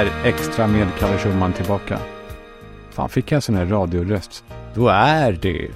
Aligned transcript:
här 0.00 0.28
extra 0.28 0.66
med 0.66 0.88
Kalle 0.98 1.18
Schumann 1.18 1.52
tillbaka. 1.52 1.98
Fan, 2.90 3.08
fick 3.08 3.32
jag 3.32 3.36
en 3.36 3.42
sån 3.42 3.54
här 3.54 3.66
radioröst? 3.66 4.44
Då 4.74 4.88
är 4.88 5.32
det. 5.32 5.68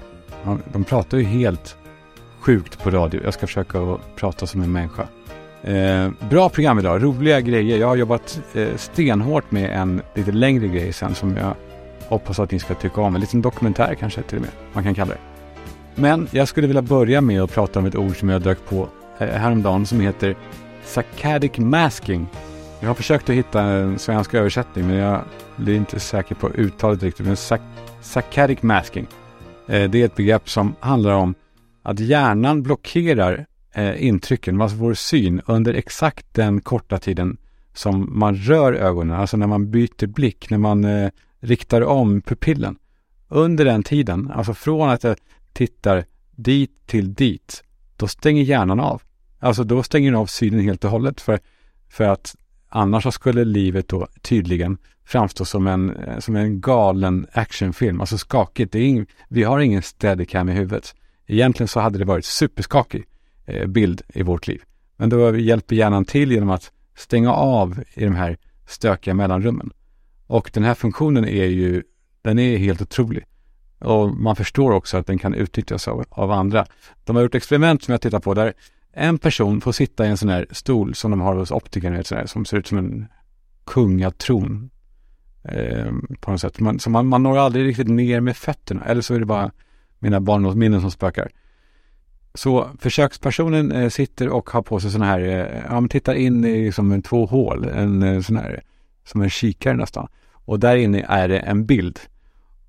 De 0.73 0.85
pratar 0.85 1.19
ju 1.19 1.25
helt 1.25 1.77
sjukt 2.41 2.83
på 2.83 2.91
radio. 2.91 3.21
Jag 3.25 3.35
ska 3.35 3.47
försöka 3.47 3.99
prata 4.17 4.47
som 4.47 4.63
en 4.63 4.73
människa. 4.73 5.07
Eh, 5.63 6.11
bra 6.31 6.49
program 6.49 6.79
idag, 6.79 7.03
roliga 7.03 7.41
grejer. 7.41 7.79
Jag 7.79 7.87
har 7.87 7.97
jobbat 7.97 8.41
eh, 8.55 8.77
stenhårt 8.77 9.51
med 9.51 9.81
en 9.81 10.03
lite 10.15 10.33
längre 10.33 10.69
grej 10.69 10.93
sen 10.93 11.15
som 11.15 11.37
jag 11.37 11.55
hoppas 12.09 12.39
att 12.39 12.51
ni 12.51 12.59
ska 12.59 12.75
tycka 12.75 13.01
om. 13.01 13.15
En 13.15 13.21
liten 13.21 13.43
dokumentär 13.43 13.95
kanske 13.95 14.23
till 14.23 14.39
och 14.39 14.43
med, 14.43 14.53
man 14.73 14.85
kan 14.85 14.95
kalla 14.95 15.15
det. 15.15 15.21
Men 15.95 16.29
jag 16.31 16.49
skulle 16.49 16.67
vilja 16.67 16.83
börja 16.83 17.21
med 17.21 17.43
att 17.43 17.53
prata 17.53 17.79
om 17.79 17.87
ett 17.87 17.97
ord 17.97 18.19
som 18.19 18.29
jag 18.29 18.43
dök 18.43 18.59
på 18.69 18.89
eh, 19.19 19.29
häromdagen 19.29 19.87
som 19.87 20.01
heter 20.01 20.37
Saccadic 20.85 21.59
masking. 21.59 22.27
Jag 22.85 22.89
har 22.89 22.95
försökt 22.95 23.31
att 23.31 23.37
hitta 23.37 23.63
en 23.63 23.99
svensk 23.99 24.35
översättning 24.35 24.87
men 24.87 24.97
jag 24.97 25.21
blir 25.57 25.77
inte 25.77 26.01
säker 26.01 26.35
på 26.35 26.51
uttalet 26.51 27.03
riktigt. 27.03 27.27
Men 27.27 27.37
sac 27.37 27.61
saccadic 28.01 28.63
masking. 28.63 29.07
Eh, 29.67 29.91
det 29.91 30.01
är 30.01 30.05
ett 30.05 30.17
begrepp 30.17 30.51
som 30.51 30.75
handlar 30.81 31.13
om 31.13 31.35
att 31.83 32.01
hjärnan 32.01 32.63
blockerar 32.63 33.47
eh, 33.75 34.07
intrycken, 34.07 34.61
alltså 34.61 34.77
vår 34.77 34.95
syn, 34.95 35.43
under 35.47 35.75
exakt 35.75 36.27
den 36.33 36.61
korta 36.61 36.99
tiden 36.99 37.37
som 37.75 38.19
man 38.19 38.35
rör 38.35 38.73
ögonen, 38.73 39.21
alltså 39.21 39.37
när 39.37 39.47
man 39.47 39.71
byter 39.71 40.07
blick, 40.07 40.51
när 40.51 40.59
man 40.59 40.85
eh, 40.85 41.11
riktar 41.41 41.83
om 41.83 42.21
pupillen. 42.23 42.79
Under 43.29 43.65
den 43.65 43.83
tiden, 43.83 44.31
alltså 44.31 44.55
från 44.55 44.89
att 44.89 45.05
jag 45.05 45.17
tittar 45.53 46.05
dit 46.37 46.87
till 46.87 47.15
dit, 47.15 47.65
då 47.97 48.09
stänger 48.09 48.43
hjärnan 48.43 48.81
av. 48.81 49.03
Alltså 49.39 49.65
då 49.65 49.83
stänger 49.83 50.11
den 50.11 50.21
av 50.21 50.27
synen 50.27 50.61
helt 50.61 50.85
och 50.85 50.91
hållet 50.91 51.21
för, 51.21 51.41
för 51.89 52.05
att 52.05 52.37
annars 52.75 53.03
så 53.03 53.13
skulle 53.13 53.45
livet 53.45 53.89
då 53.89 54.07
tydligen 54.23 54.79
framstå 55.05 55.45
som 55.45 55.67
en, 55.67 55.97
eh, 55.97 56.19
som 56.19 56.37
en 56.37 56.61
galen 56.61 57.27
actionfilm, 57.33 58.01
alltså 58.01 58.19
skakigt. 58.19 58.73
Det 58.73 58.79
är 58.79 58.83
ing, 58.83 59.07
vi 59.29 59.43
har 59.43 59.61
ingen 59.61 59.83
steadicam 59.83 60.49
i 60.49 60.53
huvudet. 60.53 60.95
Egentligen 61.27 61.69
så 61.69 61.81
hade 61.81 61.99
det 61.99 62.05
varit 62.05 62.25
superskakig 62.25 63.05
eh, 63.47 63.67
bild 63.67 64.03
i 64.09 64.23
vårt 64.23 64.47
liv. 64.47 64.63
Men 64.97 65.09
då 65.09 65.37
hjälper 65.37 65.77
hjärnan 65.77 66.05
till 66.05 66.33
genom 66.33 66.51
att 66.51 66.73
stänga 66.97 67.33
av 67.33 67.85
i 67.95 68.05
de 68.05 68.15
här 68.15 68.37
stökiga 68.67 69.15
mellanrummen. 69.15 69.71
Och 70.27 70.51
den 70.55 70.65
här 70.65 70.75
funktionen 70.75 71.25
är 71.25 71.45
ju, 71.45 71.83
den 72.23 72.39
är 72.39 72.57
helt 72.57 72.83
otrolig. 72.83 73.25
Och 73.79 74.17
man 74.17 74.37
förstår 74.37 74.71
också 74.73 74.97
att 74.97 75.07
den 75.07 75.19
kan 75.19 75.35
utnyttjas 75.35 75.89
av, 75.89 76.05
av 76.11 76.31
andra. 76.31 76.67
De 77.05 77.17
har 77.17 77.23
gjort 77.23 77.35
experiment 77.35 77.83
som 77.83 77.93
jag 77.93 78.01
tittar 78.01 78.21
på 78.21 78.35
där 78.35 78.53
en 78.97 79.19
person 79.19 79.61
får 79.61 79.73
sitta 79.73 80.07
i 80.07 80.09
en 80.09 80.17
sån 80.17 80.29
här 80.29 80.47
stol 80.51 80.95
som 80.95 81.11
de 81.11 81.21
har 81.21 81.35
hos 81.35 81.51
optikern, 81.51 81.97
vet, 81.97 82.07
sån 82.07 82.19
här, 82.19 82.27
som 82.27 82.45
ser 82.45 82.57
ut 82.57 82.67
som 82.67 82.79
en 82.79 83.07
kungatron. 83.65 84.71
Eh, 85.45 85.93
på 86.21 86.31
något 86.31 86.41
sätt. 86.41 86.61
Man, 86.61 86.79
så 86.79 86.91
man, 86.91 87.07
man 87.07 87.23
når 87.23 87.39
aldrig 87.39 87.67
riktigt 87.67 87.89
ner 87.89 88.21
med 88.21 88.37
fötterna. 88.37 88.85
Eller 88.85 89.03
så 89.03 89.15
är 89.15 89.21
det 89.21 89.27
bara 89.27 89.51
mina 89.99 90.21
barndomsminnen 90.21 90.81
som 90.81 90.91
spökar. 90.91 91.31
Så 92.35 92.69
försökspersonen 92.79 93.73
eh, 93.73 93.89
sitter 93.89 94.29
och 94.29 94.51
har 94.51 94.63
på 94.63 94.81
sig 94.81 94.91
sån 94.91 95.03
här, 95.03 95.21
eh, 95.21 95.63
ja 95.69 95.81
men 95.81 95.89
tittar 95.89 96.15
in 96.15 96.45
i 96.45 96.65
liksom 96.65 96.93
en 96.93 97.03
två 97.03 97.27
hål, 97.27 97.65
en 97.65 98.03
eh, 98.03 98.21
sån 98.21 98.37
här, 98.37 98.63
som 99.05 99.23
en 99.23 99.31
kikare 99.31 99.77
nästan. 99.77 100.09
Och 100.33 100.61
där 100.61 100.77
inne 100.77 101.05
är 101.09 101.29
det 101.29 101.39
en 101.39 101.67
bild 101.67 102.01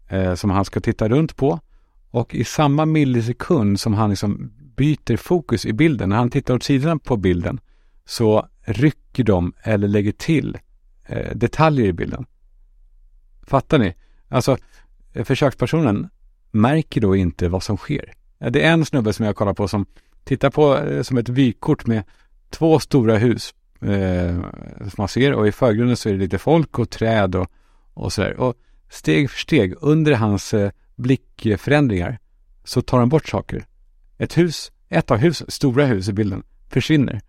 eh, 0.07 0.35
som 0.35 0.49
han 0.49 0.65
ska 0.65 0.79
titta 0.79 1.09
runt 1.09 1.35
på. 1.35 1.59
Och 2.11 2.35
i 2.35 2.43
samma 2.43 2.85
millisekund 2.85 3.79
som 3.79 3.93
han 3.93 4.09
liksom 4.09 4.51
byter 4.75 5.17
fokus 5.17 5.65
i 5.65 5.73
bilden, 5.73 6.09
när 6.09 6.15
han 6.15 6.29
tittar 6.29 6.53
åt 6.53 6.63
sidan 6.63 6.99
på 6.99 7.17
bilden, 7.17 7.59
så 8.05 8.47
rycker 8.61 9.23
de 9.23 9.53
eller 9.63 9.87
lägger 9.87 10.11
till 10.11 10.57
eh, 11.05 11.35
detaljer 11.35 11.85
i 11.85 11.93
bilden. 11.93 12.25
Fattar 13.43 13.79
ni? 13.79 13.95
Alltså, 14.27 14.57
eh, 15.13 15.23
försökspersonen 15.23 16.09
märker 16.51 17.01
då 17.01 17.15
inte 17.15 17.49
vad 17.49 17.63
som 17.63 17.77
sker. 17.77 18.13
Det 18.39 18.65
är 18.65 18.71
en 18.71 18.85
snubbe 18.85 19.13
som 19.13 19.25
jag 19.25 19.35
kollar 19.35 19.53
på 19.53 19.67
som 19.67 19.85
tittar 20.23 20.49
på 20.49 20.77
eh, 20.77 21.01
som 21.01 21.17
ett 21.17 21.29
vykort 21.29 21.85
med 21.85 22.03
två 22.49 22.79
stora 22.79 23.17
hus 23.17 23.53
eh, 23.81 24.39
som 24.79 24.93
man 24.97 25.07
ser 25.07 25.33
och 25.33 25.47
i 25.47 25.51
förgrunden 25.51 25.97
så 25.97 26.09
är 26.09 26.13
det 26.13 26.19
lite 26.19 26.37
folk 26.37 26.79
och 26.79 26.89
träd 26.89 27.35
och, 27.35 27.47
och 27.93 28.13
sådär. 28.13 28.39
Och 28.39 28.55
steg 28.89 29.29
för 29.31 29.39
steg 29.39 29.73
under 29.81 30.13
hans 30.13 30.53
eh, 30.53 30.71
blickförändringar 30.95 32.19
så 32.63 32.81
tar 32.81 32.99
han 32.99 33.09
bort 33.09 33.27
saker. 33.27 33.65
Ett 34.17 34.37
hus, 34.37 34.71
ett 34.89 35.11
av 35.11 35.17
hus, 35.17 35.43
stora 35.47 35.85
hus 35.85 36.09
i 36.09 36.13
bilden 36.13 36.43
försvinner. 36.69 37.21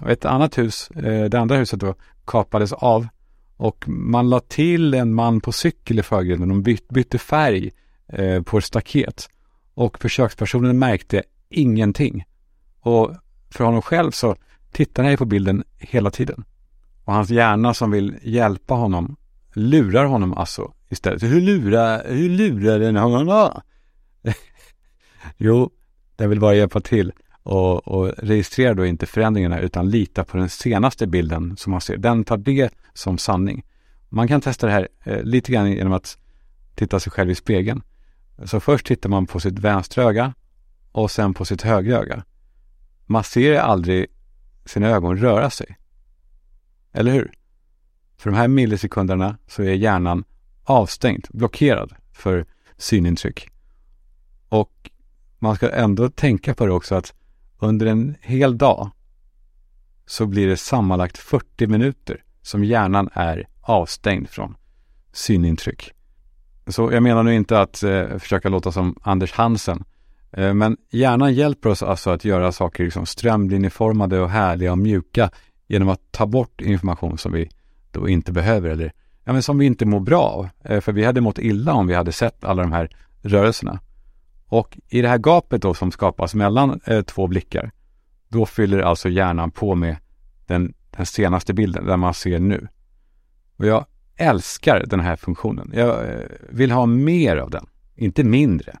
Och 0.00 0.10
ett 0.10 0.24
annat 0.24 0.58
hus, 0.58 0.90
eh, 0.90 1.24
det 1.24 1.40
andra 1.40 1.56
huset 1.56 1.80
då, 1.80 1.94
kapades 2.24 2.72
av 2.72 3.08
och 3.56 3.88
man 3.88 4.30
la 4.30 4.40
till 4.40 4.94
en 4.94 5.14
man 5.14 5.40
på 5.40 5.52
cykel 5.52 5.98
i 5.98 6.02
förgrunden. 6.02 6.48
De 6.48 6.62
byt, 6.62 6.88
bytte 6.88 7.18
färg 7.18 7.70
eh, 8.08 8.42
på 8.42 8.58
ett 8.58 8.64
staket. 8.64 9.28
Och 9.74 9.98
försökspersonen 9.98 10.78
märkte 10.78 11.22
ingenting. 11.48 12.24
Och 12.80 13.10
för 13.50 13.64
honom 13.64 13.82
själv 13.82 14.10
så 14.10 14.36
tittar 14.72 15.04
han 15.04 15.16
på 15.16 15.24
bilden 15.24 15.64
hela 15.78 16.10
tiden. 16.10 16.44
Och 17.04 17.12
hans 17.12 17.30
hjärna 17.30 17.74
som 17.74 17.90
vill 17.90 18.16
hjälpa 18.22 18.74
honom 18.74 19.16
lurar 19.54 20.04
honom 20.04 20.32
alltså 20.32 20.72
istället. 20.88 21.22
Hur 21.22 21.40
lurar, 21.40 22.02
hur 22.08 22.28
lurar 22.28 22.78
den 22.78 22.96
honom 22.96 23.26
då? 23.26 23.62
jo, 25.36 25.70
den 26.22 26.30
vill 26.30 26.40
bara 26.40 26.54
hjälpa 26.54 26.80
till 26.80 27.12
och, 27.42 27.88
och 27.88 28.14
registrera 28.18 28.74
då 28.74 28.86
inte 28.86 29.06
förändringarna 29.06 29.60
utan 29.60 29.90
lita 29.90 30.24
på 30.24 30.36
den 30.36 30.48
senaste 30.48 31.06
bilden 31.06 31.56
som 31.56 31.70
man 31.70 31.80
ser. 31.80 31.96
Den 31.96 32.24
tar 32.24 32.36
det 32.36 32.74
som 32.94 33.18
sanning. 33.18 33.64
Man 34.08 34.28
kan 34.28 34.40
testa 34.40 34.66
det 34.66 34.72
här 34.72 34.88
eh, 35.04 35.22
lite 35.22 35.52
grann 35.52 35.72
genom 35.72 35.92
att 35.92 36.18
titta 36.74 37.00
sig 37.00 37.12
själv 37.12 37.30
i 37.30 37.34
spegeln. 37.34 37.82
Så 38.44 38.60
först 38.60 38.86
tittar 38.86 39.08
man 39.08 39.26
på 39.26 39.40
sitt 39.40 39.58
vänstra 39.58 40.04
öga 40.04 40.34
och 40.92 41.10
sen 41.10 41.34
på 41.34 41.44
sitt 41.44 41.62
högra 41.62 41.98
öga. 41.98 42.24
Man 43.06 43.24
ser 43.24 43.58
aldrig 43.58 44.06
sina 44.64 44.88
ögon 44.88 45.18
röra 45.18 45.50
sig. 45.50 45.76
Eller 46.92 47.12
hur? 47.12 47.32
För 48.16 48.30
de 48.30 48.36
här 48.36 48.48
millisekunderna 48.48 49.38
så 49.46 49.62
är 49.62 49.72
hjärnan 49.72 50.24
avstängd, 50.64 51.26
blockerad 51.30 51.94
för 52.12 52.46
synintryck. 52.76 53.48
Och 54.48 54.90
man 55.42 55.56
ska 55.56 55.70
ändå 55.70 56.08
tänka 56.08 56.54
på 56.54 56.66
det 56.66 56.72
också 56.72 56.94
att 56.94 57.14
under 57.58 57.86
en 57.86 58.14
hel 58.20 58.58
dag 58.58 58.90
så 60.06 60.26
blir 60.26 60.48
det 60.48 60.56
sammanlagt 60.56 61.18
40 61.18 61.66
minuter 61.66 62.24
som 62.42 62.64
hjärnan 62.64 63.08
är 63.12 63.48
avstängd 63.60 64.28
från 64.28 64.56
synintryck. 65.12 65.92
Så 66.66 66.92
jag 66.92 67.02
menar 67.02 67.22
nu 67.22 67.34
inte 67.34 67.60
att 67.60 67.82
eh, 67.82 68.18
försöka 68.18 68.48
låta 68.48 68.72
som 68.72 68.96
Anders 69.02 69.32
Hansen. 69.32 69.84
Eh, 70.32 70.54
men 70.54 70.76
hjärnan 70.90 71.34
hjälper 71.34 71.68
oss 71.68 71.82
alltså 71.82 72.10
att 72.10 72.24
göra 72.24 72.52
saker 72.52 72.84
liksom 72.84 73.06
strömlinjeformade 73.06 74.20
och 74.20 74.30
härliga 74.30 74.72
och 74.72 74.78
mjuka 74.78 75.30
genom 75.66 75.88
att 75.88 76.00
ta 76.10 76.26
bort 76.26 76.60
information 76.60 77.18
som 77.18 77.32
vi 77.32 77.50
då 77.90 78.08
inte 78.08 78.32
behöver 78.32 78.70
eller 78.70 78.92
ja, 79.24 79.32
men 79.32 79.42
som 79.42 79.58
vi 79.58 79.66
inte 79.66 79.86
mår 79.86 80.00
bra 80.00 80.22
av. 80.22 80.48
Eh, 80.64 80.80
för 80.80 80.92
vi 80.92 81.04
hade 81.04 81.20
mått 81.20 81.38
illa 81.38 81.72
om 81.72 81.86
vi 81.86 81.94
hade 81.94 82.12
sett 82.12 82.44
alla 82.44 82.62
de 82.62 82.72
här 82.72 82.96
rörelserna. 83.22 83.80
Och 84.52 84.78
i 84.88 85.02
det 85.02 85.08
här 85.08 85.18
gapet 85.18 85.62
då 85.62 85.74
som 85.74 85.92
skapas 85.92 86.34
mellan 86.34 86.80
eh, 86.86 87.02
två 87.02 87.26
blickar, 87.26 87.70
då 88.28 88.46
fyller 88.46 88.78
alltså 88.78 89.08
hjärnan 89.08 89.50
på 89.50 89.74
med 89.74 89.96
den, 90.46 90.74
den 90.90 91.06
senaste 91.06 91.54
bilden, 91.54 91.86
där 91.86 91.96
man 91.96 92.14
ser 92.14 92.38
nu. 92.38 92.68
Och 93.56 93.66
jag 93.66 93.86
älskar 94.16 94.84
den 94.86 95.00
här 95.00 95.16
funktionen. 95.16 95.70
Jag 95.74 96.10
eh, 96.10 96.20
vill 96.50 96.70
ha 96.70 96.86
mer 96.86 97.36
av 97.36 97.50
den, 97.50 97.66
inte 97.94 98.24
mindre. 98.24 98.78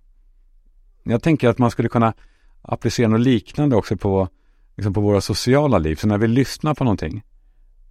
Jag 1.02 1.22
tänker 1.22 1.48
att 1.48 1.58
man 1.58 1.70
skulle 1.70 1.88
kunna 1.88 2.14
applicera 2.62 3.08
något 3.08 3.20
liknande 3.20 3.76
också 3.76 3.96
på, 3.96 4.28
liksom 4.76 4.94
på 4.94 5.00
våra 5.00 5.20
sociala 5.20 5.78
liv. 5.78 5.96
Så 5.96 6.06
när 6.06 6.18
vi 6.18 6.28
lyssnar 6.28 6.74
på 6.74 6.84
någonting 6.84 7.22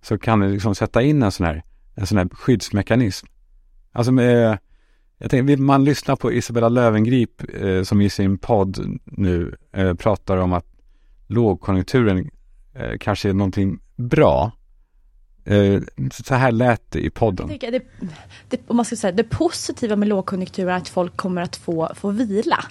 så 0.02 0.18
kan 0.18 0.40
vi 0.40 0.52
liksom 0.52 0.76
sätta 0.76 1.02
in 1.02 1.24
en 1.24 1.32
sån 1.32 1.46
här, 1.46 1.64
en 1.96 2.08
sån 2.08 2.18
här 2.18 2.30
skyddsmekanism. 2.32 3.28
Alltså 3.92 4.12
med, 4.12 4.58
jag 5.22 5.32
tänker, 5.32 5.44
vill 5.44 5.62
man 5.62 5.84
lyssna 5.84 6.16
på 6.16 6.32
Isabella 6.34 6.70
Lövengrip 6.70 7.42
eh, 7.62 7.84
som 7.84 8.02
i 8.02 8.10
sin 8.10 8.38
podd 8.38 9.00
nu 9.06 9.56
eh, 9.74 9.94
pratar 9.94 10.38
om 10.38 10.54
att 10.54 10.66
lågkonjunkturen 11.28 12.30
eh, 12.74 12.98
kanske 13.00 13.30
är 13.30 13.34
någonting 13.34 13.80
bra. 13.96 14.52
Eh, 15.46 15.82
så 16.12 16.36
här 16.36 16.52
lät 16.52 16.92
det 16.92 17.00
i 17.00 17.10
podden. 17.10 17.48
Det, 17.48 17.82
det, 18.50 18.62
om 18.68 18.76
man 18.76 18.86
ska 18.86 18.96
säga, 18.96 19.12
det 19.12 19.24
positiva 19.24 19.96
med 19.96 20.08
lågkonjunktur 20.08 20.70
är 20.70 20.78
att 20.78 20.90
folk 20.90 21.18
kommer 21.18 21.42
att 21.42 21.56
få, 21.56 21.92
få 21.96 22.10
vila. 22.10 22.66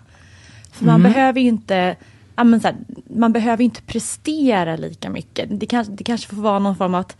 För 0.72 0.84
man 0.84 1.00
Mm. 1.00 1.12
behöver 1.12 1.40
inte 1.40 1.96
ja, 2.36 2.44
men 2.44 2.60
så 2.60 2.68
här, 2.68 2.76
man 3.16 3.32
behöver 3.32 3.64
inte 3.64 3.82
prestera 3.82 4.76
lika 4.76 5.10
mycket. 5.10 5.60
Det 5.60 5.66
kanske, 5.66 5.92
det 5.92 6.04
kanske 6.04 6.34
får 6.34 6.42
vara 6.42 6.58
någon 6.58 6.76
form 6.76 6.94
av 6.94 7.00
att, 7.00 7.16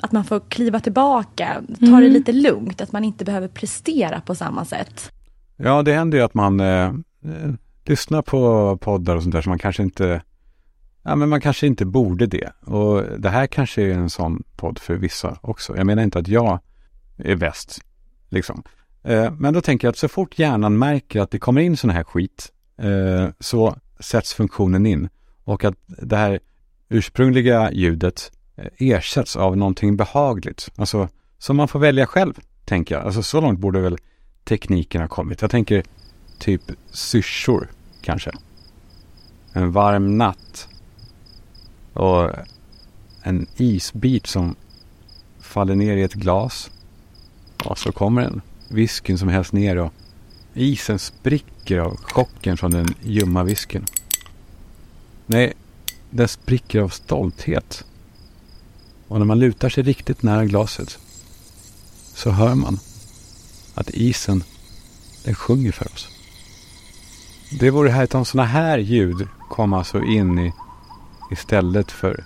att 0.00 0.12
man 0.12 0.24
får 0.24 0.40
kliva 0.40 0.80
tillbaka, 0.80 1.62
ta 1.66 1.86
det 1.86 1.86
Mm. 1.86 2.12
lite 2.12 2.32
lugnt, 2.32 2.80
att 2.80 2.92
man 2.92 3.04
inte 3.04 3.24
behöver 3.24 3.48
prestera 3.48 4.20
på 4.20 4.34
samma 4.34 4.64
sätt. 4.64 5.12
Ja, 5.56 5.82
det 5.82 5.92
händer 5.92 6.18
ju 6.18 6.24
att 6.24 6.34
man 6.34 6.60
eh, 6.60 6.84
eh, 7.24 7.52
lyssnar 7.84 8.22
på 8.22 8.76
poddar 8.76 9.16
och 9.16 9.22
sånt 9.22 9.34
där 9.34 9.42
som 9.42 9.50
man 9.50 9.58
kanske 9.58 9.82
inte 9.82 10.22
ja, 11.02 11.16
men 11.16 11.28
man 11.28 11.40
kanske 11.40 11.66
inte 11.66 11.84
borde 11.84 12.26
det. 12.26 12.52
Och 12.60 13.02
det 13.18 13.28
här 13.28 13.46
kanske 13.46 13.82
är 13.82 13.94
en 13.94 14.10
sån 14.10 14.42
podd 14.56 14.78
för 14.78 14.94
vissa 14.94 15.38
också. 15.40 15.76
Jag 15.76 15.86
menar 15.86 16.02
inte 16.02 16.18
att 16.18 16.28
jag 16.28 16.60
är 17.16 17.36
bäst, 17.36 17.80
liksom. 18.28 18.62
Eh, 19.02 19.32
men 19.38 19.54
då 19.54 19.60
tänker 19.60 19.86
jag 19.86 19.92
att 19.92 19.98
så 19.98 20.08
fort 20.08 20.38
hjärnan 20.38 20.78
märker 20.78 21.20
att 21.20 21.30
det 21.30 21.38
kommer 21.38 21.60
in 21.60 21.76
sån 21.76 21.90
här 21.90 22.04
skit 22.04 22.52
eh, 22.78 23.28
så 23.40 23.76
sätts 24.00 24.34
funktionen 24.34 24.86
in. 24.86 25.08
Och 25.44 25.64
att 25.64 25.74
det 25.86 26.16
här 26.16 26.40
ursprungliga 26.88 27.72
ljudet 27.72 28.32
Eh, 28.58 28.66
ersätts 28.78 29.36
av 29.36 29.56
någonting 29.56 29.96
behagligt. 29.96 30.68
Alltså 30.76 31.08
som 31.38 31.56
man 31.56 31.68
får 31.68 31.78
välja 31.78 32.06
själv, 32.06 32.34
tänker 32.64 32.94
jag. 32.94 33.04
Alltså 33.04 33.22
så 33.22 33.40
långt 33.40 33.58
borde 33.58 33.80
väl 33.80 33.98
tekniken 34.44 35.00
ha 35.00 35.08
kommit. 35.08 35.42
Jag 35.42 35.50
tänker 35.50 35.82
typ 36.38 36.62
syrsor, 36.90 37.70
kanske. 38.02 38.30
En 39.52 39.72
varm 39.72 40.18
natt. 40.18 40.68
Och 41.92 42.30
en 43.22 43.46
isbit 43.56 44.26
som 44.26 44.56
faller 45.40 45.74
ner 45.74 45.96
i 45.96 46.02
ett 46.02 46.14
glas. 46.14 46.70
Och 47.64 47.78
så 47.78 47.92
kommer 47.92 48.22
den. 48.22 48.40
Whiskyn 48.68 49.18
som 49.18 49.28
hälls 49.28 49.52
ner 49.52 49.76
och 49.76 49.92
isen 50.54 50.98
spricker 50.98 51.78
av 51.78 51.96
chocken 51.96 52.56
från 52.56 52.70
den 52.70 52.86
ljumma 53.02 53.42
whiskyn. 53.42 53.84
Nej, 55.26 55.52
den 56.10 56.28
spricker 56.28 56.80
av 56.80 56.88
stolthet. 56.88 57.84
Och 59.08 59.18
när 59.18 59.26
man 59.26 59.38
lutar 59.38 59.68
sig 59.68 59.82
riktigt 59.82 60.22
nära 60.22 60.44
glaset 60.44 60.98
så 62.14 62.30
hör 62.30 62.54
man 62.54 62.78
att 63.74 63.90
isen, 63.90 64.44
den 65.24 65.34
sjunger 65.34 65.72
för 65.72 65.92
oss. 65.92 66.08
Det 67.60 67.70
vore 67.70 67.90
härligt 67.90 68.14
om 68.14 68.24
sådana 68.24 68.48
här 68.48 68.78
ljud 68.78 69.28
kom 69.48 69.72
alltså 69.72 70.02
in 70.02 70.38
i, 70.38 70.52
istället 71.30 71.90
för 71.90 72.24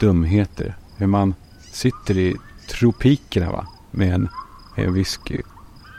dumheter. 0.00 0.76
Hur 0.96 1.06
man 1.06 1.34
sitter 1.72 2.18
i 2.18 2.36
tropikerna 2.68 3.52
va? 3.52 3.66
med 3.90 4.14
en, 4.14 4.28
en 4.76 4.94
whisky. 4.94 5.40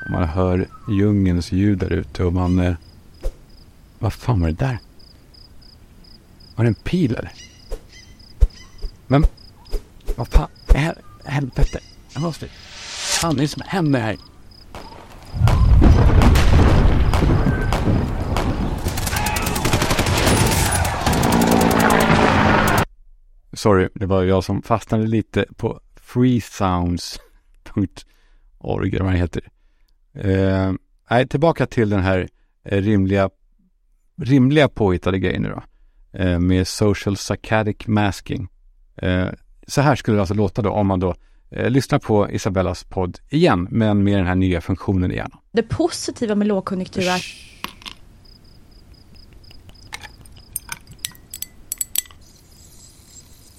Och 0.06 0.12
man 0.12 0.24
hör 0.24 0.68
djungelns 0.90 1.52
ljud 1.52 1.78
där 1.78 1.94
ute 1.94 2.24
och 2.24 2.34
man... 2.34 2.60
Eh, 2.60 2.76
vad 4.00 4.14
fan 4.14 4.42
var 4.42 4.48
det 4.48 4.54
där? 4.54 4.80
Var 6.56 6.64
det 6.64 6.70
en 6.70 6.76
pil 6.76 7.16
eller? 7.16 7.34
Men 9.08 9.26
vad 10.18 10.28
fan, 10.28 10.50
hel, 10.74 10.96
helvete. 11.26 11.80
Jag 12.14 12.22
måste... 12.22 12.48
Fan, 13.22 13.36
det 13.36 13.44
är 13.44 13.48
som 13.48 13.62
händer 13.66 14.00
här. 14.00 14.18
Sorry, 23.54 23.90
det 23.96 24.06
var 24.06 24.24
jag 24.24 24.44
som 24.44 24.62
fastnade 24.62 25.08
lite 25.08 25.46
på 25.56 25.80
freesounds.org 25.96 28.96
eller 28.96 29.04
vad 29.04 29.14
det 29.14 29.20
heter. 29.20 29.50
Eh, 30.14 30.74
nej, 31.10 31.28
tillbaka 31.28 31.66
till 31.66 31.90
den 31.90 32.02
här 32.02 32.28
eh, 32.64 32.82
rimliga, 32.82 33.30
rimliga 34.22 34.70
påhittade 34.70 35.20
grejen 35.20 35.42
nu 35.42 35.50
då. 35.50 35.64
Eh, 36.20 36.40
med 36.40 36.68
social 36.68 37.18
saccadic 37.18 37.88
masking. 37.88 38.48
Eh, 38.96 39.28
så 39.68 39.82
här 39.82 39.96
skulle 39.96 40.18
det 40.18 40.22
alltså 40.22 40.34
låta 40.34 40.62
då 40.62 40.70
om 40.70 40.88
man 40.88 41.00
då 41.00 41.16
eh, 41.50 41.70
lyssnar 41.70 42.00
på 42.00 42.32
Isabellas 42.32 42.84
podd 42.84 43.20
igen, 43.30 43.68
men 43.72 44.04
med 44.04 44.18
den 44.18 44.28
här 44.28 44.36
nya 44.36 44.62
funktionen 44.62 45.12
igen. 45.12 45.32
Det 45.52 45.64
positiva 45.64 46.36
med 46.36 46.48
lågkonjunktur 46.48 47.08
är 47.08 47.22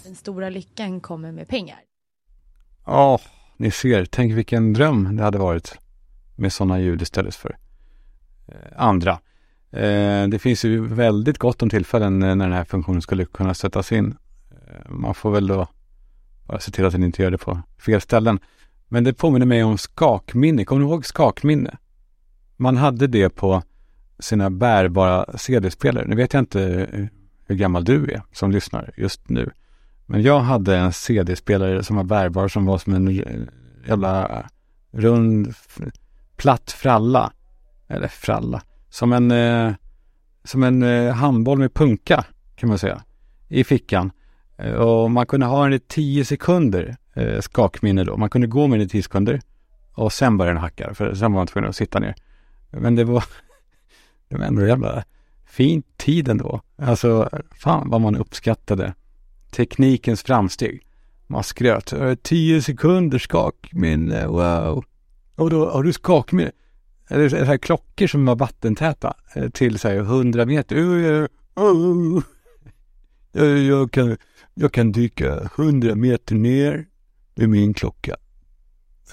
den 0.04 0.14
stora 0.14 0.50
lyckan 0.50 1.00
kommer 1.00 1.32
med 1.32 1.48
pengar. 1.48 1.80
Ja, 2.86 3.14
oh, 3.14 3.20
ni 3.56 3.70
ser, 3.70 4.04
tänk 4.04 4.32
vilken 4.32 4.72
dröm 4.72 5.16
det 5.16 5.22
hade 5.22 5.38
varit 5.38 5.78
med 6.36 6.52
sådana 6.52 6.80
ljud 6.80 7.02
istället 7.02 7.34
för 7.34 7.58
eh, 8.48 8.54
andra. 8.76 9.12
Eh, 9.70 10.28
det 10.28 10.38
finns 10.42 10.64
ju 10.64 10.86
väldigt 10.86 11.38
gott 11.38 11.62
om 11.62 11.70
tillfällen 11.70 12.18
när 12.18 12.36
den 12.36 12.52
här 12.52 12.64
funktionen 12.64 13.02
skulle 13.02 13.24
kunna 13.24 13.54
sättas 13.54 13.92
in. 13.92 14.16
Eh, 14.50 14.90
man 14.90 15.14
får 15.14 15.30
väl 15.30 15.46
då 15.46 15.68
bara 16.48 16.60
se 16.60 16.70
till 16.70 16.84
att 16.84 16.92
den 16.92 17.04
inte 17.04 17.22
gör 17.22 17.30
det 17.30 17.38
på 17.38 17.62
fel 17.78 18.00
ställen. 18.00 18.38
Men 18.88 19.04
det 19.04 19.12
påminner 19.12 19.46
mig 19.46 19.64
om 19.64 19.78
skakminne. 19.78 20.64
Kommer 20.64 20.84
ni 20.84 20.90
ihåg 20.90 21.06
skakminne? 21.06 21.78
Man 22.56 22.76
hade 22.76 23.06
det 23.06 23.28
på 23.30 23.62
sina 24.18 24.50
bärbara 24.50 25.38
CD-spelare. 25.38 26.06
Nu 26.06 26.16
vet 26.16 26.32
jag 26.32 26.40
inte 26.40 26.60
hur 27.46 27.56
gammal 27.56 27.84
du 27.84 28.04
är 28.04 28.22
som 28.32 28.50
lyssnar 28.50 28.90
just 28.96 29.28
nu. 29.28 29.50
Men 30.06 30.22
jag 30.22 30.40
hade 30.40 30.76
en 30.76 30.92
CD-spelare 30.92 31.82
som 31.82 31.96
var 31.96 32.04
bärbar 32.04 32.48
som 32.48 32.66
var 32.66 32.78
som 32.78 32.94
en 32.94 33.10
jävla 33.86 34.44
rund 34.90 35.54
platt 36.36 36.70
fralla. 36.70 37.32
Eller 37.88 38.08
fralla. 38.08 38.62
Som 38.90 39.12
en, 39.12 39.30
eh, 39.30 39.72
som 40.44 40.62
en 40.62 40.82
eh, 40.82 41.14
handboll 41.14 41.58
med 41.58 41.74
punka 41.74 42.24
kan 42.56 42.68
man 42.68 42.78
säga. 42.78 43.02
I 43.48 43.64
fickan. 43.64 44.10
Och 44.58 45.10
man 45.10 45.26
kunde 45.26 45.46
ha 45.46 45.64
den 45.64 45.72
i 45.72 45.78
tio 45.78 46.24
sekunder 46.24 46.96
eh, 47.14 47.40
skakminne 47.40 48.04
då. 48.04 48.16
Man 48.16 48.30
kunde 48.30 48.46
gå 48.46 48.66
med 48.66 48.78
den 48.78 48.86
i 48.86 48.88
tio 48.88 49.02
sekunder. 49.02 49.40
Och 49.92 50.12
sen 50.12 50.36
började 50.36 50.54
den 50.54 50.62
hacka. 50.62 50.94
För 50.94 51.14
sen 51.14 51.32
var 51.32 51.40
man 51.40 51.46
tvungen 51.46 51.70
att 51.70 51.76
sitta 51.76 51.98
ner. 51.98 52.14
Men 52.70 52.94
det 52.94 53.04
var, 53.04 53.24
det 54.28 54.36
var 54.36 54.44
ändå 54.44 54.66
jävla 54.66 55.04
fin 55.46 55.82
tid 55.96 56.28
ändå. 56.28 56.60
Alltså, 56.76 57.30
fan 57.50 57.90
vad 57.90 58.00
man 58.00 58.16
uppskattade 58.16 58.94
teknikens 59.50 60.22
framsteg. 60.22 60.86
Man 61.26 61.42
skröt. 61.44 61.94
Tio 62.22 62.62
sekunder 62.62 63.18
skakminne, 63.18 64.26
wow. 64.26 64.84
Och 65.34 65.50
då 65.50 65.70
har 65.70 65.82
du 65.82 65.92
skakminne. 65.92 66.50
Eller 67.08 67.28
så 67.28 67.36
här 67.36 67.58
klockor 67.58 68.06
som 68.06 68.26
var 68.26 68.36
vattentäta 68.36 69.14
till 69.52 69.78
så 69.78 69.88
här 69.88 69.96
100 69.96 70.46
meter. 70.46 71.28
Jag 73.68 73.90
kan, 73.90 74.16
jag 74.60 74.72
kan 74.72 74.92
dyka 74.92 75.50
100 75.58 75.94
meter 75.94 76.34
ner 76.34 76.86
med 77.34 77.48
min 77.48 77.74
klocka. 77.74 78.16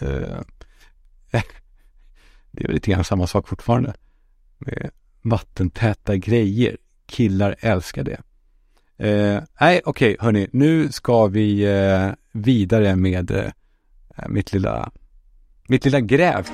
Eh, 0.02 0.42
det 2.52 2.64
är 2.64 2.68
lite 2.68 2.92
grann 2.92 3.04
samma 3.04 3.28
sak 3.28 3.48
fortfarande. 3.48 3.94
Med 4.58 4.90
vattentäta 5.22 6.16
grejer. 6.16 6.78
Killar 7.06 7.56
älskar 7.60 8.04
det. 8.04 8.22
Eh, 8.98 9.44
nej, 9.62 9.82
okej, 9.86 10.14
okay, 10.14 10.18
hörni, 10.20 10.48
nu 10.52 10.92
ska 10.92 11.28
vi 11.28 11.64
eh, 11.64 12.12
vidare 12.32 12.96
med 12.96 13.32
eh, 13.32 13.52
mitt 14.28 14.54
lilla, 14.54 14.92
mitt 15.68 15.86
lilla 15.86 16.00
gräv. 16.00 16.48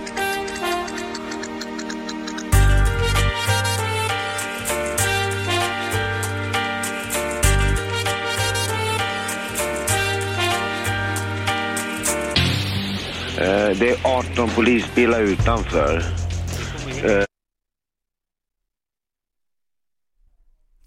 Eh, 13.41 13.77
det 13.79 13.89
är 13.89 13.97
18 14.03 14.49
polisbilar 14.49 15.21
utanför. 15.21 15.97
Eh, 17.03 17.23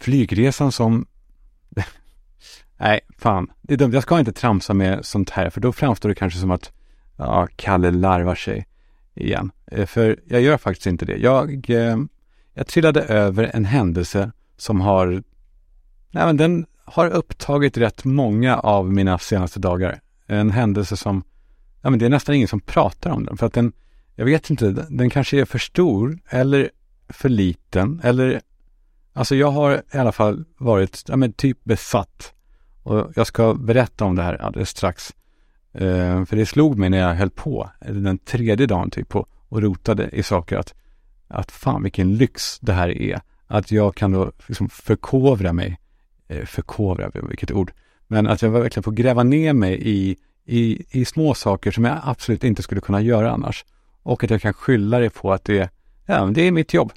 Flygresan 0.00 0.72
som 0.72 1.06
Nej, 2.76 3.00
fan. 3.18 3.52
Det 3.62 3.74
är 3.74 3.78
dumt. 3.78 3.92
Jag 3.92 4.02
ska 4.02 4.18
inte 4.18 4.32
tramsa 4.32 4.74
med 4.74 5.04
sånt 5.04 5.30
här, 5.30 5.50
för 5.50 5.60
då 5.60 5.72
framstår 5.72 6.08
det 6.08 6.14
kanske 6.14 6.40
som 6.40 6.50
att 6.50 6.72
ja, 7.16 7.48
Kalle 7.56 7.90
larvar 7.90 8.34
sig 8.34 8.66
igen. 9.14 9.50
Eh, 9.66 9.86
för 9.86 10.20
jag 10.26 10.40
gör 10.40 10.58
faktiskt 10.58 10.86
inte 10.86 11.04
det. 11.04 11.16
Jag, 11.16 11.70
jag 12.54 12.66
trillade 12.66 13.02
över 13.02 13.50
en 13.54 13.64
händelse 13.64 14.32
som 14.56 14.80
har, 14.80 15.06
nej 16.10 16.26
men 16.26 16.36
den 16.36 16.66
har 16.84 17.10
upptagit 17.10 17.76
rätt 17.76 18.04
många 18.04 18.58
av 18.58 18.92
mina 18.92 19.18
senaste 19.18 19.60
dagar. 19.60 20.00
En 20.26 20.50
händelse 20.50 20.96
som, 20.96 21.24
ja 21.84 21.90
men 21.90 21.98
det 21.98 22.04
är 22.04 22.10
nästan 22.10 22.34
ingen 22.34 22.48
som 22.48 22.60
pratar 22.60 23.10
om 23.10 23.24
den, 23.24 23.36
för 23.36 23.46
att 23.46 23.52
den, 23.52 23.72
jag 24.14 24.24
vet 24.24 24.50
inte, 24.50 24.86
den 24.90 25.10
kanske 25.10 25.40
är 25.40 25.44
för 25.44 25.58
stor 25.58 26.18
eller 26.28 26.70
för 27.08 27.28
liten 27.28 28.00
eller, 28.04 28.40
alltså 29.12 29.34
jag 29.34 29.50
har 29.50 29.82
i 29.94 29.98
alla 29.98 30.12
fall 30.12 30.44
varit, 30.58 31.04
ja 31.08 31.16
men 31.16 31.32
typ 31.32 31.64
besatt 31.64 32.34
och 32.82 33.12
jag 33.14 33.26
ska 33.26 33.54
berätta 33.54 34.04
om 34.04 34.16
det 34.16 34.22
här 34.22 34.34
alldeles 34.34 34.68
strax. 34.68 35.12
Eh, 35.72 36.24
för 36.24 36.36
det 36.36 36.46
slog 36.46 36.78
mig 36.78 36.90
när 36.90 36.98
jag 36.98 37.14
höll 37.14 37.30
på, 37.30 37.70
den 37.80 38.18
tredje 38.18 38.66
dagen 38.66 38.90
typ, 38.90 39.08
på, 39.08 39.26
och 39.48 39.62
rotade 39.62 40.08
i 40.08 40.22
saker 40.22 40.56
att, 40.56 40.74
att 41.28 41.50
fan 41.50 41.82
vilken 41.82 42.16
lyx 42.16 42.58
det 42.60 42.72
här 42.72 42.88
är. 42.88 43.20
Att 43.46 43.72
jag 43.72 43.94
kan 43.94 44.12
då 44.12 44.32
liksom 44.46 44.68
förkovra 44.68 45.52
mig, 45.52 45.80
eh, 46.28 46.44
förkovra, 46.44 47.10
vilket 47.28 47.50
ord, 47.50 47.72
men 48.06 48.26
att 48.26 48.42
jag 48.42 48.50
verkligen 48.50 48.84
får 48.84 48.92
gräva 48.92 49.22
ner 49.22 49.52
mig 49.52 49.88
i, 49.88 50.16
i, 50.46 50.84
i 50.90 51.04
små 51.04 51.34
saker 51.34 51.70
som 51.70 51.84
jag 51.84 52.00
absolut 52.04 52.44
inte 52.44 52.62
skulle 52.62 52.80
kunna 52.80 53.00
göra 53.00 53.30
annars. 53.30 53.64
Och 54.02 54.24
att 54.24 54.30
jag 54.30 54.42
kan 54.42 54.54
skylla 54.54 54.98
det 54.98 55.10
på 55.10 55.32
att 55.32 55.44
det, 55.44 55.70
ja, 56.06 56.24
det 56.24 56.42
är 56.42 56.52
mitt 56.52 56.74
jobb. 56.74 56.92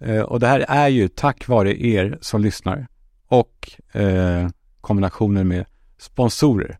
Eh, 0.00 0.20
och 0.20 0.40
det 0.40 0.46
här 0.46 0.64
är 0.68 0.88
ju 0.88 1.08
tack 1.08 1.48
vare 1.48 1.84
er 1.86 2.18
som 2.20 2.40
lyssnar 2.40 2.86
och 3.28 3.70
eh, 3.92 4.48
kombinationen 4.80 5.48
med 5.48 5.64
sponsorer. 5.98 6.78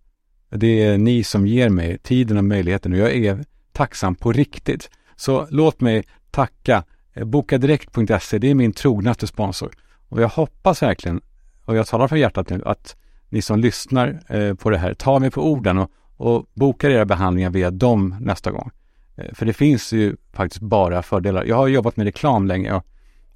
Det 0.51 0.83
är 0.83 0.99
ni 0.99 1.25
som 1.25 1.47
ger 1.47 1.69
mig 1.69 1.99
tiden 1.99 2.37
och 2.37 2.45
möjligheten 2.45 2.93
och 2.93 2.99
jag 2.99 3.13
är 3.17 3.45
tacksam 3.73 4.15
på 4.15 4.33
riktigt. 4.33 4.91
Så 5.17 5.47
låt 5.51 5.81
mig 5.81 6.05
tacka 6.31 6.85
eh, 7.13 7.25
Bokadirekt.se, 7.25 8.39
det 8.39 8.51
är 8.51 8.55
min 8.55 8.73
trognaste 8.73 9.27
sponsor. 9.27 9.73
Och 10.09 10.23
jag 10.23 10.29
hoppas 10.29 10.83
verkligen, 10.83 11.21
och 11.65 11.77
jag 11.77 11.87
talar 11.87 12.09
från 12.09 12.19
hjärtat 12.19 12.51
nu, 12.51 12.63
att 12.65 12.97
ni 13.33 13.43
som 13.43 13.59
lyssnar 13.59 14.23
eh, 14.29 14.55
på 14.55 14.71
det 14.71 14.79
här 14.79 14.95
ta 14.95 15.19
mig 15.19 15.31
på 15.31 15.53
orden 15.53 15.79
och, 15.79 15.91
och 16.17 16.47
boka 16.55 16.91
era 16.91 17.05
behandlingar 17.05 17.51
via 17.51 17.71
dem 17.71 18.17
nästa 18.21 18.51
gång. 18.51 18.71
Eh, 19.17 19.35
för 19.35 19.47
det 19.47 19.53
finns 19.53 19.93
ju 19.93 20.17
faktiskt 20.33 20.63
bara 20.63 21.03
fördelar. 21.03 21.45
Jag 21.45 21.57
har 21.57 21.69
jobbat 21.69 21.97
med 21.97 22.05
reklam 22.05 22.47
länge 22.47 22.73
och 22.73 22.87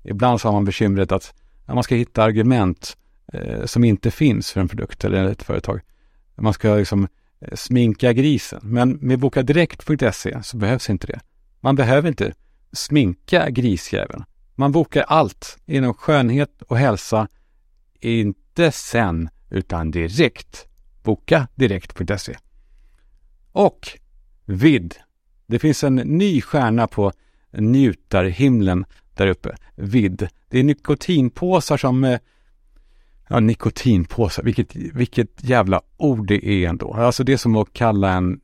ibland 0.03 0.41
så 0.41 0.49
har 0.49 0.53
man 0.53 0.65
bekymret 0.65 1.13
att 1.13 1.35
man 1.67 1.83
ska 1.83 1.95
hitta 1.95 2.23
argument 2.23 2.97
eh, 3.33 3.65
som 3.65 3.85
inte 3.85 4.11
finns 4.11 4.53
för 4.53 4.61
en 4.61 4.69
produkt 4.69 5.05
eller 5.05 5.25
ett 5.25 5.43
företag. 5.43 5.81
Man 6.35 6.53
ska 6.53 6.75
liksom 6.75 7.09
eh, 7.41 7.55
sminka 7.55 8.13
grisen. 8.13 8.61
Men 8.63 8.91
med 8.93 9.19
bokadirekt.se 9.19 10.43
så 10.43 10.57
behövs 10.57 10.91
inte 10.91 11.07
det. 11.07 11.21
Man 11.61 11.77
behöver 11.77 12.09
inte 12.09 12.33
sminka 12.73 13.51
grisjäveln. 13.51 14.25
Man 14.55 14.73
bokar 14.73 15.03
allt 15.03 15.59
inom 15.67 15.95
skönhet 15.95 16.63
och 16.69 16.79
hälsa, 16.79 17.29
inte 18.01 18.73
sen, 18.73 19.29
utan 19.51 19.91
direkt. 19.91 20.67
Boka 21.03 21.49
direkt.se. 21.55 22.37
Och 23.53 23.89
vid. 24.45 24.95
Det 25.47 25.59
finns 25.59 25.85
en 25.85 25.95
ny 25.95 26.41
stjärna 26.41 26.87
på 26.87 27.13
njutarhimlen 27.53 28.85
där 29.15 29.27
uppe. 29.27 29.57
Vid. 29.75 30.29
Det 30.49 30.59
är 30.59 30.65
nikotinpåsar 30.65 31.77
som 31.77 32.05
eh, 32.05 32.19
Ja, 33.29 33.41
nikotinpåsar, 33.41 34.43
vilket, 34.43 34.77
vilket 34.77 35.45
jävla 35.45 35.83
ord 35.97 36.27
det 36.27 36.47
är 36.47 36.69
ändå. 36.69 36.95
Alltså 36.95 37.25
det 37.25 37.33
är 37.33 37.37
som 37.37 37.57
att 37.57 37.73
kalla 37.73 38.13
en 38.13 38.41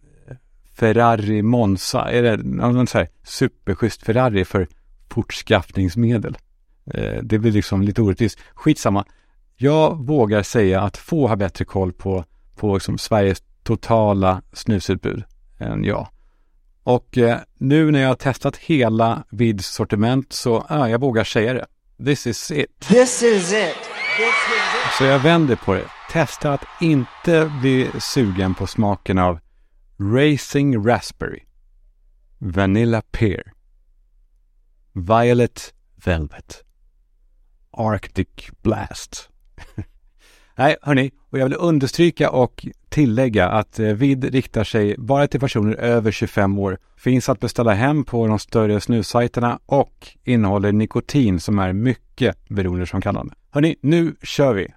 Ferrari 0.75 1.43
Monza, 1.43 2.11
är 2.11 2.23
det 2.23 2.37
någon 2.37 2.87
så 2.87 2.99
här 2.99 3.09
superschysst 3.23 4.03
Ferrari 4.03 4.45
för 4.45 4.69
fortskaffningsmedel? 5.11 6.37
Eh, 6.95 7.23
det 7.23 7.39
blir 7.39 7.53
liksom 7.53 7.83
lite 7.83 8.03
orättvist. 8.03 8.39
Skitsamma. 8.55 9.05
Jag 9.63 10.07
vågar 10.07 10.43
säga 10.43 10.81
att 10.81 10.97
få 10.97 11.29
har 11.29 11.37
bättre 11.37 11.65
koll 11.65 11.93
på, 11.93 12.25
på 12.57 12.75
liksom 12.75 12.99
Sveriges 12.99 13.43
totala 13.63 14.43
snusutbud 14.53 15.25
än 15.59 15.85
jag. 15.85 16.09
Och 16.83 17.19
eh, 17.19 17.41
nu 17.59 17.91
när 17.91 18.01
jag 18.01 18.09
har 18.09 18.15
testat 18.15 18.57
hela 18.57 19.25
Vids 19.31 19.67
sortiment 19.67 20.33
så, 20.33 20.67
ja, 20.69 20.89
jag 20.89 21.01
vågar 21.01 21.25
säga 21.25 21.55
det. 21.55 21.67
This 22.05 22.27
is 22.27 22.51
it. 22.51 22.81
This 22.81 23.23
is 23.23 23.53
it. 23.53 23.77
Så 24.99 25.05
jag 25.05 25.19
vänder 25.19 25.57
på 25.57 25.75
det. 25.75 25.87
Testa 26.11 26.53
att 26.53 26.65
inte 26.81 27.53
bli 27.61 27.91
sugen 28.01 28.55
på 28.55 28.67
smaken 28.67 29.19
av 29.19 29.39
Racing 30.01 30.87
Raspberry, 30.87 31.41
Vanilla 32.39 33.03
Pear, 33.03 33.43
Violet 34.93 35.75
Velvet, 36.05 36.65
Arctic 37.71 38.29
Blast. 38.63 39.32
Nej, 40.57 40.77
hörni, 40.83 41.11
och 41.31 41.39
jag 41.39 41.45
vill 41.45 41.57
understryka 41.59 42.31
och 42.31 42.67
tillägga 42.89 43.49
att 43.49 43.79
eh, 43.79 43.87
VID 43.87 44.25
riktar 44.25 44.65
sig 44.65 44.95
bara 44.99 45.27
till 45.27 45.41
personer 45.41 45.75
över 45.75 46.11
25 46.11 46.59
år. 46.59 46.79
Finns 46.97 47.29
att 47.29 47.41
beställa 47.41 47.73
hem 47.73 48.05
på 48.05 48.27
de 48.27 48.39
större 48.39 48.81
snussajterna 48.81 49.59
och 49.67 50.09
innehåller 50.25 50.73
nikotin 50.73 51.41
som 51.41 51.59
är 51.59 51.73
mycket 51.73 52.49
beroendeframkallande. 52.49 53.35
Hörni, 53.51 53.77
nu 53.81 54.15
kör 54.23 54.55
vi! 54.55 54.69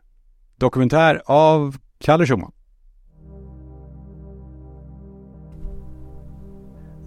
Dokumentär 0.58 1.22
av 1.26 1.78
Kalle 2.00 2.26
Schumann. 2.26 2.52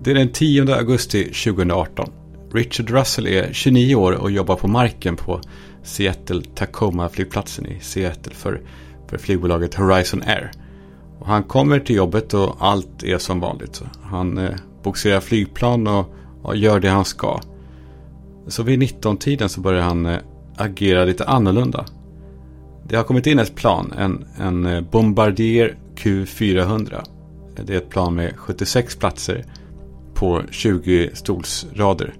Det 0.02 0.10
är 0.10 0.14
den 0.14 0.32
10 0.32 0.74
augusti 0.74 1.24
2018. 1.24 2.12
Richard 2.52 2.90
Russell 2.90 3.26
är 3.26 3.52
29 3.52 3.94
år 3.94 4.12
och 4.12 4.30
jobbar 4.30 4.56
på 4.56 4.68
marken 4.68 5.16
på 5.16 5.40
Seattle 5.82 6.42
Tacoma-flygplatsen 6.54 7.66
i 7.66 7.80
Seattle 7.80 8.34
för, 8.34 8.60
för 9.08 9.18
flygbolaget 9.18 9.74
Horizon 9.74 10.22
Air. 10.22 10.50
Och 11.18 11.26
han 11.26 11.42
kommer 11.42 11.80
till 11.80 11.96
jobbet 11.96 12.34
och 12.34 12.56
allt 12.58 13.02
är 13.02 13.18
som 13.18 13.40
vanligt. 13.40 13.82
Han 14.02 14.38
eh, 14.38 14.54
boxerar 14.82 15.20
flygplan 15.20 15.86
och, 15.86 16.14
och, 16.42 16.56
gör 16.56 16.80
det 16.80 16.88
han 16.88 17.04
ska. 17.04 17.40
Så 18.46 18.62
vid 18.62 18.82
19-tiden 18.82 19.48
så 19.48 19.60
börjar 19.60 19.82
han 19.82 20.06
eh, 20.06 20.18
agera 20.56 21.04
lite 21.04 21.24
annorlunda. 21.24 21.86
Det 22.88 22.96
har 22.96 23.04
kommit 23.04 23.26
in 23.26 23.38
ett 23.38 23.54
plan, 23.54 23.92
en, 23.98 24.24
en 24.36 24.66
eh, 24.66 24.80
Bombardier 24.80 25.78
Q400. 25.96 27.04
Det 27.64 27.74
är 27.74 27.78
ett 27.78 27.90
plan 27.90 28.14
med 28.14 28.36
76 28.36 28.96
platser 28.96 29.44
på 30.14 30.42
20 30.50 31.10
stolsrader. 31.14 32.14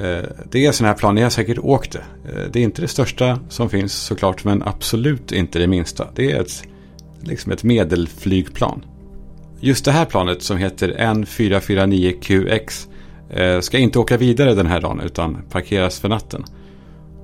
Eh, 0.00 0.24
det 0.50 0.66
är 0.66 0.72
sådana 0.72 0.92
här 0.92 0.98
plan, 0.98 1.14
ni 1.14 1.22
har 1.22 1.30
säkert 1.30 1.58
åkt 1.58 1.92
det. 1.92 2.04
Eh, 2.24 2.50
det 2.52 2.58
är 2.58 2.64
inte 2.64 2.82
det 2.82 2.88
största 2.88 3.40
som 3.48 3.70
finns 3.70 3.92
såklart, 3.92 4.44
men 4.44 4.62
absolut 4.62 5.32
inte 5.32 5.58
det 5.58 5.66
minsta. 5.66 6.08
Det 6.14 6.32
är 6.32 6.40
ett, 6.40 6.62
liksom 7.20 7.52
ett 7.52 7.64
medelflygplan. 7.64 8.84
Just 9.60 9.84
det 9.84 9.92
här 9.92 10.04
planet 10.04 10.42
som 10.42 10.56
heter 10.56 10.96
N449QX 10.98 12.88
eh, 13.30 13.60
ska 13.60 13.78
inte 13.78 13.98
åka 13.98 14.16
vidare 14.16 14.54
den 14.54 14.66
här 14.66 14.80
dagen 14.80 15.00
utan 15.00 15.38
parkeras 15.50 16.00
för 16.00 16.08
natten. 16.08 16.44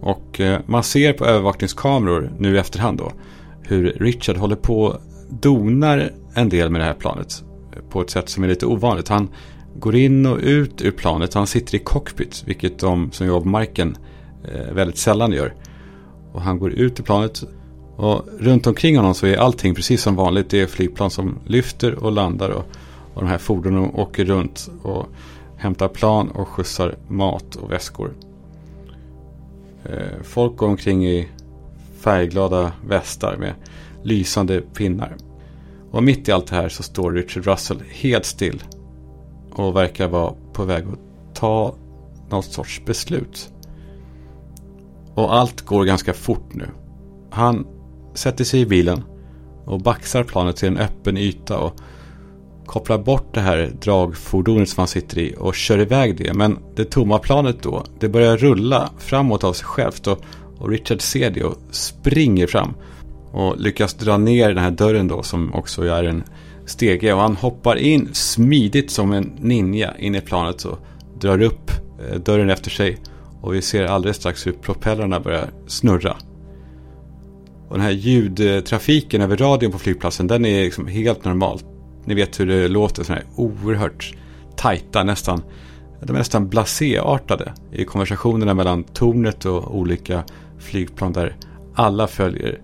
Och 0.00 0.40
man 0.66 0.82
ser 0.82 1.12
på 1.12 1.24
övervakningskameror 1.24 2.32
nu 2.38 2.54
i 2.54 2.58
efterhand 2.58 2.98
då 2.98 3.12
hur 3.62 3.96
Richard 4.00 4.36
håller 4.36 4.56
på 4.56 5.00
donar 5.28 6.10
en 6.34 6.48
del 6.48 6.70
med 6.70 6.80
det 6.80 6.84
här 6.84 6.94
planet 6.94 7.44
på 7.90 8.00
ett 8.00 8.10
sätt 8.10 8.28
som 8.28 8.44
är 8.44 8.48
lite 8.48 8.66
ovanligt. 8.66 9.08
Han 9.08 9.28
går 9.78 9.96
in 9.96 10.26
och 10.26 10.38
ut 10.38 10.82
ur 10.82 10.90
planet. 10.90 11.34
Han 11.34 11.46
sitter 11.46 11.74
i 11.74 11.78
cockpit, 11.78 12.42
vilket 12.46 12.78
de 12.78 13.12
som 13.12 13.26
jobbar 13.26 13.40
på 13.40 13.48
marken 13.48 13.96
eh, 14.44 14.74
väldigt 14.74 14.98
sällan 14.98 15.32
gör. 15.32 15.54
Och 16.32 16.42
han 16.42 16.58
går 16.58 16.72
ut 16.72 17.00
ur 17.00 17.04
planet 17.04 17.44
och 17.96 18.24
runt 18.38 18.66
omkring 18.66 18.96
honom 18.96 19.14
så 19.14 19.26
är 19.26 19.36
allting 19.36 19.74
precis 19.74 20.02
som 20.02 20.16
vanligt. 20.16 20.50
Det 20.50 20.60
är 20.60 20.66
flygplan 20.66 21.10
som 21.10 21.38
lyfter 21.46 22.04
och 22.04 22.12
landar 22.12 22.50
och, 22.50 22.64
och 23.14 23.22
de 23.22 23.28
här 23.28 23.38
fordonen 23.38 23.90
åker 23.94 24.24
runt 24.24 24.70
och 24.82 25.06
hämtar 25.56 25.88
plan 25.88 26.30
och 26.30 26.48
skjutsar 26.48 26.96
mat 27.08 27.56
och 27.56 27.72
väskor. 27.72 28.12
Eh, 29.84 30.22
folk 30.22 30.56
går 30.56 30.68
omkring 30.68 31.06
i 31.06 31.28
färgglada 32.00 32.72
västar 32.86 33.36
med 33.36 33.54
lysande 34.02 34.60
pinnar. 34.60 35.16
Och 35.90 36.02
mitt 36.02 36.28
i 36.28 36.32
allt 36.32 36.46
det 36.46 36.56
här 36.56 36.68
så 36.68 36.82
står 36.82 37.12
Richard 37.12 37.46
Russell 37.46 37.82
helt 37.90 38.24
still 38.24 38.62
och 39.54 39.76
verkar 39.76 40.08
vara 40.08 40.34
på 40.52 40.64
väg 40.64 40.84
att 40.84 41.34
ta 41.34 41.74
något 42.30 42.44
sorts 42.44 42.82
beslut. 42.86 43.50
Och 45.14 45.34
allt 45.34 45.60
går 45.60 45.84
ganska 45.84 46.12
fort 46.12 46.54
nu. 46.54 46.68
Han 47.30 47.66
sätter 48.14 48.44
sig 48.44 48.60
i 48.60 48.66
bilen 48.66 49.02
och 49.64 49.80
baxar 49.80 50.24
planet 50.24 50.56
till 50.56 50.68
en 50.68 50.78
öppen 50.78 51.16
yta 51.16 51.58
och 51.58 51.80
kopplar 52.66 52.98
bort 52.98 53.34
det 53.34 53.40
här 53.40 53.72
dragfordonet 53.82 54.68
som 54.68 54.80
han 54.80 54.88
sitter 54.88 55.18
i 55.18 55.34
och 55.38 55.54
kör 55.54 55.78
iväg 55.78 56.16
det. 56.16 56.34
Men 56.34 56.58
det 56.76 56.84
tomma 56.84 57.18
planet 57.18 57.62
då, 57.62 57.84
det 58.00 58.08
börjar 58.08 58.36
rulla 58.36 58.90
framåt 58.98 59.44
av 59.44 59.52
sig 59.52 59.66
självt 59.66 60.06
och, 60.06 60.18
och 60.58 60.68
Richard 60.68 61.00
ser 61.00 61.30
det 61.30 61.44
och 61.44 61.56
springer 61.70 62.46
fram 62.46 62.74
och 63.32 63.60
lyckas 63.60 63.94
dra 63.94 64.16
ner 64.16 64.48
den 64.48 64.64
här 64.64 64.70
dörren 64.70 65.08
då 65.08 65.22
som 65.22 65.54
också 65.54 65.82
är 65.82 66.04
en 66.04 66.24
stege 66.66 67.12
och 67.12 67.20
han 67.20 67.36
hoppar 67.36 67.76
in 67.76 68.08
smidigt 68.12 68.90
som 68.90 69.12
en 69.12 69.32
ninja 69.40 69.96
in 69.98 70.14
i 70.14 70.20
planet 70.20 70.64
och 70.64 70.78
drar 71.20 71.42
upp 71.42 71.70
eh, 72.00 72.20
dörren 72.20 72.50
efter 72.50 72.70
sig. 72.70 72.98
Och 73.40 73.54
vi 73.54 73.62
ser 73.62 73.84
alldeles 73.84 74.16
strax 74.16 74.46
hur 74.46 74.52
propellrarna 74.52 75.20
börjar 75.20 75.50
snurra. 75.66 76.16
Och 77.68 77.76
den 77.76 77.80
här 77.80 77.90
ljudtrafiken 77.90 79.20
över 79.20 79.36
radion 79.36 79.72
på 79.72 79.78
flygplatsen 79.78 80.26
den 80.26 80.44
är 80.44 80.64
liksom 80.64 80.86
helt 80.86 81.24
normal. 81.24 81.60
Ni 82.04 82.14
vet 82.14 82.40
hur 82.40 82.46
det 82.46 82.68
låter 82.68 83.04
sådana 83.04 83.20
här 83.20 83.30
oerhört 83.36 84.14
tajta, 84.56 85.04
nästan, 85.04 85.42
de 86.02 86.14
är 86.14 86.18
nästan 86.18 86.48
blaséartade 86.48 87.52
i 87.72 87.84
konversationerna 87.84 88.54
mellan 88.54 88.84
tornet 88.84 89.44
och 89.44 89.76
olika 89.76 90.24
flygplan 90.58 91.12
där 91.12 91.36
alla 91.74 92.06
följer 92.06 92.60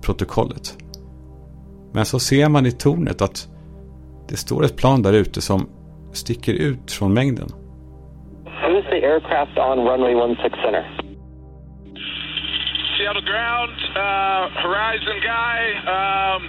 protokollet. 0.00 0.76
Men 1.92 2.04
så 2.04 2.18
ser 2.18 2.48
man 2.48 2.66
i 2.66 2.72
tornet 2.72 3.22
att 3.22 3.48
det 4.28 4.36
står 4.36 4.64
ett 4.64 4.76
plan 4.76 5.02
där 5.02 5.12
ute 5.12 5.40
som 5.40 5.68
sticker 6.12 6.52
ut 6.52 6.92
från 6.92 7.14
mängden. 7.14 7.48
Who's 8.44 8.84
the 8.90 9.00
aircraft 9.06 9.58
on 9.58 9.78
runway 9.88 10.14
16 10.42 10.62
center? 10.62 10.84
Seattle 12.96 13.24
ground, 13.32 13.74
uh, 14.04 14.44
Horizon 14.64 15.18
guy, 15.32 15.58
um, 15.96 16.40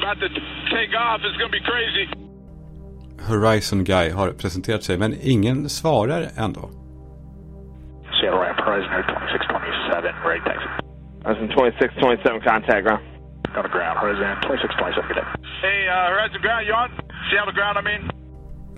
about 0.00 0.18
to 0.20 0.28
take 0.74 0.92
off. 1.06 1.20
It's 1.26 1.38
gonna 1.40 1.56
be 1.60 1.64
crazy. 1.72 2.04
Horizon 3.28 3.84
Guy 3.84 4.10
har 4.10 4.30
presenterat 4.30 4.82
sig, 4.82 4.98
men 4.98 5.14
ingen 5.22 5.68
svarar 5.68 6.22
ändå. 6.36 6.60
Seattle 8.20 8.40
ramp, 8.44 8.60
Horizon 8.60 8.92
Air 8.92 9.02
2627, 9.02 10.28
ready 10.28 10.40
taxi. 10.44 10.68
Horizon 11.24 11.48
26, 11.48 11.94
27 12.00 12.40
contact 12.40 12.84
ground. 12.86 13.17
Got 13.54 13.64
a 13.66 13.68
ground. 13.68 13.98
Horizon 13.98 14.36
26, 14.46 14.74
27, 14.78 15.08
good 15.08 15.16
day. 15.20 15.26
Hey, 15.62 15.78
uh, 15.88 16.10
Horizon 16.12 16.40
Ground, 16.40 16.66
you 16.68 16.74
on? 16.74 16.90
Seattle 17.30 17.52
Ground, 17.52 17.78
I 17.78 17.82
mean. 17.82 18.02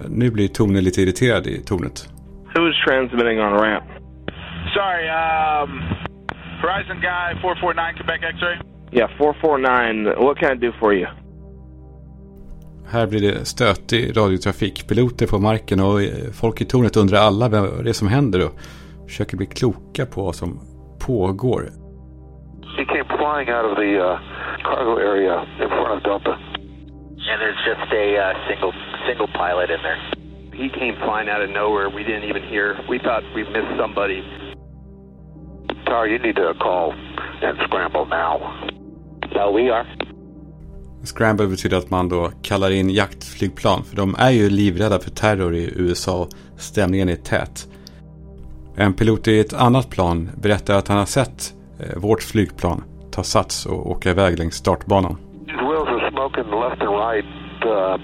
Nu 0.08 0.30
blir 0.30 0.48
Tone 0.48 0.80
lite 0.80 1.02
irriterad 1.02 1.46
i 1.46 1.62
tornet. 1.62 2.08
Who's 2.54 2.84
transmitting 2.84 3.40
on 3.40 3.52
ramp? 3.52 3.84
Sorry, 4.74 5.08
um, 5.08 5.70
Horizon 6.62 7.00
Guy 7.00 7.40
449 7.42 7.94
Quebec 7.96 8.20
X-ray. 8.34 8.56
Yeah, 8.92 9.08
449. 9.18 10.24
What 10.24 10.38
can 10.38 10.56
I 10.56 10.66
do 10.66 10.72
for 10.80 10.94
you? 10.94 11.06
Här 12.90 13.06
blir 13.06 13.20
det 13.20 13.44
stötig 13.44 14.16
radiotrafik. 14.16 14.88
Piloter 14.88 15.26
på 15.26 15.38
marken 15.38 15.80
och 15.80 16.02
eh, 16.02 16.30
folk 16.32 16.60
i 16.60 16.64
tornet 16.64 16.96
undrar 16.96 17.18
alla 17.18 17.48
vad 17.48 17.84
det 17.84 17.90
är 17.90 17.92
som 17.92 18.08
händer 18.08 18.46
och 18.46 18.52
försöker 19.06 19.36
bli 19.36 19.46
kloka 19.46 20.06
på 20.06 20.22
vad 20.22 20.34
som 20.34 20.60
pågår. 21.06 21.62
He 22.76 22.84
came 22.84 23.04
flying 23.04 23.48
out 23.54 23.64
of 23.72 23.76
the 23.78 23.98
uh, 23.98 24.18
cargo 24.62 24.96
area 24.96 25.36
in 25.62 25.68
front 25.68 25.92
of 25.96 26.02
Delta. 26.02 26.34
And 27.30 27.40
there's 27.40 27.62
just 27.66 27.92
a 27.92 28.16
uh, 28.16 28.48
single 28.48 28.72
single 29.06 29.28
pilot 29.28 29.70
in 29.70 29.80
there. 29.82 30.00
He 30.52 30.68
came 30.68 30.94
flying 30.96 31.28
out 31.28 31.42
of 31.42 31.50
nowhere. 31.50 31.88
We 31.88 32.02
didn't 32.04 32.24
even 32.24 32.42
hear. 32.42 32.76
We 32.88 32.98
thought 32.98 33.22
we 33.34 33.44
missed 33.44 33.74
somebody. 33.78 34.22
Tower, 35.86 36.06
you 36.08 36.18
need 36.18 36.36
to 36.36 36.54
call 36.54 36.92
and 37.42 37.58
scramble 37.66 38.06
now. 38.06 38.34
So 39.32 39.52
we 39.52 39.70
are. 39.70 39.86
Scramble 41.04 41.46
betyder 41.46 41.76
att 41.76 41.90
man 41.90 42.08
då 42.08 42.30
kallar 42.42 42.70
in 42.70 42.90
jaktflygplan. 42.90 43.84
För 43.84 43.96
de 43.96 44.14
är 44.18 44.30
ju 44.30 44.50
livrädda 44.50 44.98
för 44.98 45.10
terror 45.10 45.54
i 45.54 45.72
USA 45.76 46.28
och 46.54 46.60
stämningen 46.60 47.08
är 47.08 47.16
tät. 47.16 47.68
En 48.76 48.94
pilot 48.94 49.28
i 49.28 49.40
ett 49.40 49.52
annat 49.52 49.90
plan 49.90 50.30
berättar 50.36 50.74
att 50.74 50.88
han 50.88 50.98
har 50.98 51.06
sett 51.06 51.54
eh, 51.78 51.98
vårt 51.98 52.22
flygplan 52.22 52.82
ta 53.12 53.22
sats 53.22 53.66
och 53.66 53.90
åka 53.90 54.10
iväg 54.10 54.38
längs 54.38 54.54
startbanan. 54.54 55.16
His 55.46 55.56
wheels 55.56 55.88
are 55.88 56.10
smoking 56.10 56.50
left 56.60 56.82
and 56.82 56.94
right 57.06 57.24
uh, 57.64 57.94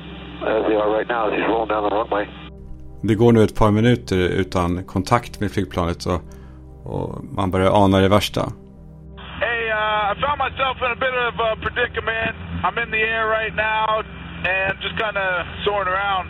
as 0.52 0.62
they 0.66 0.76
are 0.76 0.90
right 0.98 1.08
now 1.08 1.22
as 1.28 1.32
he's 1.34 1.48
rolling 1.48 1.68
down 1.68 1.82
the 1.90 1.96
runway. 1.96 2.26
Det 3.02 3.14
går 3.14 3.32
nu 3.32 3.42
ett 3.42 3.58
par 3.58 3.70
minuter 3.70 4.16
utan 4.16 4.84
kontakt 4.84 5.40
med 5.40 5.50
flygplanet 5.52 6.06
och, 6.06 6.20
och 6.84 7.24
man 7.24 7.50
börjar 7.50 7.84
ana 7.84 7.98
det 8.00 8.08
värsta. 8.08 8.40
Hey, 9.40 9.60
uh, 9.70 10.12
I 10.12 10.14
found 10.24 10.38
myself 10.46 10.76
in 10.84 10.90
a 10.96 11.00
bit 11.06 11.14
of 11.28 11.34
a 11.40 11.56
predicament. 11.64 12.36
I'm 12.64 12.76
in 12.84 12.90
the 12.90 13.02
air 13.14 13.26
right 13.38 13.54
now 13.54 13.86
and 14.54 14.72
just 14.82 14.96
kind 14.98 15.16
of 15.16 15.30
soaring 15.64 15.88
around. 15.88 16.26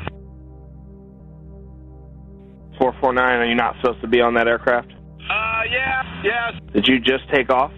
449, 2.79 3.41
are 3.41 3.47
you 3.47 3.55
not 3.55 3.75
supposed 3.81 4.01
to 4.03 4.09
be 4.09 4.21
on 4.21 4.35
that 4.35 4.47
aircraft? 4.49 4.91
Uh, 4.91 5.63
yeah, 5.71 6.03
yeah, 6.23 6.51
Did 6.73 6.87
you 6.89 7.01
just 7.01 7.25
take 7.35 7.51
off? 7.51 7.73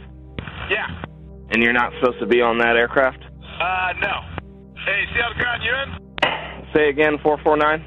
Yeah. 0.71 0.87
And 1.51 1.63
you're 1.63 1.73
not 1.73 1.93
supposed 1.99 2.21
to 2.21 2.27
be 2.27 2.41
on 2.41 2.59
that 2.59 2.77
aircraft? 2.77 3.25
Uh, 3.25 3.93
no. 4.01 4.15
Hey, 4.85 5.05
Seattle 5.15 5.35
Ground, 5.35 5.63
you 5.65 5.73
in? 5.73 5.89
Say 6.75 6.89
again, 6.91 7.17
449? 7.23 7.81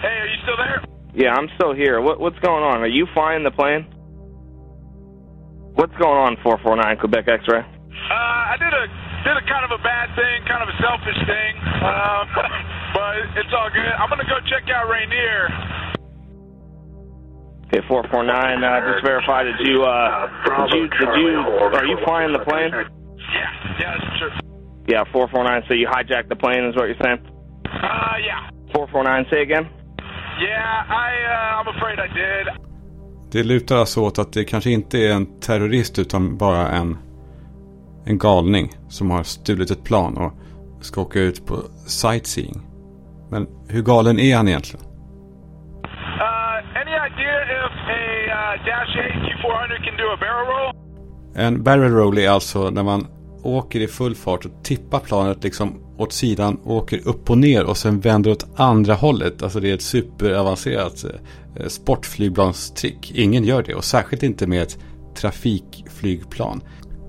Hey, 0.00 0.08
are 0.08 0.26
you 0.26 0.38
still 0.42 0.56
there? 0.56 0.82
Yeah, 1.14 1.34
I'm 1.34 1.48
still 1.54 1.74
here. 1.74 2.00
What, 2.00 2.18
what's 2.20 2.38
going 2.40 2.64
on? 2.64 2.80
Are 2.82 2.88
you 2.90 3.06
flying 3.14 3.44
the 3.44 3.50
plane? 3.52 3.86
What's 5.76 5.94
going 5.98 6.18
on, 6.18 6.36
449 6.42 6.98
Quebec 6.98 7.28
X-ray? 7.28 7.60
Uh, 7.60 8.14
I 8.14 8.56
did 8.58 8.72
a 8.72 8.84
did 9.24 9.36
a 9.40 9.44
kind 9.48 9.64
of 9.64 9.72
a 9.72 9.80
bad 9.80 10.12
thing, 10.12 10.44
kind 10.44 10.60
of 10.60 10.68
a 10.68 10.76
selfish 10.76 11.16
thing, 11.24 11.52
um, 11.80 12.24
but 12.94 13.12
it's 13.40 13.50
all 13.56 13.72
good. 13.72 13.88
I'm 13.96 14.10
gonna 14.12 14.28
go 14.28 14.36
check 14.46 14.68
out 14.68 14.86
Rainier. 14.86 15.48
Okay, 17.74 17.82
449, 17.88 18.62
uh, 18.62 18.86
just 18.86 19.02
verify, 19.02 19.42
did 19.42 19.58
you, 19.66 19.82
uh, 19.82 20.30
did 20.46 20.78
you, 20.78 20.86
did 20.94 21.10
you, 21.18 21.42
are 21.74 21.84
you 21.84 21.98
flying 22.06 22.32
the 22.32 22.38
plane? 22.46 22.70
Yeah, 22.70 23.50
yeah, 23.80 24.18
true. 24.18 24.30
Yeah, 24.86 25.02
449, 25.10 25.62
so 25.66 25.74
you 25.74 25.88
hijacked 25.88 26.28
the 26.28 26.36
plane 26.36 26.62
is 26.70 26.76
what 26.76 26.86
you're 26.86 27.02
saying? 27.02 27.18
Uh, 27.66 28.14
yeah, 28.22 28.46
449, 28.78 29.26
say 29.28 29.42
again? 29.42 29.66
yeah. 30.38 30.86
I 30.86 31.10
uh, 31.26 31.58
I'm 31.58 31.68
afraid 31.74 31.98
I 31.98 32.08
did. 32.14 32.46
Det 33.32 33.42
lutar 33.42 33.76
alltså 33.76 34.00
åt 34.00 34.18
att 34.18 34.32
det 34.32 34.44
kanske 34.44 34.70
inte 34.70 34.98
är 34.98 35.12
en 35.12 35.40
terrorist 35.40 35.98
utan 35.98 36.36
bara 36.36 36.68
en, 36.68 36.98
en 38.04 38.18
galning 38.18 38.72
som 38.88 39.10
har 39.10 39.22
stulit 39.22 39.70
ett 39.70 39.84
plan 39.84 40.16
och 40.16 40.32
ska 40.84 41.00
åka 41.00 41.20
ut 41.20 41.46
på 41.46 41.56
sightseeing. 41.86 42.60
Men 43.30 43.46
hur 43.68 43.82
galen 43.82 44.18
är 44.18 44.36
han 44.36 44.48
egentligen? 44.48 44.83
En 51.34 51.62
barrel 51.62 51.92
roll 51.92 52.18
är 52.18 52.28
alltså 52.28 52.70
när 52.70 52.82
man 52.82 53.06
åker 53.42 53.80
i 53.80 53.86
full 53.86 54.14
fart 54.14 54.44
och 54.44 54.50
tippar 54.62 54.98
planet 54.98 55.44
liksom 55.44 55.80
åt 55.98 56.12
sidan, 56.12 56.60
åker 56.64 57.08
upp 57.08 57.30
och 57.30 57.38
ner 57.38 57.64
och 57.64 57.76
sen 57.76 58.00
vänder 58.00 58.30
åt 58.30 58.46
andra 58.56 58.94
hållet. 58.94 59.42
Alltså 59.42 59.60
det 59.60 59.70
är 59.70 59.74
ett 59.74 59.82
superavancerat 59.82 61.04
eh, 61.56 61.66
sportflygplanstrick. 61.66 63.12
Ingen 63.14 63.44
gör 63.44 63.62
det 63.62 63.74
och 63.74 63.84
särskilt 63.84 64.22
inte 64.22 64.46
med 64.46 64.62
ett 64.62 64.78
trafikflygplan. 65.16 66.60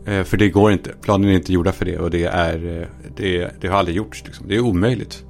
Eh, 0.05 0.23
för 0.23 0.37
det 0.37 0.49
går 0.49 0.71
inte. 0.71 0.93
Planen 1.01 1.29
är 1.29 1.33
inte 1.33 1.53
gjorda 1.53 1.71
för 1.71 1.85
det 1.85 1.97
och 1.97 2.09
det, 2.11 2.25
är, 2.25 2.81
eh, 2.81 2.87
det, 3.17 3.51
det 3.61 3.67
har 3.67 3.77
aldrig 3.77 3.97
gjorts. 3.97 4.23
Liksom. 4.25 4.47
Det 4.47 4.55
är 4.55 4.59
omöjligt. 4.59 5.23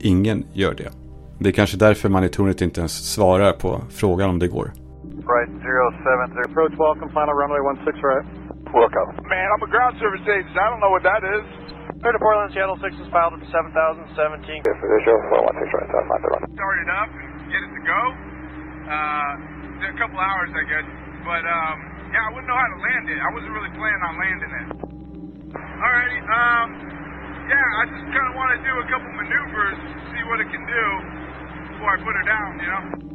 Ingen 0.00 0.46
gör 0.52 0.74
det. 0.74 0.90
Det 1.38 1.48
är 1.48 1.52
kanske 1.52 1.76
därför 1.76 2.08
man 2.08 2.24
i 2.24 2.28
tornet 2.28 2.60
inte 2.60 2.80
ens 2.80 3.12
svarar 3.12 3.52
på 3.52 3.82
frågan 3.90 4.30
om 4.30 4.38
det 4.38 4.48
går. 4.48 4.72
Right, 5.24 5.48
070. 5.48 6.52
Approach 6.52 6.76
welcome, 6.76 7.08
final 7.16 7.32
runway 7.32 7.56
16 7.80 7.96
right. 8.04 8.26
Welcome. 8.76 9.08
Man, 9.24 9.48
I'm 9.56 9.62
a 9.64 9.70
ground 9.72 9.96
service 9.96 10.20
agent. 10.28 10.52
I 10.52 10.68
don't 10.68 10.84
know 10.84 10.92
what 10.92 11.00
that 11.00 11.24
is. 11.24 11.44
Clear 12.04 12.12
to 12.12 12.20
Portland, 12.20 12.52
Seattle 12.52 12.76
6 12.76 12.92
is 13.00 13.08
filed 13.08 13.32
at 13.40 13.48
7017. 13.48 14.12
Yes, 14.12 14.76
this 14.76 14.84
is 14.84 15.02
your 15.08 15.16
416 15.32 15.80
right, 15.80 15.88
uh, 15.88 16.04
find 16.12 16.20
the 16.20 16.28
run. 16.28 16.42
Started 16.52 16.88
up, 16.92 17.08
get 17.48 17.60
it 17.64 17.72
to 17.72 17.82
go. 17.88 18.00
Uh, 18.84 19.32
a 19.80 19.96
couple 19.96 20.20
hours, 20.20 20.52
I 20.52 20.64
guess. 20.68 20.86
But 21.24 21.40
um, 21.48 21.76
yeah, 22.12 22.20
I 22.20 22.28
wouldn't 22.36 22.48
know 22.52 22.60
how 22.60 22.68
to 22.68 22.78
land 22.84 23.04
it. 23.08 23.16
I 23.16 23.30
wasn't 23.32 23.52
really 23.56 23.72
planning 23.80 24.02
on 24.04 24.14
landing 24.20 24.52
it. 24.60 24.68
Alrighty. 25.56 26.20
Um, 26.20 26.66
yeah, 27.48 27.80
I 27.80 27.82
just 27.88 28.06
kind 28.12 28.28
of 28.28 28.34
want 28.36 28.52
to 28.52 28.60
do 28.60 28.72
a 28.76 28.86
couple 28.92 29.08
maneuvers, 29.08 29.78
see 30.12 30.22
what 30.28 30.44
it 30.44 30.52
can 30.52 30.64
do 30.68 30.84
before 31.72 31.96
I 31.96 31.98
put 32.04 32.12
her 32.12 32.26
down. 32.28 32.50
You 32.60 32.68
know. 32.68 33.13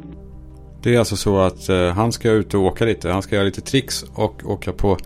Det 0.82 0.94
är 0.94 0.98
alltså 0.98 1.16
så 1.16 1.40
att 1.40 1.68
eh, 1.68 1.94
han 1.94 2.12
ska 2.12 2.30
ut 2.30 2.54
och 2.54 2.60
åka 2.60 2.84
lite. 2.84 3.10
Han 3.10 3.22
ska 3.22 3.34
göra 3.34 3.44
lite 3.44 3.60
tricks 3.60 4.02
och 4.02 4.42
åka 4.44 4.72
på 4.72 4.96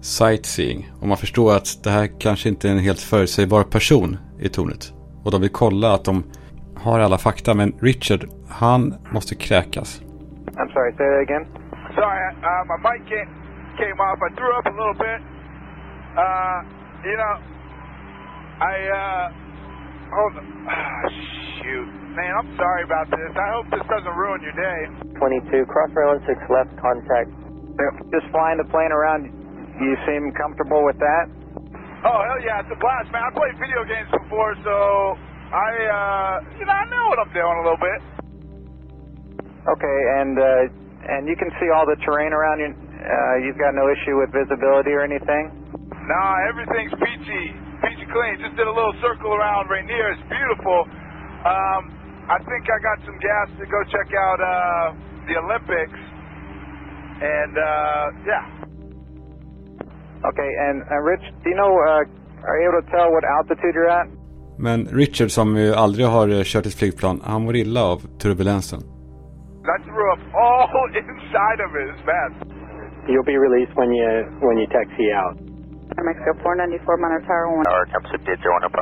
sightseeing. 0.00 0.90
Och 1.00 1.08
man 1.08 1.16
förstår 1.16 1.56
att 1.56 1.84
det 1.84 1.90
här 1.90 2.20
kanske 2.20 2.48
inte 2.48 2.68
är 2.68 2.72
en 2.72 2.78
helt 2.78 3.00
förutsägbar 3.00 3.62
person 3.62 4.18
i 4.40 4.48
tornet. 4.48 4.92
Och 5.24 5.30
de 5.30 5.40
vill 5.40 5.50
kolla 5.50 5.94
att 5.94 6.04
de 6.04 6.24
har 6.76 7.00
alla 7.00 7.18
fakta. 7.18 7.54
Men 7.54 7.72
Richard, 7.80 8.24
han 8.48 8.94
måste 9.12 9.34
kräkas. 9.34 10.00
I'm 10.46 10.72
sorry, 10.72 10.92
say 10.98 11.06
that 11.12 11.22
again. 11.28 11.46
Sorry, 11.94 12.20
uh, 12.48 12.62
my 12.70 12.76
mic 12.86 13.00
came, 13.10 13.30
came 13.80 13.98
off. 14.06 14.18
I 14.26 14.30
threw 14.36 14.52
up 14.58 14.66
a 14.66 14.74
little 14.80 14.98
bit. 15.06 15.20
Uh, 16.22 16.58
you 17.08 17.16
know, 17.20 17.34
I, 18.60 18.74
uh, 19.00 19.41
hold 20.12 20.32
on. 20.36 20.46
Ah, 20.68 21.08
shoot. 21.60 21.88
Man, 22.12 22.32
I'm 22.36 22.50
sorry 22.60 22.84
about 22.84 23.08
this. 23.08 23.32
I 23.32 23.48
hope 23.56 23.66
this 23.72 23.86
doesn't 23.88 24.16
ruin 24.16 24.44
your 24.44 24.52
day. 24.52 24.80
22 25.16 25.64
cross 25.72 25.90
rail 25.96 26.20
6 26.20 26.28
left 26.52 26.72
contact. 26.76 27.32
Just 28.12 28.28
flying 28.30 28.60
the 28.60 28.68
plane 28.68 28.92
around, 28.92 29.32
you 29.80 29.92
seem 30.04 30.28
comfortable 30.36 30.84
with 30.84 31.00
that? 31.00 31.24
Oh, 32.04 32.20
hell 32.20 32.40
yeah, 32.44 32.60
it's 32.60 32.68
a 32.68 32.78
blast, 32.78 33.08
man. 33.14 33.24
I 33.24 33.30
played 33.32 33.56
video 33.56 33.80
games 33.88 34.10
before, 34.12 34.52
so 34.60 34.74
I, 35.54 35.70
uh, 35.88 36.34
you 36.58 36.66
know, 36.68 36.76
I 36.76 36.84
know 36.90 37.04
what 37.08 37.18
I'm 37.22 37.32
doing 37.32 37.56
a 37.58 37.64
little 37.64 37.80
bit. 37.80 38.00
Okay, 39.62 39.98
and 40.18 40.34
uh, 40.34 41.14
and 41.14 41.30
you 41.30 41.36
can 41.38 41.48
see 41.62 41.70
all 41.70 41.86
the 41.86 41.94
terrain 42.02 42.34
around 42.34 42.58
you. 42.58 42.74
Uh, 42.74 43.34
you've 43.46 43.58
got 43.58 43.74
no 43.78 43.86
issue 43.86 44.18
with 44.18 44.34
visibility 44.34 44.90
or 44.90 45.06
anything? 45.06 45.54
Nah, 46.10 46.34
everything's 46.50 46.90
peachy, 46.98 47.54
peachy 47.82 48.06
clean. 48.08 48.38
Just 48.40 48.56
did 48.56 48.66
a 48.66 48.74
little 48.74 48.94
circle 49.02 49.34
around 49.34 49.68
Rainier. 49.68 50.14
It's 50.14 50.26
beautiful. 50.30 50.86
Um, 51.44 51.82
I 52.30 52.38
think 52.48 52.62
I 52.70 52.78
got 52.80 52.98
some 53.04 53.18
gas 53.18 53.48
to 53.58 53.64
go 53.66 53.78
check 53.90 54.08
out 54.14 54.38
uh, 54.40 54.86
the 55.26 55.34
Olympics. 55.42 56.00
And 57.22 57.54
uh, 57.54 58.06
yeah, 58.26 58.62
Okay, 60.24 60.50
and 60.66 60.82
uh, 60.86 61.02
Rich, 61.02 61.24
do 61.42 61.50
you 61.50 61.56
know, 61.56 61.74
uh, 61.82 62.46
are 62.46 62.56
you 62.62 62.70
able 62.70 62.82
to 62.82 62.90
tell 62.94 63.10
what 63.10 63.24
altitude 63.24 63.74
you're 63.74 63.90
at? 63.90 64.06
Men 64.58 64.86
Richard 64.92 65.30
som 65.30 65.56
ju 65.56 65.74
aldrig 65.74 66.06
har 66.06 66.28
eh, 66.28 66.42
kört 66.44 66.66
ett 66.66 66.74
flygplan, 66.74 67.20
han 67.24 67.42
mår 67.42 67.56
illa 67.56 67.82
av 67.82 67.98
turbulensen. 68.18 68.80
I 68.80 69.82
threw 69.84 70.12
up 70.12 70.22
all 70.34 70.88
inside 71.02 71.60
of 71.66 71.70
it. 71.80 71.86
It's 71.92 72.06
bad. 72.06 72.30
You'll 73.08 73.30
be 73.34 73.38
released 73.38 73.74
when 73.76 73.90
you 73.92 74.10
when 74.46 74.58
you 74.58 74.66
taxi 74.66 75.06
out. 75.22 75.51
Mexico 76.00 76.32
494 76.40 76.96
Monitor 76.96 77.24
Tower 77.28 77.46
1. 77.60 77.68
Our 77.68 77.84
attempts 77.84 78.10
at 78.16 78.24
did 78.24 78.40
join 78.40 78.62
up. 78.64 78.72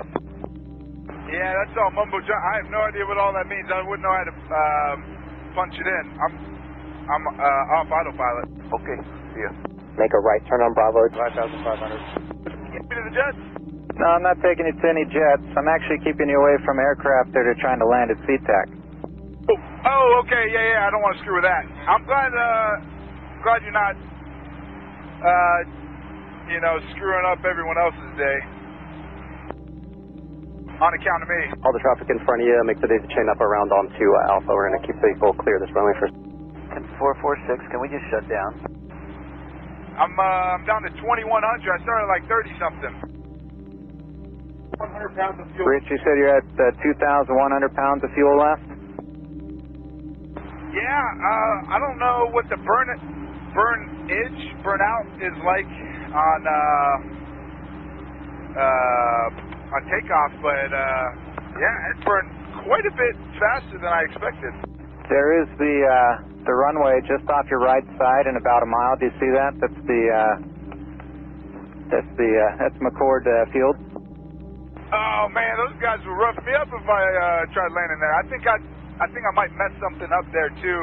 Yeah, 1.30 1.50
that's 1.58 1.74
all 1.78 1.90
mumbo 1.94 2.18
jumbo. 2.22 2.38
I 2.38 2.52
have 2.62 2.70
no 2.70 2.80
idea 2.86 3.02
what 3.06 3.18
all 3.18 3.34
that 3.34 3.46
means. 3.50 3.66
I 3.70 3.82
wouldn't 3.82 4.02
know 4.02 4.14
how 4.14 4.26
to 4.26 4.34
um, 4.34 4.98
punch 5.54 5.74
it 5.78 5.86
in. 5.86 6.04
I'm 6.22 6.34
I'm 7.10 7.24
uh, 7.38 7.76
off 7.82 7.90
autopilot. 7.90 8.46
Okay, 8.70 8.98
see 9.34 9.42
ya. 9.42 9.50
Make 9.98 10.14
a 10.14 10.22
right 10.22 10.42
turn 10.46 10.62
on 10.62 10.74
Bravo. 10.74 11.06
5,500. 11.10 11.98
Get 12.70 12.82
me 12.86 12.94
to 12.94 13.02
the 13.10 13.14
jets. 13.14 13.42
No, 13.98 14.06
I'm 14.16 14.22
not 14.22 14.38
taking 14.40 14.64
you 14.66 14.72
to 14.74 14.86
any 14.88 15.04
jets. 15.10 15.44
I'm 15.58 15.68
actually 15.68 15.98
keeping 16.06 16.30
you 16.30 16.38
away 16.38 16.56
from 16.64 16.78
aircraft 16.78 17.34
that 17.34 17.44
are 17.44 17.58
trying 17.58 17.78
to 17.82 17.86
land 17.86 18.10
at 18.14 18.18
SeaTac. 18.24 18.66
Oh, 19.50 20.22
okay, 20.24 20.44
yeah, 20.54 20.78
yeah. 20.78 20.86
I 20.86 20.90
don't 20.90 21.02
want 21.02 21.18
to 21.18 21.20
screw 21.22 21.36
with 21.36 21.44
that. 21.44 21.66
I'm 21.84 22.04
glad, 22.06 22.30
uh, 22.32 22.72
glad 23.42 23.60
you're 23.66 23.76
not, 23.76 23.94
uh, 25.20 25.58
you 26.50 26.58
know, 26.58 26.82
screwing 26.92 27.22
up 27.30 27.38
everyone 27.46 27.78
else's 27.78 28.12
day. 28.18 28.38
On 30.82 30.90
account 30.90 31.22
of 31.22 31.28
me. 31.30 31.42
All 31.62 31.70
the 31.70 31.78
traffic 31.78 32.10
in 32.10 32.18
front 32.26 32.42
of 32.42 32.46
you, 32.50 32.56
make 32.66 32.82
sure 32.82 32.90
they 32.90 32.98
chain 33.14 33.30
up 33.30 33.38
around 33.38 33.70
onto 33.70 34.02
uh, 34.02 34.32
Alpha. 34.34 34.50
We're 34.50 34.72
going 34.72 34.80
to 34.82 34.86
keep 34.88 34.98
people 34.98 35.30
clear 35.38 35.62
this 35.62 35.70
runway 35.76 35.94
first. 36.02 36.16
446, 36.98 37.70
can 37.70 37.78
we 37.78 37.88
just 37.92 38.02
shut 38.10 38.24
down? 38.26 38.50
I'm, 39.94 40.14
uh, 40.16 40.56
I'm 40.56 40.64
down 40.64 40.82
to 40.88 40.90
2100. 40.98 41.04
I 41.04 41.78
started 41.84 42.08
like 42.08 42.24
30 42.26 42.50
something. 42.56 42.94
100 44.80 45.12
pounds 45.12 45.36
of 45.38 45.46
fuel. 45.52 45.68
Rich, 45.68 45.84
you 45.92 46.00
said 46.00 46.16
you're 46.16 46.32
at 46.32 46.48
uh, 46.56 46.72
2,100 46.80 47.28
pounds 47.76 48.00
of 48.00 48.10
fuel 48.16 48.40
left? 48.40 48.64
Yeah, 50.72 51.04
uh, 51.20 51.74
I 51.74 51.76
don't 51.76 52.00
know 52.00 52.32
what 52.32 52.48
the 52.48 52.56
burn 52.64 52.88
burn 53.52 53.80
edge 54.06 54.42
burnout 54.62 55.06
is 55.18 55.34
like 55.42 55.66
on 56.10 56.40
uh, 56.46 56.94
uh, 58.58 59.74
on 59.74 59.80
takeoff, 59.86 60.32
but 60.42 60.70
uh, 60.74 61.06
yeah, 61.58 61.90
it 61.94 61.98
burned 62.04 62.30
quite 62.66 62.86
a 62.86 62.94
bit 62.94 63.14
faster 63.38 63.78
than 63.78 63.90
I 63.90 64.02
expected. 64.10 64.52
There 65.08 65.42
is 65.42 65.48
the 65.58 65.74
uh, 65.86 66.12
the 66.46 66.54
runway 66.54 67.00
just 67.06 67.26
off 67.30 67.46
your 67.50 67.60
right 67.62 67.86
side 67.98 68.26
in 68.26 68.36
about 68.36 68.62
a 68.62 68.68
mile. 68.70 68.94
Do 68.98 69.06
you 69.06 69.16
see 69.22 69.30
that? 69.34 69.52
That's 69.62 69.80
the 69.86 70.02
uh, 70.10 70.34
that's 71.90 72.12
the 72.18 72.30
uh, 72.30 72.50
that's 72.62 72.78
McCord 72.82 73.26
uh, 73.26 73.46
Field. 73.54 73.76
Oh 74.90 75.30
man, 75.30 75.54
those 75.62 75.78
guys 75.78 76.02
would 76.02 76.18
rough 76.18 76.38
me 76.42 76.50
up 76.58 76.66
if 76.66 76.86
I 76.86 77.02
uh, 77.06 77.42
tried 77.54 77.70
landing 77.70 78.00
there. 78.02 78.14
I 78.18 78.24
think 78.26 78.42
I, 78.42 78.58
I 78.98 79.06
think 79.14 79.22
I 79.22 79.32
might 79.38 79.54
mess 79.54 79.70
something 79.78 80.10
up 80.10 80.26
there 80.34 80.50
too. 80.58 80.80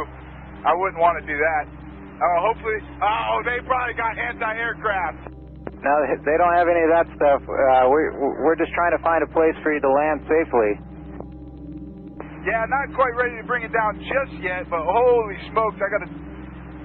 I 0.63 0.72
wouldn't 0.72 1.00
want 1.00 1.20
to 1.20 1.26
do 1.28 1.36
that. 1.36 1.77
Uh, 2.17 2.38
hopefully, 2.41 2.80
oh, 3.01 3.45
they 3.45 3.62
probably 3.65 3.93
got 3.93 4.17
anti-aircraft. 4.17 5.30
No, 5.77 5.93
they 6.25 6.38
don't 6.41 6.56
have 6.58 6.65
any 6.65 6.82
of 6.82 6.91
that 6.97 7.08
stuff. 7.13 7.41
Uh, 7.45 7.86
we 7.93 8.10
we're 8.41 8.58
just 8.58 8.73
trying 8.73 8.97
to 8.97 9.01
find 9.06 9.21
a 9.21 9.30
place 9.30 9.53
for 9.62 9.69
you 9.73 9.80
to 9.80 9.91
land 9.99 10.25
safely. 10.25 10.71
Yeah, 12.49 12.65
not 12.65 12.95
quite 12.95 13.13
ready 13.21 13.38
to 13.41 13.45
bring 13.45 13.63
it 13.63 13.73
down 13.73 14.01
just 14.01 14.34
yet, 14.41 14.65
but 14.69 14.82
holy 14.82 15.38
smokes, 15.51 15.77
I 15.77 15.88
gotta, 15.93 16.10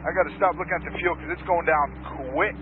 I 0.05 0.09
gotta 0.13 0.35
stop 0.37 0.53
looking 0.59 0.77
at 0.77 0.85
the 0.85 0.93
fuel 0.99 1.15
because 1.17 1.31
it's 1.33 1.47
going 1.49 1.67
down 1.67 1.87
quick. 2.35 2.61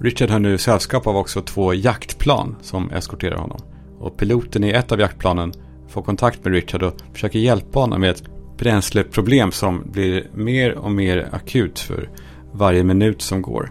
Richard 0.00 0.30
har 0.30 0.38
nu 0.38 0.58
sällskap 0.58 1.06
av 1.06 1.16
också 1.16 1.40
två 1.40 1.74
jaktplan 1.74 2.56
som 2.60 2.90
eskorterar 2.90 3.36
honom. 3.36 3.58
Och 4.00 4.16
piloten 4.18 4.64
i 4.64 4.70
ett 4.70 4.92
av 4.92 5.00
jaktplanen 5.00 5.52
får 5.88 6.02
kontakt 6.02 6.44
med 6.44 6.52
Richard 6.52 6.82
och 6.82 6.94
försöker 7.12 7.38
hjälpa 7.38 7.78
honom 7.80 8.00
med 8.00 8.10
ett 8.10 8.33
bränsleproblem 8.64 9.50
som 9.50 9.72
blir 9.94 10.16
mer 10.34 10.78
och 10.84 10.90
mer 10.90 11.18
akut 11.38 11.78
för 11.78 12.02
varje 12.52 12.84
minut 12.84 13.22
som 13.22 13.42
går. 13.42 13.64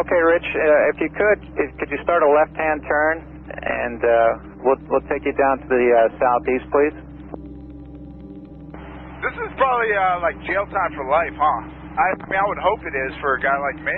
Okay, 0.00 0.20
Rich, 0.34 0.48
uh, 0.54 0.90
if 0.90 0.96
you 1.02 1.10
could, 1.20 1.40
if, 1.62 1.68
could 1.78 1.90
you 1.94 2.00
start 2.06 2.22
a 2.22 2.30
left-hand 2.40 2.80
turn, 2.94 3.16
and 3.82 3.98
uh, 4.04 4.10
we'll 4.64 4.80
we'll 4.90 5.06
take 5.12 5.22
you 5.28 5.34
down 5.44 5.58
to 5.62 5.66
the 5.66 5.86
uh, 5.90 6.00
southeast, 6.22 6.66
please. 6.74 6.96
This 9.24 9.36
is 9.44 9.50
probably 9.58 9.90
uh, 9.92 10.22
like 10.26 10.36
jail 10.46 10.66
time 10.70 10.92
for 10.96 11.04
life, 11.10 11.34
huh? 11.34 11.60
I, 11.98 12.06
I 12.22 12.26
mean, 12.30 12.38
I 12.38 12.46
would 12.50 12.62
hope 12.68 12.80
it 12.86 12.96
is 13.06 13.12
for 13.20 13.34
a 13.34 13.40
guy 13.42 13.58
like 13.58 13.78
me. 13.82 13.96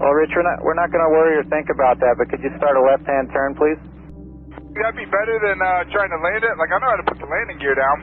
Well, 0.00 0.12
Rich, 0.18 0.32
we're 0.34 0.48
not 0.50 0.58
we're 0.66 0.78
not 0.82 0.90
going 0.90 1.04
to 1.08 1.12
worry 1.14 1.34
or 1.38 1.44
think 1.46 1.70
about 1.70 1.96
that, 2.02 2.14
but 2.18 2.28
could 2.30 2.42
you 2.42 2.50
start 2.58 2.74
a 2.76 2.82
left-hand 2.82 3.30
turn, 3.32 3.54
please? 3.54 3.80
That'd 4.78 4.94
be 4.94 5.10
better 5.10 5.36
than 5.42 5.58
uh, 5.58 5.82
trying 5.90 6.14
to 6.14 6.20
land 6.22 6.46
it. 6.46 6.54
Like 6.54 6.70
I 6.70 6.78
know 6.78 6.90
how 6.94 7.00
to 7.02 7.08
put 7.10 7.18
the 7.18 7.26
landing 7.26 7.58
gear 7.58 7.74
down. 7.74 7.96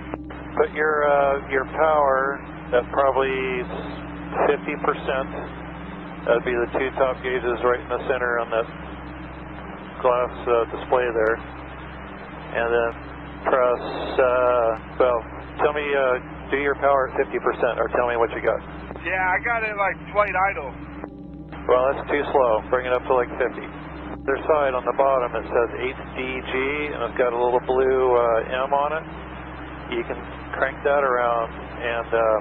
Put 0.60 0.76
your 0.76 1.08
uh, 1.08 1.48
your 1.48 1.64
power 1.72 2.44
at 2.76 2.84
probably 2.92 3.64
50%. 4.52 6.28
That'd 6.28 6.44
be 6.44 6.52
the 6.52 6.70
two 6.76 6.92
top 7.00 7.24
gauges 7.24 7.56
right 7.64 7.80
in 7.80 7.88
the 7.88 8.04
center 8.12 8.44
on 8.44 8.52
that 8.52 8.68
glass 10.04 10.34
uh, 10.44 10.68
display 10.76 11.08
there. 11.08 11.36
And 12.52 12.68
then 12.68 12.92
press, 13.48 13.84
uh, 14.20 14.68
well, 15.00 15.20
tell 15.64 15.72
me, 15.72 15.88
uh, 15.88 16.52
do 16.52 16.60
your 16.60 16.76
power 16.84 17.08
at 17.16 17.32
50% 17.32 17.80
or 17.80 17.88
tell 17.96 18.12
me 18.12 18.20
what 18.20 18.28
you 18.36 18.44
got. 18.44 18.60
Yeah, 19.08 19.24
I 19.24 19.40
got 19.40 19.64
it 19.64 19.76
like 19.80 19.96
flight 20.12 20.36
idle. 20.52 20.72
Well, 21.64 21.96
that's 21.96 22.04
too 22.12 22.24
slow. 22.32 22.60
Bring 22.70 22.88
it 22.88 22.94
up 22.94 23.08
to 23.08 23.14
like 23.16 23.32
50. 23.40 23.87
Their 24.28 24.44
side 24.44 24.76
on 24.76 24.84
the 24.84 24.92
bottom 25.00 25.32
it 25.40 25.48
says 25.48 25.70
HDG 25.88 26.52
and 26.92 27.00
it's 27.08 27.16
got 27.16 27.32
a 27.32 27.40
little 27.40 27.64
blue 27.64 28.12
uh, 28.12 28.68
M 28.68 28.76
on 28.76 29.00
it. 29.00 29.06
You 29.96 30.04
can 30.04 30.20
crank 30.52 30.76
that 30.84 31.00
around 31.00 31.48
and 31.80 32.10
uh, 32.12 32.40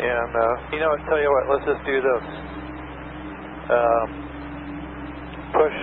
and 0.00 0.32
uh, 0.32 0.72
you 0.72 0.80
know, 0.80 0.96
tell 1.04 1.20
you 1.20 1.28
what, 1.28 1.52
let's 1.52 1.68
just 1.68 1.84
do 1.84 2.00
this. 2.00 2.24
Um, 3.68 4.08
push. 5.52 5.78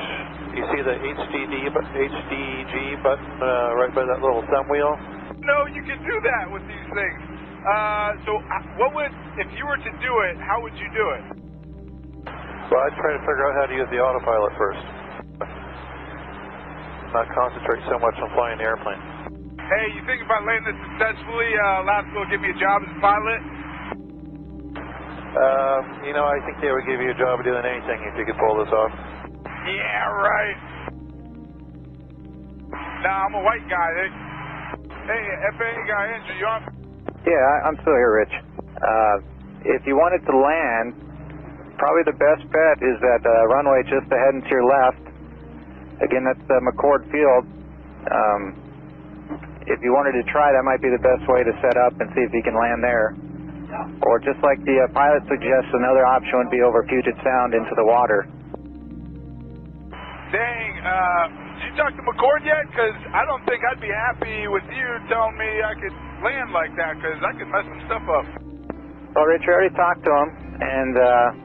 You 0.58 0.66
see 0.74 0.82
the 0.82 0.98
HDD 0.98 1.54
HDG 1.70 2.74
button 3.06 3.32
uh, 3.38 3.78
right 3.78 3.94
by 3.94 4.02
that 4.02 4.18
little 4.18 4.42
thumb 4.50 4.66
wheel? 4.66 4.98
No, 5.46 5.70
you 5.70 5.86
can 5.86 6.02
do 6.02 6.18
that 6.26 6.50
with 6.50 6.66
these 6.66 6.90
things. 6.90 7.22
Uh, 7.70 8.18
so 8.26 8.42
uh, 8.42 8.82
what 8.82 8.98
would, 8.98 9.14
if 9.38 9.54
you 9.54 9.70
were 9.70 9.78
to 9.78 9.94
do 10.02 10.14
it, 10.26 10.42
how 10.42 10.58
would 10.66 10.74
you 10.74 10.90
do 10.90 11.06
it? 11.22 11.45
Well, 12.72 12.82
I'd 12.82 12.98
try 12.98 13.14
to 13.14 13.22
figure 13.22 13.46
out 13.46 13.54
how 13.62 13.66
to 13.70 13.76
use 13.78 13.90
the 13.94 14.02
autopilot 14.02 14.54
first. 14.58 14.84
Not 17.14 17.30
concentrate 17.32 17.86
so 17.88 17.96
much 18.02 18.18
on 18.20 18.28
flying 18.34 18.58
the 18.58 18.66
airplane. 18.66 19.00
Hey, 19.62 19.86
you 19.94 20.02
think 20.10 20.22
if 20.26 20.30
I 20.30 20.42
land 20.42 20.66
this 20.66 20.78
successfully, 20.94 21.50
uh, 21.58 21.86
Labs 21.86 22.10
will 22.14 22.28
give 22.30 22.42
me 22.42 22.50
a 22.50 22.60
job 22.60 22.82
as 22.84 22.90
a 22.90 23.00
pilot? 23.02 23.42
Um, 25.36 25.82
you 26.10 26.14
know, 26.18 26.26
I 26.26 26.42
think 26.44 26.58
they 26.60 26.72
would 26.74 26.86
give 26.90 27.00
you 27.02 27.12
a 27.14 27.20
job 27.20 27.44
doing 27.46 27.64
anything 27.66 28.00
if 28.10 28.18
you 28.18 28.26
could 28.26 28.40
pull 28.42 28.58
this 28.60 28.72
off. 28.74 28.94
Yeah, 29.70 30.06
right. 30.26 30.58
Nah, 33.06 33.30
I'm 33.30 33.36
a 33.38 33.44
white 33.46 33.66
guy. 33.70 33.90
Hey, 33.94 34.10
hey 35.06 35.24
FAA 35.54 35.82
guy, 35.86 36.04
Andrew, 36.18 36.36
you 36.40 36.48
on? 36.50 36.62
Yeah, 37.26 37.42
I, 37.42 37.68
I'm 37.70 37.78
still 37.82 37.94
here, 37.94 38.14
Rich. 38.22 38.36
Uh, 38.82 39.16
if 39.66 39.82
you 39.86 39.96
wanted 39.96 40.26
to 40.30 40.34
land, 40.34 41.05
probably 41.78 42.04
the 42.08 42.18
best 42.18 42.44
bet 42.52 42.78
is 42.82 42.98
that 43.02 43.22
uh, 43.24 43.48
runway 43.52 43.84
just 43.88 44.08
ahead 44.12 44.34
and 44.34 44.44
to 44.44 44.52
your 44.52 44.68
left. 44.68 45.04
Again, 46.04 46.28
that's 46.28 46.44
uh, 46.48 46.60
McCord 46.64 47.08
Field. 47.12 47.44
Um, 48.12 48.42
if 49.66 49.82
you 49.82 49.92
wanted 49.96 50.14
to 50.20 50.24
try, 50.30 50.54
that 50.54 50.62
might 50.62 50.82
be 50.84 50.92
the 50.94 51.02
best 51.02 51.26
way 51.26 51.42
to 51.42 51.54
set 51.64 51.76
up 51.80 51.98
and 51.98 52.12
see 52.14 52.22
if 52.22 52.32
you 52.36 52.44
can 52.44 52.54
land 52.54 52.84
there. 52.84 53.16
Or 54.06 54.20
just 54.22 54.40
like 54.46 54.62
the 54.64 54.86
uh, 54.86 54.94
pilot 54.94 55.26
suggests, 55.28 55.72
another 55.74 56.06
option 56.06 56.38
would 56.40 56.54
be 56.54 56.62
over 56.62 56.86
Puget 56.86 57.18
Sound 57.26 57.58
into 57.58 57.74
the 57.76 57.84
water. 57.84 58.24
Dang, 60.32 60.72
uh, 60.80 61.24
did 61.60 61.72
you 61.72 61.74
talk 61.76 61.92
to 61.96 62.04
McCord 62.06 62.46
yet? 62.46 62.68
Because 62.72 62.96
I 63.12 63.26
don't 63.26 63.44
think 63.48 63.64
I'd 63.66 63.82
be 63.82 63.92
happy 63.92 64.48
with 64.48 64.64
you 64.70 64.88
telling 65.10 65.36
me 65.36 65.50
I 65.64 65.74
could 65.76 65.96
land 66.24 66.52
like 66.54 66.72
that, 66.78 66.96
because 67.00 67.20
I 67.20 67.32
could 67.36 67.50
mess 67.52 67.66
some 67.68 67.82
stuff 67.88 68.06
up. 68.06 68.28
Well, 69.16 69.26
Rich, 69.26 69.44
we 69.48 69.52
already 69.52 69.76
talked 69.76 70.04
to 70.04 70.12
him, 70.12 70.30
and 70.62 70.94
uh, 70.96 71.45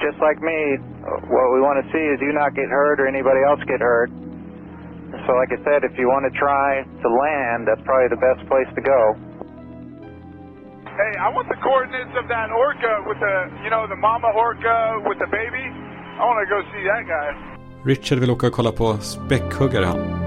just 0.00 0.18
like 0.20 0.38
me, 0.40 0.78
what 1.28 1.46
we 1.54 1.60
want 1.60 1.82
to 1.84 1.86
see 1.92 2.04
is 2.12 2.20
you 2.20 2.32
not 2.32 2.54
get 2.54 2.68
hurt 2.68 3.00
or 3.00 3.06
anybody 3.06 3.40
else 3.42 3.60
get 3.66 3.80
hurt. 3.80 4.10
So, 5.26 5.36
like 5.36 5.52
I 5.52 5.60
said, 5.64 5.84
if 5.84 5.98
you 5.98 6.08
want 6.08 6.24
to 6.24 6.32
try 6.38 6.82
to 6.82 7.08
land, 7.08 7.68
that's 7.68 7.82
probably 7.84 8.08
the 8.08 8.22
best 8.22 8.40
place 8.48 8.68
to 8.74 8.80
go. 8.80 9.00
Hey, 10.88 11.12
I 11.20 11.28
want 11.32 11.48
the 11.48 11.56
coordinates 11.60 12.12
of 12.16 12.28
that 12.28 12.48
orca 12.50 13.04
with 13.08 13.20
the, 13.20 13.36
you 13.64 13.70
know, 13.70 13.86
the 13.88 13.96
mama 13.96 14.28
orca 14.36 15.02
with 15.08 15.18
the 15.18 15.28
baby. 15.28 15.64
I 16.20 16.24
want 16.24 16.40
to 16.44 16.48
go 16.48 16.60
see 16.72 16.82
that 16.84 17.04
guy. 17.08 17.28
Richard 17.84 18.18
vill 18.18 18.30
åka 18.30 18.46
och 18.46 18.52
kolla 18.52 18.72
på 18.72 18.92
späckhuggare 18.92 19.84
han. 19.84 20.21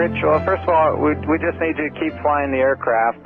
Rich. 0.00 0.16
Well, 0.24 0.40
first 0.48 0.64
of 0.64 0.72
all, 0.72 0.96
we, 0.96 1.12
we 1.28 1.36
just 1.44 1.60
need 1.60 1.76
you 1.76 1.92
to 1.92 1.96
keep 2.00 2.16
flying 2.24 2.48
the 2.56 2.64
aircraft. 2.64 3.20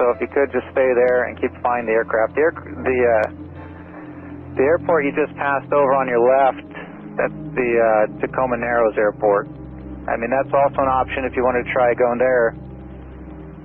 So 0.00 0.08
if 0.16 0.24
you 0.24 0.28
could 0.32 0.48
just 0.56 0.64
stay 0.72 0.88
there 0.96 1.28
and 1.28 1.36
keep 1.36 1.52
flying 1.60 1.84
the 1.84 1.92
aircraft. 1.92 2.32
The 2.32 2.48
air, 2.48 2.52
the 2.56 2.98
uh, 3.04 3.26
the 4.56 4.64
airport 4.64 5.04
you 5.04 5.12
just 5.12 5.36
passed 5.36 5.68
over 5.68 5.92
on 5.92 6.08
your 6.08 6.24
left. 6.24 6.64
That's 7.20 7.40
the 7.52 7.70
uh, 7.76 8.24
Tacoma 8.24 8.56
Narrows 8.56 8.96
Airport. 8.96 9.52
I 10.08 10.16
mean, 10.16 10.32
that's 10.32 10.48
also 10.48 10.80
an 10.80 10.88
option 10.88 11.28
if 11.28 11.36
you 11.36 11.44
wanted 11.44 11.68
to 11.68 11.72
try 11.76 11.92
going 11.92 12.16
there. 12.16 12.56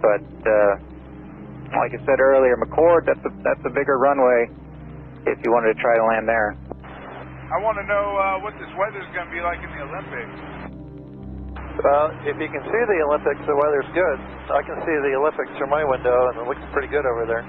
But 0.04 0.28
uh, 0.43 0.74
like 1.80 1.95
I 1.95 2.00
said 2.04 2.19
earlier, 2.19 2.60
McCord, 2.60 3.08
that's 3.08 3.24
a, 3.24 3.32
that's 3.39 3.63
a 3.63 3.72
bigger 3.72 3.95
runway 3.95 4.52
if 5.32 5.39
you 5.48 5.56
wanted 5.56 5.72
to 5.76 5.80
try 5.80 5.95
to 5.95 6.04
land 6.04 6.28
there. 6.28 6.60
I 7.56 7.58
want 7.63 7.80
to 7.80 7.88
know 7.88 8.19
uh, 8.19 8.43
what 8.43 8.52
this 8.60 8.72
weather's 8.76 9.08
going 9.15 9.32
to 9.32 9.34
be 9.34 9.39
like 9.39 9.63
in 9.63 9.72
the 9.72 9.82
Olympics. 9.88 10.59
Well, 11.80 12.12
if 12.28 12.36
you 12.36 12.50
can 12.52 12.63
see 12.68 12.84
the 12.92 13.00
Olympics, 13.08 13.39
the 13.48 13.56
weather's 13.56 13.88
good. 13.96 14.18
I 14.52 14.60
can 14.68 14.84
see 14.84 14.96
the 15.00 15.15
Olympics 15.15 15.48
through 15.56 15.72
my 15.72 15.88
window, 15.88 16.12
and 16.32 16.44
it 16.44 16.46
looks 16.46 16.60
pretty 16.76 16.92
good 16.92 17.08
over 17.08 17.24
there. 17.24 17.44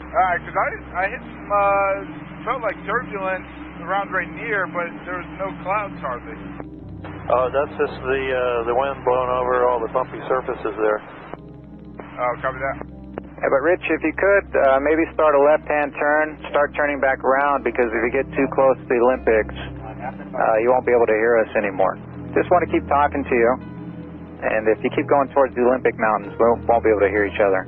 All 0.00 0.24
right, 0.24 0.40
because 0.40 0.56
I, 0.56 0.68
I 0.96 1.04
hit 1.12 1.20
some, 1.20 1.48
uh, 1.52 2.48
felt 2.48 2.60
like 2.64 2.80
turbulence 2.88 3.44
around 3.84 4.08
right 4.10 4.32
near, 4.40 4.64
but 4.72 4.88
there 5.04 5.20
was 5.20 5.30
no 5.36 5.52
clouds 5.60 6.00
hardly. 6.00 6.32
Oh, 7.30 7.46
that's 7.52 7.76
just 7.76 7.94
the 8.02 8.22
uh, 8.32 8.66
the 8.66 8.74
wind 8.74 9.04
blowing 9.06 9.30
over 9.30 9.68
all 9.68 9.78
the 9.78 9.92
bumpy 9.92 10.18
surfaces 10.26 10.74
there. 10.80 10.98
Oh, 12.18 12.32
copy 12.42 12.58
that. 12.58 12.76
Yeah, 13.38 13.48
but 13.52 13.62
Rich, 13.62 13.84
if 13.84 14.00
you 14.02 14.16
could, 14.16 14.48
uh, 14.52 14.80
maybe 14.80 15.04
start 15.14 15.36
a 15.36 15.42
left-hand 15.44 15.92
turn, 15.94 16.26
start 16.50 16.72
turning 16.74 17.00
back 17.00 17.20
around, 17.20 17.64
because 17.64 17.88
if 17.88 18.00
you 18.00 18.12
get 18.12 18.26
too 18.32 18.48
close 18.52 18.76
to 18.80 18.86
the 18.88 18.98
Olympics, 19.00 19.56
uh, 19.56 20.56
you 20.60 20.72
won't 20.72 20.84
be 20.84 20.92
able 20.92 21.06
to 21.06 21.16
hear 21.16 21.38
us 21.38 21.48
anymore. 21.56 22.00
Just 22.34 22.50
want 22.50 22.62
to 22.66 22.70
keep 22.70 22.86
talking 22.88 23.24
to 23.26 23.34
you, 23.34 23.52
and 24.44 24.68
if 24.70 24.78
you 24.84 24.90
keep 24.94 25.08
going 25.08 25.28
towards 25.34 25.54
the 25.54 25.62
Olympic 25.66 25.98
Mountains, 25.98 26.34
we 26.38 26.44
won't, 26.46 26.62
won't 26.68 26.84
be 26.84 26.90
able 26.90 27.02
to 27.02 27.10
hear 27.10 27.26
each 27.26 27.40
other. 27.42 27.66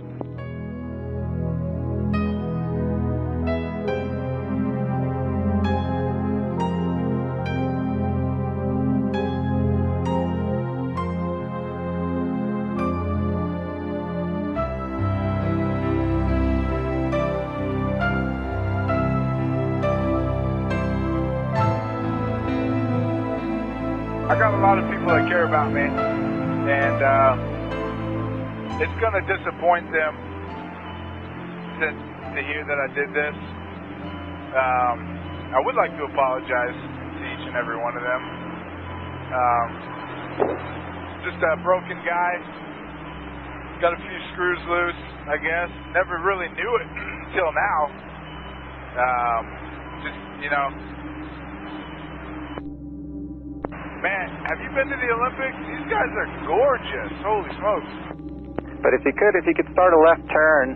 Me, 25.70 25.86
and 25.86 26.98
uh, 26.98 27.34
it's 28.82 28.96
going 28.98 29.14
to 29.14 29.24
disappoint 29.30 29.86
them 29.94 30.12
to, 31.78 31.86
to 32.34 32.40
hear 32.42 32.66
that 32.66 32.78
I 32.82 32.88
did 32.96 33.10
this. 33.14 33.36
Um, 34.56 34.96
I 35.54 35.60
would 35.62 35.76
like 35.76 35.94
to 36.00 36.04
apologize 36.08 36.74
to 36.74 37.22
each 37.22 37.44
and 37.46 37.54
every 37.54 37.78
one 37.78 37.94
of 37.94 38.02
them. 38.02 38.22
Um, 39.32 39.68
just 41.22 41.38
a 41.38 41.56
broken 41.62 42.00
guy, 42.02 42.32
got 43.80 43.94
a 43.94 44.00
few 44.00 44.18
screws 44.32 44.58
loose, 44.66 45.02
I 45.28 45.36
guess. 45.38 45.70
Never 45.94 46.18
really 46.24 46.48
knew 46.56 46.72
it 46.80 46.88
until 47.30 47.50
now. 47.54 47.80
Um, 48.98 49.42
just, 50.04 50.18
you 50.42 50.50
know, 50.50 50.68
Man, 54.02 54.26
have 54.50 54.58
you 54.58 54.70
been 54.74 54.88
to 54.90 54.98
the 54.98 55.10
Olympics? 55.14 55.58
These 55.62 55.86
guys 55.86 56.10
are 56.10 56.30
gorgeous. 56.46 57.12
Holy 57.22 57.52
smokes. 57.54 57.92
But 58.82 58.94
if 58.98 59.02
you 59.06 59.14
could, 59.14 59.34
if 59.38 59.46
you 59.46 59.54
could 59.54 59.70
start 59.70 59.94
a 59.94 60.00
left 60.02 60.26
turn 60.26 60.66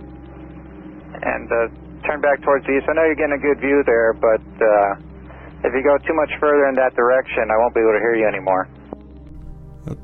and 1.22 1.50
uh, 1.50 1.58
turn 2.06 2.20
back 2.20 2.38
towards 2.46 2.64
the 2.66 2.72
east. 2.76 2.86
I 2.88 2.94
know 2.94 3.04
you're 3.08 3.18
getting 3.18 3.38
a 3.40 3.44
good 3.48 3.58
view 3.66 3.82
there, 3.86 4.12
but 4.14 4.46
uh, 4.62 5.66
if 5.66 5.70
you 5.74 5.82
go 5.82 5.98
too 6.08 6.14
much 6.14 6.32
further 6.38 6.64
in 6.70 6.74
that 6.82 6.94
direction, 6.94 7.50
I 7.50 7.56
won't 7.60 7.74
be 7.74 7.80
able 7.80 7.96
to 7.98 8.02
hear 8.06 8.14
you 8.14 8.26
anymore. 8.34 8.62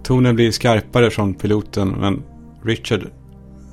Tonen 0.02 0.36
blir 0.36 0.50
skarpare 0.50 1.10
från 1.10 1.34
piloten, 1.34 1.88
men 1.88 2.22
Richard, 2.64 3.02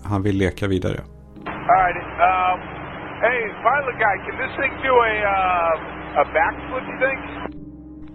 han 0.03 0.23
vill 0.23 0.37
leka 0.37 0.67
vidare. 0.67 1.01
All 1.45 1.75
right. 1.85 1.97
Um, 2.29 2.57
hey, 3.25 3.39
pilot 3.65 3.95
guy, 3.99 4.15
can 4.25 4.35
this 4.41 4.53
thing 4.59 4.73
do 4.87 4.93
a 5.11 5.13
uh, 5.37 6.21
a 6.21 6.25
backflip? 6.35 6.85
You 6.91 6.97
think? 7.05 7.38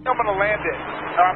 I'm 0.07 0.17
gonna 0.17 0.37
land 0.37 0.61
it, 0.61 0.79
um, 1.17 1.35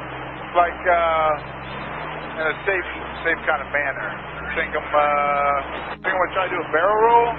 like 0.53 0.81
uh, 0.85 2.37
in 2.37 2.45
a 2.53 2.55
safe, 2.69 2.89
safe 3.25 3.41
kind 3.49 3.61
of 3.65 3.69
manner. 3.73 4.09
I 4.45 4.53
think 4.57 4.69
I'm, 4.77 4.89
uh, 4.93 5.01
I 5.01 5.97
think 5.97 6.13
I'm 6.13 6.19
gonna 6.21 6.33
try 6.37 6.45
to 6.45 6.53
do 6.53 6.61
a 6.61 6.69
barrel 6.75 6.99
roll, 7.07 7.29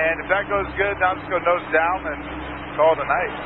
and 0.00 0.14
if 0.22 0.26
that 0.34 0.44
goes 0.50 0.66
good, 0.82 0.96
I'll 0.98 1.14
just 1.14 1.30
go 1.30 1.38
nose 1.38 1.66
down 1.70 1.98
and 2.10 2.20
call 2.76 2.92
it 2.94 2.98
a 2.98 3.08
night. 3.18 3.36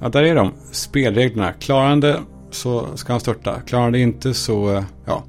Ja, 0.00 0.08
där 0.08 0.22
är 0.22 0.34
de. 0.34 0.52
Spelreglerna. 0.72 1.52
Det 2.00 2.22
så 2.50 2.96
ska 2.96 3.12
han 3.12 3.20
störta. 3.20 3.60
Klarar 3.66 3.90
det 3.90 3.98
inte 3.98 4.34
så, 4.34 4.74
eh, 4.74 4.82
ja. 5.06 5.22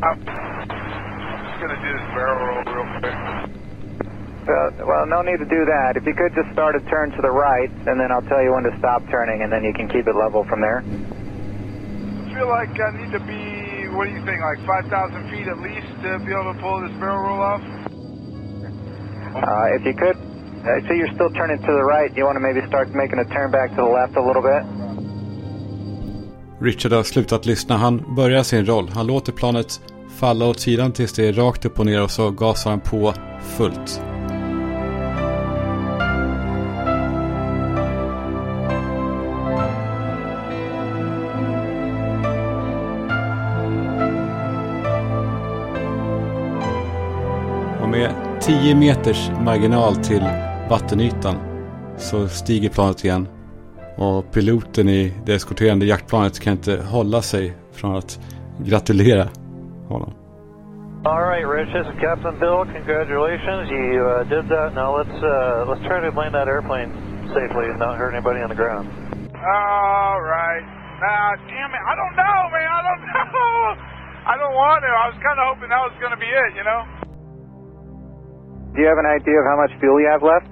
I'm 0.00 0.18
just 0.18 1.60
gonna 1.60 1.74
do 1.74 1.92
this 1.98 2.06
barrel 2.14 2.38
roll 2.46 2.64
real 2.64 3.00
quick. 3.00 3.31
Well, 4.46 4.72
well, 4.86 5.06
no 5.06 5.22
need 5.22 5.38
to 5.38 5.46
do 5.46 5.64
that. 5.66 5.96
If 5.96 6.04
you 6.06 6.14
could 6.14 6.34
just 6.34 6.50
start 6.52 6.74
a 6.74 6.80
turn 6.90 7.12
to 7.12 7.22
the 7.22 7.30
right, 7.30 7.70
and 7.86 8.00
then 8.00 8.10
I'll 8.10 8.26
tell 8.26 8.42
you 8.42 8.52
when 8.52 8.64
to 8.64 8.76
stop 8.78 9.02
turning, 9.08 9.42
and 9.42 9.52
then 9.52 9.62
you 9.62 9.72
can 9.72 9.88
keep 9.88 10.06
it 10.06 10.16
level 10.16 10.44
from 10.44 10.60
there. 10.60 10.82
I 10.82 12.34
feel 12.34 12.48
like 12.48 12.74
I 12.80 12.90
need 12.90 13.12
to 13.12 13.20
be, 13.20 13.88
what 13.94 14.06
do 14.06 14.10
you 14.10 14.24
think, 14.24 14.40
like 14.42 14.58
5,000 14.66 15.30
feet 15.30 15.46
at 15.46 15.60
least 15.60 15.86
to 16.02 16.18
be 16.26 16.32
able 16.32 16.52
to 16.52 16.58
pull 16.60 16.80
this 16.80 16.90
barrel 16.98 17.22
roll 17.22 17.40
off? 17.40 17.62
Uh, 19.34 19.76
if 19.78 19.86
you 19.86 19.94
could, 19.94 20.16
I 20.66 20.80
see 20.88 20.96
you're 20.96 21.14
still 21.14 21.30
turning 21.30 21.58
to 21.58 21.72
the 21.72 21.84
right. 21.84 22.10
You 22.16 22.24
want 22.24 22.36
to 22.36 22.40
maybe 22.40 22.66
start 22.66 22.88
making 22.94 23.18
a 23.18 23.24
turn 23.24 23.50
back 23.50 23.70
to 23.70 23.76
the 23.76 23.92
left 23.98 24.16
a 24.16 24.22
little 24.22 24.42
bit? 24.42 24.62
Richard 26.60 26.92
har 26.92 27.02
slutat 27.02 27.46
lyssna. 27.46 27.76
Han 27.76 28.14
börjar 28.14 28.42
sin 28.42 28.66
roll. 28.66 28.88
Han 28.94 29.06
låter 29.06 29.32
planet 29.32 29.80
falla 30.20 30.46
åt 30.46 30.60
sidan 30.60 30.92
tills 30.92 31.12
det 31.12 31.28
är 31.28 31.32
rakt 31.32 31.64
upp 31.64 31.78
och 31.78 31.86
ner 31.86 32.02
och 32.02 32.10
så 32.10 32.30
gasar 32.30 32.70
han 32.70 32.80
på 32.80 33.14
fullt. 33.56 34.02
10 48.42 48.74
meters 48.74 49.30
marginal 49.40 49.96
till 49.96 50.22
vattenytan 50.70 51.36
så 51.96 52.28
stiger 52.28 52.68
planet 52.68 53.04
igen. 53.04 53.28
Och 53.96 54.32
piloten 54.32 54.88
i 54.88 55.12
det 55.26 55.34
eskorterande 55.34 55.86
jaktplanet 55.86 56.40
kan 56.40 56.52
inte 56.52 56.82
hålla 56.94 57.22
sig 57.22 57.56
från 57.72 57.96
att 57.96 58.20
gratulera 58.58 59.24
honom. 59.88 60.12
All 61.04 61.22
right, 61.32 61.46
Rich. 61.56 61.70
This 61.74 61.86
is 61.92 62.00
Captain 62.00 62.38
Bill. 62.42 62.60
Congratulations, 62.78 63.70
you 63.70 64.02
uh, 64.06 64.22
did 64.34 64.44
that. 64.54 64.68
Now 64.74 64.90
let's 64.98 65.18
uh, 65.34 65.70
let's 65.70 65.82
try 65.88 65.98
to 66.06 66.10
land 66.20 66.34
that 66.38 66.48
airplane 66.54 66.90
safely 67.34 67.66
and 67.70 67.78
not 67.78 67.94
hurt 67.98 68.14
anybody 68.14 68.40
on 68.44 68.50
the 68.54 68.60
ground. 68.62 68.86
All 69.34 70.18
right. 70.36 70.64
Ah, 71.10 71.32
damn 71.50 71.72
it. 71.78 71.82
I 71.90 71.94
don't 72.00 72.14
know, 72.22 72.38
man. 72.54 72.68
I 72.78 72.82
don't 72.88 73.02
know. 73.14 73.58
I 74.32 74.34
don't 74.40 74.54
want 74.62 74.78
to. 74.86 74.90
I 75.02 75.06
was 75.10 75.18
kind 75.26 75.38
of 75.42 75.44
hoping 75.50 75.68
that 75.74 75.82
was 75.88 75.96
going 76.02 76.14
to 76.18 76.22
be 76.26 76.30
it, 76.42 76.52
you 76.58 76.64
know? 76.70 77.01
Do 78.72 78.80
you 78.80 78.88
have 78.88 79.00
an 79.04 79.10
idea 79.18 79.36
of 79.36 79.44
how 79.44 79.56
much 79.62 79.72
fuel 79.80 80.00
you 80.00 80.08
have 80.08 80.24
left? 80.24 80.48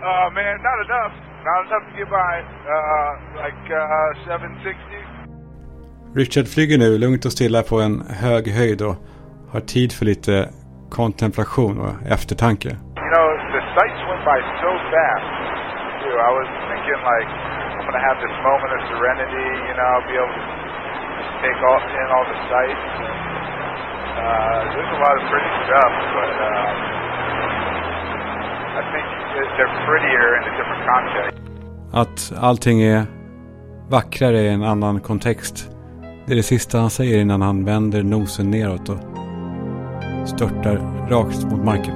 Oh, 0.00 0.26
man, 0.32 0.56
not 0.68 0.78
enough. 0.88 1.12
Not 1.44 1.60
enough 1.68 1.84
to 1.88 1.92
get 2.00 2.08
by. 2.08 2.34
Uh, 2.64 3.12
like 3.44 3.60
uh, 3.68 4.24
760. 4.24 5.18
Richard 6.14 6.46
flyger 6.48 6.78
nu 6.78 6.98
lugnt 6.98 7.24
och 7.24 7.32
stilla 7.32 7.62
på 7.62 7.76
en 7.80 7.94
hög 8.24 8.44
höjd 8.58 8.80
och 8.82 8.96
har 9.52 9.60
tid 9.60 9.90
för 9.92 10.04
lite 10.04 10.48
kontemplation 10.98 11.74
och 11.84 11.94
eftertanke. 12.16 12.68
You 12.68 13.10
know, 13.14 13.26
the 13.56 13.62
sights 13.76 14.00
went 14.08 14.22
by 14.32 14.38
so 14.64 14.70
fast, 14.92 15.28
too. 16.00 16.14
I 16.28 16.30
was 16.38 16.48
thinking, 16.70 17.00
like, 17.12 17.30
I'm 17.76 17.84
going 17.88 17.98
to 18.00 18.06
have 18.10 18.18
this 18.26 18.36
moment 18.48 18.70
of 18.76 18.80
serenity, 18.92 19.48
you 19.68 19.74
know, 19.76 19.86
I'll 19.92 20.08
be 20.12 20.16
able 20.22 20.36
to 20.40 20.44
take 21.44 21.58
all, 21.68 21.80
in 22.00 22.08
all 22.14 22.26
the 22.32 22.38
sights. 22.50 22.84
Uh, 24.24 24.60
there's 24.72 24.92
a 24.96 25.00
lot 25.04 25.14
of 25.20 25.24
pretty 25.30 25.52
stuff, 25.64 25.92
but 26.16 26.30
um, 26.48 26.98
Att 31.92 32.32
allting 32.40 32.82
är 32.82 33.06
vackrare 33.88 34.40
i 34.40 34.48
en 34.48 34.64
annan 34.64 35.00
kontext. 35.00 35.70
Det 36.26 36.32
är 36.32 36.36
det 36.36 36.42
sista 36.42 36.78
han 36.78 36.90
säger 36.90 37.18
innan 37.18 37.42
han 37.42 37.64
vänder 37.64 38.02
nosen 38.02 38.50
neråt 38.50 38.88
och 38.88 38.98
störtar 40.28 40.76
rakt 41.10 41.44
mot 41.44 41.64
marken. 41.64 41.94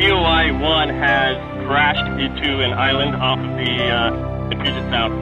COI 0.00 0.50
1 0.50 0.90
has 0.90 1.36
crashed 1.66 2.20
into 2.20 2.64
an 2.64 2.72
island 2.90 3.14
off 3.14 3.38
of 3.38 3.56
the 3.56 3.72
uh, 3.92 4.48
the 4.48 4.56
Puget 4.56 4.90
Sound. 4.90 5.12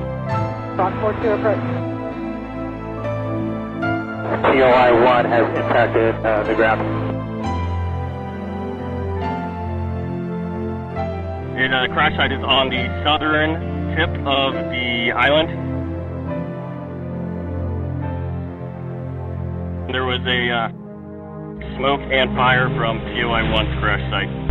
Rock 0.78 0.92
42 1.00 1.32
approach. 1.32 1.75
POI 4.46 4.92
one 5.04 5.24
has 5.24 5.46
impacted 5.58 6.14
uh, 6.24 6.42
the 6.44 6.54
ground. 6.54 6.80
And 11.58 11.74
uh, 11.74 11.92
crash 11.92 12.14
site 12.16 12.30
is 12.30 12.44
on 12.44 12.70
the 12.70 12.86
southern 13.04 13.50
tip 13.96 14.10
of 14.24 14.54
the 14.70 15.12
island. 15.12 15.48
There 19.92 20.04
was 20.04 20.20
a 20.26 20.40
uh, 20.50 20.68
smoke 21.76 22.02
and 22.12 22.36
fire 22.36 22.68
from 22.76 23.00
POI 23.00 23.42
1's 23.42 23.80
crash 23.80 24.04
site. 24.10 24.46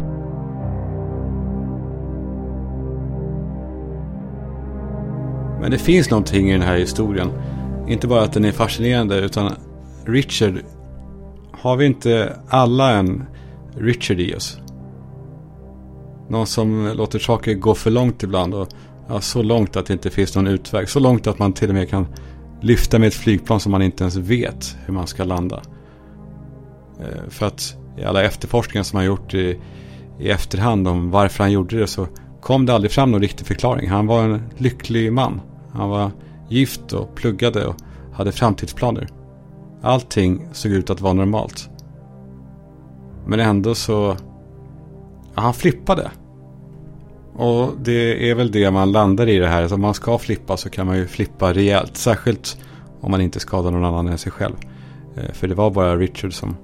Men 5.61 5.71
det 5.71 5.77
finns 5.77 6.09
någonting 6.09 6.49
i 6.49 6.53
den 6.53 6.61
här 6.61 6.77
historien. 6.77 7.31
Inte 7.87 8.07
bara 8.07 8.23
att 8.23 8.33
den 8.33 8.45
är 8.45 8.51
fascinerande 8.51 9.19
utan 9.19 9.51
Richard. 10.07 10.53
Har 11.51 11.75
vi 11.75 11.85
inte 11.85 12.39
alla 12.47 12.91
en 12.91 13.25
Richard 13.77 14.19
i 14.19 14.35
oss? 14.35 14.59
Någon 16.29 16.47
som 16.47 16.93
låter 16.95 17.19
saker 17.19 17.53
gå 17.53 17.75
för 17.75 17.91
långt 17.91 18.23
ibland. 18.23 18.53
Och, 18.53 18.67
ja, 19.07 19.21
så 19.21 19.43
långt 19.43 19.75
att 19.75 19.85
det 19.85 19.93
inte 19.93 20.09
finns 20.09 20.35
någon 20.35 20.47
utväg. 20.47 20.89
Så 20.89 20.99
långt 20.99 21.27
att 21.27 21.39
man 21.39 21.53
till 21.53 21.69
och 21.69 21.75
med 21.75 21.89
kan 21.89 22.07
lyfta 22.61 22.99
med 22.99 23.07
ett 23.07 23.13
flygplan 23.13 23.59
som 23.59 23.71
man 23.71 23.81
inte 23.81 24.03
ens 24.03 24.15
vet 24.15 24.77
hur 24.85 24.93
man 24.93 25.07
ska 25.07 25.23
landa. 25.23 25.61
Eh, 26.99 27.29
för 27.29 27.45
att 27.45 27.75
i 27.97 28.03
alla 28.03 28.23
efterforskningar 28.23 28.83
som 28.83 28.97
han 28.97 29.05
gjort 29.05 29.33
i, 29.33 29.59
i 30.19 30.29
efterhand 30.29 30.87
om 30.87 31.11
varför 31.11 31.43
han 31.43 31.51
gjorde 31.51 31.79
det 31.79 31.87
så 31.87 32.07
kom 32.41 32.65
det 32.65 32.73
aldrig 32.73 32.91
fram 32.91 33.11
någon 33.11 33.21
riktig 33.21 33.47
förklaring. 33.47 33.89
Han 33.89 34.07
var 34.07 34.23
en 34.23 34.41
lycklig 34.57 35.13
man. 35.13 35.41
Han 35.71 35.89
var 35.89 36.11
gift 36.49 36.93
och 36.93 37.15
pluggade 37.15 37.65
och 37.65 37.75
hade 38.13 38.31
framtidsplaner. 38.31 39.07
Allting 39.85 40.47
såg 40.51 40.71
ut 40.71 40.89
att 40.89 41.01
vara 41.01 41.13
normalt. 41.13 41.69
Men 43.25 43.39
ändå 43.39 43.75
så... 43.75 44.17
Ja, 45.35 45.41
han 45.41 45.53
flippade. 45.53 46.11
Och 47.33 47.71
det 47.79 48.29
är 48.29 48.35
väl 48.35 48.51
det 48.51 48.71
man 48.71 48.91
landar 48.91 49.27
i 49.29 49.37
det 49.37 49.47
här. 49.47 49.63
Att 49.63 49.71
om 49.71 49.81
man 49.81 49.93
ska 49.93 50.17
flippa 50.17 50.57
så 50.57 50.69
kan 50.69 50.87
man 50.87 50.97
ju 50.97 51.07
flippa 51.07 51.53
rejält. 51.53 51.97
Särskilt 51.97 52.57
om 53.01 53.11
man 53.11 53.21
inte 53.21 53.39
skadar 53.39 53.71
någon 53.71 53.85
annan 53.85 54.07
än 54.07 54.17
sig 54.17 54.31
själv. 54.31 54.55
Eh, 55.15 55.31
för 55.33 55.47
det 55.47 55.55
var 55.55 55.71
bara 55.71 55.97
Richard 55.97 56.33
som, 56.33 56.57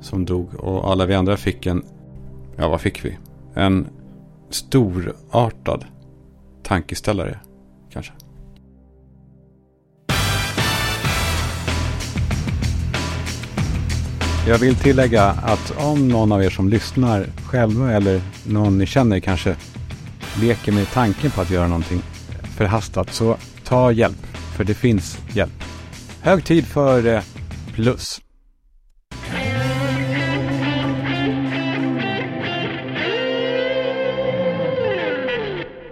som 0.00 0.24
dog. 0.24 0.54
Och 0.54 0.90
alla 0.90 1.06
vi 1.06 1.14
andra 1.14 1.36
fick 1.36 1.66
en... 1.66 1.84
Ja, 2.56 2.68
vad 2.68 2.80
fick 2.80 3.04
vi? 3.04 3.18
En 3.54 3.86
storartad 4.50 5.84
tankeställare, 6.62 7.38
kanske. 7.92 8.12
Jag 14.46 14.58
vill 14.58 14.76
tillägga 14.76 15.22
att 15.24 15.72
om 15.76 16.08
någon 16.08 16.32
av 16.32 16.42
er 16.42 16.50
som 16.50 16.68
lyssnar 16.68 17.26
själva 17.46 17.92
eller 17.92 18.20
någon 18.46 18.78
ni 18.78 18.86
känner 18.86 19.20
kanske 19.20 19.56
leker 20.40 20.72
med 20.72 20.90
tanken 20.92 21.30
på 21.30 21.40
att 21.40 21.50
göra 21.50 21.68
någonting 21.68 22.02
förhastat 22.56 23.12
så 23.12 23.36
ta 23.64 23.92
hjälp, 23.92 24.26
för 24.56 24.64
det 24.64 24.74
finns 24.74 25.18
hjälp. 25.34 25.64
Hög 26.20 26.44
tid 26.44 26.64
för 26.66 27.06
eh, 27.06 27.22
plus. 27.74 28.20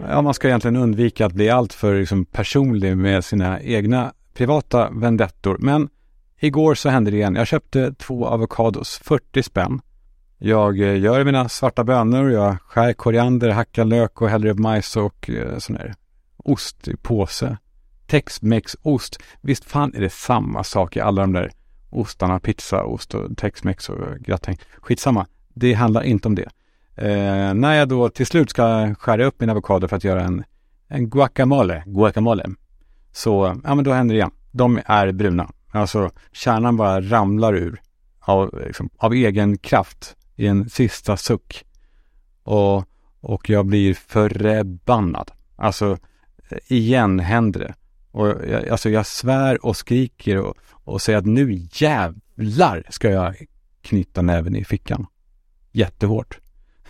Ja, 0.08 0.22
man 0.22 0.34
ska 0.34 0.48
egentligen 0.48 0.76
undvika 0.76 1.26
att 1.26 1.32
bli 1.32 1.50
alltför 1.50 2.00
liksom, 2.00 2.24
personlig 2.24 2.96
med 2.96 3.24
sina 3.24 3.60
egna 3.60 4.12
privata 4.34 4.90
vendettor. 4.90 5.56
Men 5.60 5.88
igår 6.38 6.74
så 6.74 6.88
hände 6.88 7.10
det 7.10 7.16
igen. 7.16 7.34
Jag 7.34 7.46
köpte 7.46 7.92
två 7.92 8.26
avokados, 8.26 9.00
40 9.04 9.42
spänn. 9.42 9.80
Jag 10.38 10.80
eh, 10.80 10.98
gör 10.98 11.24
mina 11.24 11.48
svarta 11.48 11.84
bönor, 11.84 12.30
jag 12.30 12.56
skär 12.60 12.92
koriander, 12.92 13.50
hackar 13.50 13.84
lök 13.84 14.22
och 14.22 14.28
häller 14.28 14.48
upp 14.48 14.58
majs 14.58 14.96
och 14.96 15.30
eh, 15.30 15.58
sån 15.58 15.76
här 15.76 15.94
ost 16.36 16.88
i 16.88 16.96
påse. 16.96 17.56
Tex-Mex 18.06 18.76
ost. 18.82 19.18
Visst 19.40 19.64
fan 19.64 19.94
är 19.94 20.00
det 20.00 20.12
samma 20.12 20.64
sak 20.64 20.96
i 20.96 21.00
alla 21.00 21.20
de 21.22 21.32
där 21.32 21.50
ostarna, 21.90 22.40
pizzaost 22.40 23.14
och 23.14 23.36
Tex-Mex 23.36 23.88
och 23.88 24.18
gratäng. 24.18 24.58
Skitsamma. 24.76 25.26
Det 25.54 25.72
handlar 25.72 26.02
inte 26.02 26.28
om 26.28 26.34
det. 26.34 26.48
Eh, 26.96 27.54
när 27.54 27.74
jag 27.74 27.88
då 27.88 28.08
till 28.08 28.26
slut 28.26 28.50
ska 28.50 28.94
skära 28.94 29.24
upp 29.24 29.40
min 29.40 29.50
avokado 29.50 29.88
för 29.88 29.96
att 29.96 30.04
göra 30.04 30.22
en, 30.22 30.44
en 30.88 31.10
guacamole, 31.10 31.82
guacamole, 31.86 32.44
så 33.12 33.60
ja, 33.64 33.74
men 33.74 33.84
då 33.84 33.92
händer 33.92 34.14
det 34.14 34.18
igen. 34.18 34.30
De 34.50 34.80
är 34.86 35.12
bruna. 35.12 35.50
Alltså 35.80 36.10
kärnan 36.32 36.76
bara 36.76 37.00
ramlar 37.00 37.54
ur 37.54 37.80
av, 38.20 38.62
liksom, 38.66 38.90
av 38.96 39.14
egen 39.14 39.58
kraft 39.58 40.16
i 40.36 40.46
en 40.46 40.70
sista 40.70 41.16
suck. 41.16 41.64
Och, 42.42 42.84
och 43.20 43.50
jag 43.50 43.66
blir 43.66 43.94
förbannad. 43.94 45.30
Alltså, 45.56 45.98
igen 46.68 47.20
händer 47.20 47.60
det. 47.60 47.74
Och 48.10 48.26
jag, 48.26 48.68
alltså 48.68 48.90
jag 48.90 49.06
svär 49.06 49.66
och 49.66 49.76
skriker 49.76 50.38
och, 50.38 50.56
och 50.70 51.02
säger 51.02 51.18
att 51.18 51.26
nu 51.26 51.66
jävlar 51.72 52.82
ska 52.90 53.10
jag 53.10 53.36
knyta 53.82 54.22
näven 54.22 54.56
i 54.56 54.64
fickan. 54.64 55.06
Jättehårt. 55.72 56.38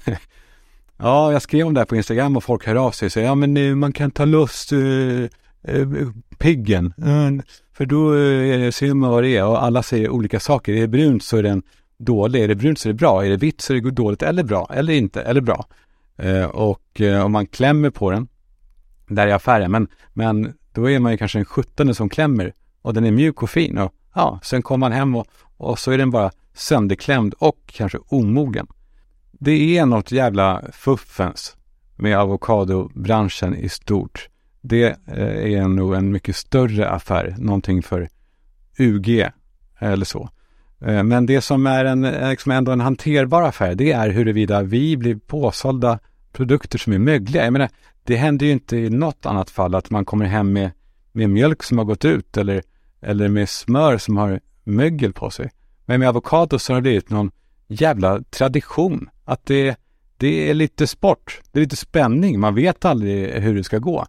ja, 0.96 1.32
jag 1.32 1.42
skrev 1.42 1.66
om 1.66 1.74
det 1.74 1.80
här 1.80 1.86
på 1.86 1.96
Instagram 1.96 2.36
och 2.36 2.44
folk 2.44 2.66
hör 2.66 2.76
av 2.76 2.90
sig 2.90 3.06
och 3.06 3.12
säger 3.12 3.26
ja 3.26 3.34
men 3.34 3.54
nu 3.54 3.74
man 3.74 3.92
kan 3.92 4.10
ta 4.10 4.24
loss 4.24 4.72
uh, 4.72 5.28
eh, 5.62 5.74
uh, 5.74 6.00
eh, 6.00 6.08
piggen. 6.38 6.94
Uh, 6.98 7.42
för 7.78 7.86
då 7.86 8.14
eh, 8.14 8.70
ser 8.70 8.94
man 8.94 9.10
vad 9.10 9.22
det 9.22 9.36
är 9.36 9.44
och 9.44 9.62
alla 9.62 9.82
säger 9.82 10.08
olika 10.08 10.40
saker. 10.40 10.72
Är 10.72 10.80
det 10.80 10.88
brunt 10.88 11.22
så 11.22 11.36
är 11.36 11.42
den 11.42 11.62
dålig. 11.98 12.42
Är 12.42 12.48
det 12.48 12.54
brunt 12.54 12.78
så 12.78 12.88
är 12.88 12.92
det 12.92 12.98
bra. 12.98 13.24
Är 13.24 13.30
det 13.30 13.36
vitt 13.36 13.60
så 13.60 13.74
är 13.74 13.80
det 13.80 13.90
dåligt 13.90 14.22
eller 14.22 14.42
bra. 14.42 14.70
Eller 14.74 14.92
inte, 14.92 15.22
eller 15.22 15.40
bra. 15.40 15.66
Eh, 16.16 16.44
och 16.44 17.00
eh, 17.00 17.24
om 17.24 17.32
man 17.32 17.46
klämmer 17.46 17.90
på 17.90 18.10
den, 18.10 18.28
där 19.08 19.26
är 19.26 19.34
affären. 19.34 19.70
Men, 19.70 19.88
men 20.12 20.54
då 20.72 20.90
är 20.90 20.98
man 20.98 21.12
ju 21.12 21.18
kanske 21.18 21.38
en 21.38 21.44
sjuttonde 21.44 21.94
som 21.94 22.08
klämmer 22.08 22.52
och 22.82 22.94
den 22.94 23.04
är 23.04 23.10
mjuk 23.10 23.42
och 23.42 23.50
fin. 23.50 23.78
Och 23.78 23.94
ja, 24.14 24.40
sen 24.42 24.62
kommer 24.62 24.88
man 24.88 24.92
hem 24.92 25.16
och, 25.16 25.26
och 25.56 25.78
så 25.78 25.90
är 25.90 25.98
den 25.98 26.10
bara 26.10 26.30
sönderklämd 26.54 27.34
och 27.38 27.58
kanske 27.66 27.98
omogen. 27.98 28.66
Det 29.32 29.78
är 29.78 29.86
något 29.86 30.12
jävla 30.12 30.62
fuffens 30.72 31.56
med 31.96 32.18
avokadobranschen 32.18 33.54
i 33.54 33.68
stort. 33.68 34.28
Det 34.68 34.96
eh, 35.06 35.52
är 35.52 35.68
nog 35.68 35.94
en 35.94 36.12
mycket 36.12 36.36
större 36.36 36.88
affär, 36.88 37.34
någonting 37.38 37.82
för 37.82 38.08
UG 38.78 39.28
eller 39.78 40.04
så. 40.04 40.30
Eh, 40.80 41.02
men 41.02 41.26
det 41.26 41.40
som 41.40 41.66
är 41.66 41.84
en, 41.84 42.04
eh, 42.04 42.30
liksom 42.30 42.52
ändå 42.52 42.72
en 42.72 42.80
hanterbar 42.80 43.42
affär, 43.42 43.74
det 43.74 43.92
är 43.92 44.10
huruvida 44.10 44.62
vi 44.62 44.96
blir 44.96 45.16
påsålda 45.16 45.98
produkter 46.32 46.78
som 46.78 46.92
är 46.92 46.98
mögliga. 46.98 47.44
Jag 47.44 47.52
menar, 47.52 47.68
det 48.04 48.16
händer 48.16 48.46
ju 48.46 48.52
inte 48.52 48.76
i 48.76 48.90
något 48.90 49.26
annat 49.26 49.50
fall 49.50 49.74
att 49.74 49.90
man 49.90 50.04
kommer 50.04 50.24
hem 50.24 50.52
med, 50.52 50.70
med 51.12 51.30
mjölk 51.30 51.62
som 51.62 51.78
har 51.78 51.84
gått 51.84 52.04
ut 52.04 52.36
eller, 52.36 52.62
eller 53.00 53.28
med 53.28 53.48
smör 53.48 53.98
som 53.98 54.16
har 54.16 54.40
mögel 54.64 55.12
på 55.12 55.30
sig. 55.30 55.50
Men 55.84 56.00
med 56.00 56.08
avokado 56.08 56.58
så 56.58 56.72
har 56.72 56.78
det 56.78 56.82
blivit 56.82 57.10
någon 57.10 57.30
jävla 57.68 58.22
tradition. 58.22 59.08
Att 59.24 59.46
det, 59.46 59.76
det 60.16 60.50
är 60.50 60.54
lite 60.54 60.86
sport, 60.86 61.40
det 61.52 61.58
är 61.58 61.62
lite 61.62 61.76
spänning, 61.76 62.40
man 62.40 62.54
vet 62.54 62.84
aldrig 62.84 63.30
hur 63.30 63.54
det 63.54 63.64
ska 63.64 63.78
gå. 63.78 64.06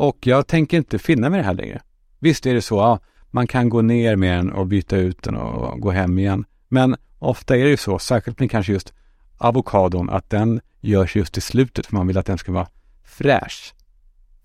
Och 0.00 0.26
jag 0.26 0.46
tänker 0.46 0.76
inte 0.76 0.98
finna 0.98 1.30
mig 1.30 1.38
det 1.38 1.46
här 1.46 1.54
längre. 1.54 1.82
Visst 2.18 2.46
är 2.46 2.54
det 2.54 2.62
så, 2.62 2.76
ja, 2.76 2.98
man 3.30 3.46
kan 3.46 3.68
gå 3.68 3.82
ner 3.82 4.16
med 4.16 4.38
den 4.38 4.52
och 4.52 4.66
byta 4.66 4.96
ut 4.96 5.22
den 5.22 5.36
och 5.36 5.80
gå 5.80 5.90
hem 5.90 6.18
igen. 6.18 6.44
Men 6.68 6.96
ofta 7.18 7.56
är 7.56 7.64
det 7.64 7.70
ju 7.70 7.76
så, 7.76 7.98
särskilt 7.98 8.40
med 8.40 8.50
kanske 8.50 8.72
just 8.72 8.92
avokadon, 9.38 10.10
att 10.10 10.30
den 10.30 10.60
görs 10.80 11.16
just 11.16 11.38
i 11.38 11.40
slutet 11.40 11.86
för 11.86 11.96
man 11.96 12.06
vill 12.06 12.18
att 12.18 12.26
den 12.26 12.38
ska 12.38 12.52
vara 12.52 12.68
fräsch. 13.04 13.74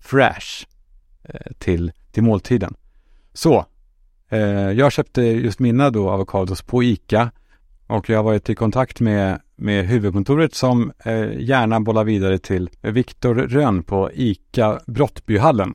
Fräsch! 0.00 0.66
Eh, 1.22 1.52
till, 1.58 1.92
till 2.12 2.22
måltiden. 2.22 2.74
Så, 3.32 3.66
eh, 4.28 4.40
jag 4.70 4.92
köpte 4.92 5.22
just 5.22 5.58
mina 5.58 5.90
då 5.90 6.10
avokados 6.10 6.62
på 6.62 6.82
ICA 6.82 7.30
och 7.86 8.08
jag 8.08 8.18
har 8.18 8.24
varit 8.24 8.50
i 8.50 8.54
kontakt 8.54 9.00
med, 9.00 9.40
med 9.56 9.86
huvudkontoret 9.86 10.54
som 10.54 10.92
eh, 11.04 11.40
gärna 11.40 11.80
bollar 11.80 12.04
vidare 12.04 12.38
till 12.38 12.70
Viktor 12.82 13.34
Rönn 13.34 13.82
på 13.82 14.10
ICA 14.12 14.80
Brottbyhallen. 14.86 15.74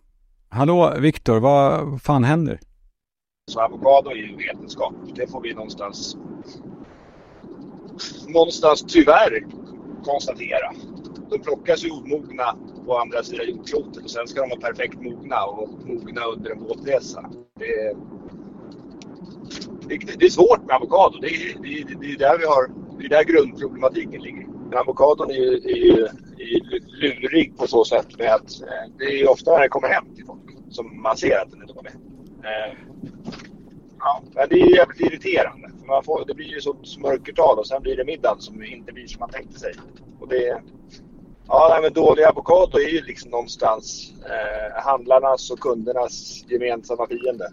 Hallå 0.49 0.93
Viktor, 0.99 1.39
vad 1.39 2.01
fan 2.01 2.24
händer? 2.24 2.60
Så 3.51 3.62
avokado 3.62 4.10
är 4.10 4.16
ju 4.16 4.36
vetenskap. 4.36 4.93
Det 5.16 5.28
får 5.32 5.41
vi 5.41 5.53
någonstans, 5.53 6.18
någonstans 8.28 8.86
tyvärr 8.88 9.45
konstatera. 10.03 10.74
De 11.30 11.39
plockas 11.39 11.86
ju 11.86 11.89
omogna 11.89 12.55
på 12.86 12.97
andra 12.97 13.24
sidan 13.24 13.49
jordklotet 13.49 14.03
och 14.03 14.12
sen 14.12 14.28
ska 14.28 14.41
de 14.41 14.49
vara 14.49 14.60
perfekt 14.60 15.01
mogna 15.01 15.43
och 15.43 15.70
mogna 15.86 16.22
under 16.22 16.51
en 16.51 16.60
båtresa. 16.60 17.30
Det 17.60 17.66
är, 17.66 17.95
det 20.18 20.26
är 20.26 20.30
svårt 20.30 20.66
med 20.68 20.76
avokado. 20.76 21.20
Det 21.22 21.28
är, 21.28 21.62
det, 21.62 21.68
är, 21.68 21.95
det 22.01 22.12
är 22.12 22.18
där 22.18 22.38
vi 22.38 22.45
har, 22.45 22.70
det 23.02 23.16
är 23.16 23.18
där 23.18 23.24
grundproblematiken 23.24 24.22
ligger. 24.22 24.47
Men 24.70 24.80
avokadon 24.80 25.32
är 25.32 25.36
ju, 25.36 25.54
är, 25.54 26.04
är 26.38 27.22
lurig 27.22 27.58
på 27.58 27.68
så 27.68 27.86
sätt 27.86 28.18
med 28.18 28.34
att 28.34 28.62
eh, 28.62 28.91
det 28.97 29.22
är 29.22 29.30
ofta 29.30 29.52
när 29.52 29.60
det 29.60 29.70
kommer 29.70 29.88
hem 29.88 30.16
till 30.16 30.26
folk 30.26 30.41
som 30.70 31.02
man 31.02 31.18
ser 31.18 31.41
att 31.41 31.52
den 31.52 31.62
inte 31.62 31.74
kommer 31.74 31.89
hem. 31.89 32.02
Eh, 32.43 32.78
ja, 33.99 34.24
det 34.49 34.62
är 34.62 34.76
jävligt 34.76 34.99
irriterande. 34.99 35.72
Man 35.88 36.04
får, 36.04 36.26
det 36.28 36.34
blir 36.34 36.47
ju 36.47 36.62
så 36.62 36.76
smörkertal 36.84 37.60
och 37.60 37.68
sen 37.68 37.82
blir 37.82 37.97
det 37.97 38.06
middag 38.06 38.36
som 38.39 38.64
inte 38.64 38.91
blir 38.91 39.08
som 39.08 39.20
man 39.20 39.30
tänkte 39.30 39.60
sig. 39.60 39.74
Och 40.20 40.28
det, 40.28 40.62
ja, 41.47 41.80
men 41.82 41.93
dålig 41.93 42.24
avokado 42.24 42.78
är 42.78 42.89
ju 42.89 43.02
liksom 43.02 43.32
någonstans 43.32 44.14
eh, 44.26 44.84
handlarnas 44.84 45.52
och 45.52 45.60
kundernas 45.60 46.45
gemensamma 46.49 47.08
fiende. 47.08 47.52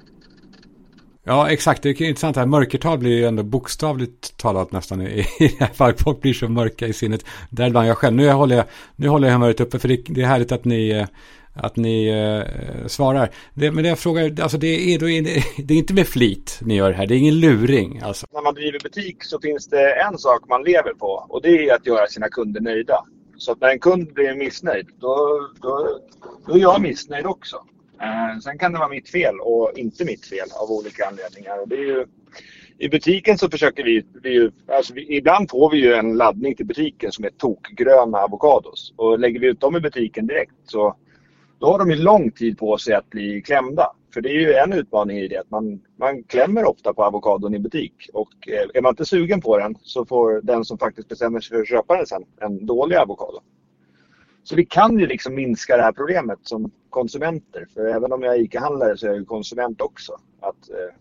Ja, 1.28 1.50
exakt. 1.50 1.82
Det 1.82 1.88
är 1.88 2.02
intressant 2.02 2.36
här. 2.36 2.46
Mörkertal 2.46 2.98
blir 2.98 3.10
ju 3.10 3.24
ändå 3.24 3.42
bokstavligt 3.42 4.36
talat 4.36 4.72
nästan 4.72 5.02
i, 5.02 5.04
i 5.40 5.48
det 5.58 5.64
här 5.64 5.74
fallet. 5.74 6.02
Folk 6.02 6.20
blir 6.20 6.34
så 6.34 6.48
mörka 6.48 6.86
i 6.86 6.92
sinnet. 6.92 7.24
Däribland 7.50 7.88
jag 7.88 7.98
själv. 7.98 8.16
Nu 8.16 8.30
håller 8.30 8.56
jag, 8.56 8.64
nu 8.96 9.08
håller 9.08 9.28
jag 9.28 9.34
humöret 9.34 9.60
uppe 9.60 9.78
för 9.78 9.88
det, 9.88 10.02
det 10.06 10.22
är 10.22 10.26
härligt 10.26 10.52
att 10.52 10.64
ni, 10.64 10.90
eh, 10.90 11.06
att 11.54 11.76
ni 11.76 12.06
eh, 12.08 12.86
svarar. 12.86 13.30
Det, 13.54 13.70
men 13.70 13.82
det 13.82 13.88
jag 13.88 13.98
frågar, 13.98 14.40
alltså 14.42 14.58
det 14.58 14.94
är, 14.94 14.98
då 14.98 15.08
är 15.08 15.22
det, 15.62 15.74
är 15.74 15.78
inte 15.78 15.94
med 15.94 16.06
flit 16.06 16.58
ni 16.62 16.76
gör 16.76 16.90
det 16.90 16.96
här. 16.96 17.06
Det 17.06 17.14
är 17.14 17.18
ingen 17.18 17.40
luring 17.40 18.00
alltså. 18.00 18.26
När 18.32 18.42
man 18.42 18.54
driver 18.54 18.78
butik 18.82 19.24
så 19.24 19.40
finns 19.40 19.68
det 19.68 19.92
en 19.92 20.18
sak 20.18 20.48
man 20.48 20.62
lever 20.62 20.94
på 20.94 21.26
och 21.28 21.42
det 21.42 21.68
är 21.68 21.74
att 21.74 21.86
göra 21.86 22.06
sina 22.06 22.28
kunder 22.28 22.60
nöjda. 22.60 23.04
Så 23.36 23.52
att 23.52 23.60
när 23.60 23.68
en 23.68 23.78
kund 23.78 24.14
blir 24.14 24.34
missnöjd, 24.34 24.86
då, 25.00 25.48
då, 25.62 26.00
då 26.46 26.54
är 26.54 26.58
jag 26.58 26.82
missnöjd 26.82 27.26
också. 27.26 27.56
Eh, 28.01 28.38
sen 28.40 28.59
kan 28.59 28.72
det 28.72 28.78
vara 28.78 28.88
mitt 28.88 29.09
fel 29.09 29.40
och 29.40 29.72
inte 29.76 30.05
mitt 30.05 30.26
fel 30.26 30.49
av 30.62 30.70
olika 30.70 31.07
anledningar. 31.07 31.62
Och 31.62 31.68
det 31.68 31.74
är 31.76 31.86
ju, 31.86 32.07
I 32.78 32.88
butiken 32.88 33.38
så 33.38 33.51
försöker 33.51 33.84
vi, 33.84 34.07
vi, 34.22 34.30
ju, 34.30 34.51
alltså 34.66 34.94
vi, 34.94 35.16
ibland 35.16 35.51
får 35.51 35.70
vi 35.70 35.78
ju 35.78 35.94
en 35.94 36.16
laddning 36.16 36.55
till 36.55 36.66
butiken 36.66 37.12
som 37.12 37.24
är 37.24 37.30
tokgröna 37.30 38.18
avokados. 38.18 38.94
Och 38.96 39.18
lägger 39.18 39.40
vi 39.40 39.46
ut 39.46 39.61
dem 39.61 39.76
i 39.76 39.80
butiken 39.80 40.26
direkt 40.26 40.53
så 40.64 40.96
då 41.59 41.66
har 41.66 41.78
de 41.78 41.90
ju 41.90 41.96
lång 41.96 42.30
tid 42.30 42.59
på 42.59 42.78
sig 42.78 42.94
att 42.94 43.11
bli 43.11 43.42
klämda. 43.42 43.92
För 44.14 44.20
det 44.20 44.28
är 44.28 44.40
ju 44.40 44.55
en 44.55 44.72
utmaning 44.72 45.18
i 45.18 45.28
det 45.28 45.36
att 45.36 45.51
man, 45.51 45.80
man 45.96 46.22
klämmer 46.22 46.64
ofta 46.64 46.94
på 46.94 47.05
avokadon 47.05 47.55
i 47.55 47.59
butik. 47.59 48.11
Och 48.12 48.49
eh, 48.49 48.68
är 48.74 48.82
man 48.82 48.92
inte 48.92 49.05
sugen 49.05 49.40
på 49.40 49.59
den 49.59 49.74
så 49.82 50.07
får 50.07 50.40
den 50.42 50.64
som 50.64 50.78
faktiskt 50.78 51.09
bestämmer 51.09 51.40
sig 51.40 51.57
för 51.57 51.62
att 51.62 51.68
köpa 51.68 51.96
den 51.96 52.07
sen 52.07 52.24
en 52.40 52.66
dålig 52.66 52.96
avokado. 52.96 53.40
Så 54.49 54.57
vi 54.57 54.64
kan 54.64 54.99
ju 54.99 55.07
liksom 55.07 55.34
minska 55.34 55.76
det 55.76 55.82
här 55.82 55.92
problemet 55.92 56.38
som 56.42 56.70
konsumenter. 56.90 57.66
För 57.74 57.86
även 57.86 58.12
om 58.12 58.22
jag 58.22 58.34
är 58.34 58.40
ICA-handlare 58.40 58.96
så 58.96 59.07
är 59.07 59.11
jag 59.11 59.18
ju 59.18 59.24
konsument 59.24 59.80
också. 59.80 60.12
Att 60.40 60.70
eh, 60.70 60.94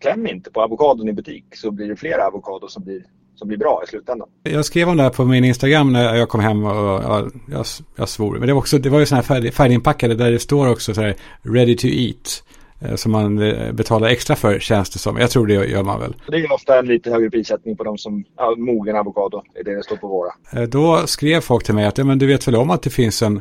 Kläm 0.00 0.26
inte 0.26 0.50
på 0.50 0.62
avokadon 0.62 1.08
i 1.08 1.12
butik 1.12 1.44
så 1.54 1.70
blir 1.70 1.88
det 1.88 1.96
fler 1.96 2.18
avokador 2.18 2.68
som 2.68 2.84
blir, 2.84 3.04
som 3.34 3.48
blir 3.48 3.58
bra 3.58 3.82
i 3.84 3.90
slutändan. 3.90 4.28
Jag 4.42 4.64
skrev 4.64 4.88
om 4.88 4.96
det 4.96 5.02
här 5.02 5.10
på 5.10 5.24
min 5.24 5.44
Instagram 5.44 5.92
när 5.92 6.14
jag 6.14 6.28
kom 6.28 6.40
hem 6.40 6.64
och 6.64 6.74
ja, 6.74 7.28
jag, 7.50 7.64
jag 7.96 8.08
svor. 8.08 8.38
Men 8.38 8.46
det 8.46 8.52
var, 8.52 8.60
också, 8.60 8.78
det 8.78 8.88
var 8.88 9.00
ju 9.00 9.06
sådana 9.06 9.22
här 9.22 9.34
färdig, 9.34 9.54
färdiginpackade 9.54 10.14
där 10.14 10.30
det 10.30 10.38
står 10.38 10.68
också 10.68 10.94
så 10.94 11.00
här 11.00 11.14
ready 11.42 11.76
to 11.76 11.86
eat 11.86 12.44
eh, 12.80 12.94
Som 12.94 13.12
man 13.12 13.38
eh, 13.38 13.72
betalar 13.72 14.08
extra 14.08 14.36
för 14.36 14.58
känns 14.58 14.90
det 14.90 14.98
som. 14.98 15.16
Jag 15.16 15.30
tror 15.30 15.46
det 15.46 15.54
gör 15.54 15.82
man 15.82 16.00
väl. 16.00 16.14
Det 16.28 16.36
är 16.36 16.52
ofta 16.52 16.78
en 16.78 16.86
lite 16.86 17.10
högre 17.10 17.30
prissättning 17.30 17.76
på 17.76 17.84
de 17.84 17.98
som, 17.98 18.24
ja, 18.36 18.54
mogen 18.58 18.96
avokado 18.96 19.42
är 19.54 19.64
det 19.64 19.76
det 19.76 19.82
står 19.82 19.96
på 19.96 20.08
våra. 20.08 20.32
Eh, 20.52 20.68
Då 20.68 21.06
skrev 21.06 21.40
folk 21.40 21.64
till 21.64 21.74
mig 21.74 21.86
att 21.86 21.98
ja, 21.98 22.04
men 22.04 22.18
du 22.18 22.26
vet 22.26 22.48
väl 22.48 22.56
om 22.56 22.70
att 22.70 22.82
det 22.82 22.90
finns 22.90 23.22
en, 23.22 23.40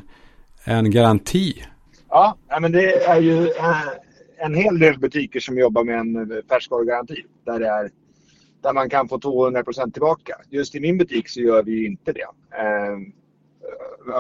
en 0.63 0.91
garanti. 0.91 1.63
Ja, 2.09 2.37
men 2.61 2.71
det 2.71 3.03
är 3.03 3.21
ju 3.21 3.49
en 4.39 4.55
hel 4.55 4.79
del 4.79 4.99
butiker 4.99 5.39
som 5.39 5.57
jobbar 5.57 5.83
med 5.83 5.99
en 5.99 6.41
färskvarugaranti. 6.49 7.23
Där, 7.45 7.59
det 7.59 7.67
är, 7.67 7.89
där 8.63 8.73
man 8.73 8.89
kan 8.89 9.07
få 9.07 9.17
200% 9.17 9.91
tillbaka. 9.91 10.35
Just 10.49 10.75
i 10.75 10.79
min 10.79 10.97
butik 10.97 11.29
så 11.29 11.41
gör 11.41 11.63
vi 11.63 11.71
ju 11.71 11.85
inte 11.87 12.13
det. 12.13 12.25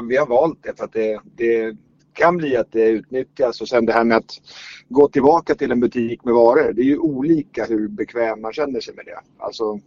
Vi 0.09 0.17
har 0.17 0.25
valt 0.27 0.63
det 0.63 0.77
för 0.77 0.85
att 0.85 0.93
det, 0.93 1.19
det 1.35 1.75
kan 2.17 2.37
bli 2.37 2.57
att 2.57 2.71
det 2.71 2.87
utnyttjas 2.89 3.61
och 3.61 3.67
sen 3.67 3.85
det 3.85 3.93
här 3.93 4.03
med 4.03 4.17
att 4.17 4.41
gå 4.89 5.07
tillbaka 5.07 5.55
till 5.55 5.71
en 5.71 5.79
butik 5.79 6.23
med 6.23 6.33
varor. 6.33 6.73
Det 6.73 6.81
är 6.81 6.85
ju 6.85 6.97
olika 6.97 7.65
hur 7.65 7.87
bekväm 7.87 8.41
man 8.41 8.53
känner 8.53 8.79
sig 8.79 8.95
med 8.95 9.05
det. 9.05 9.19
Alltså, 9.37 9.79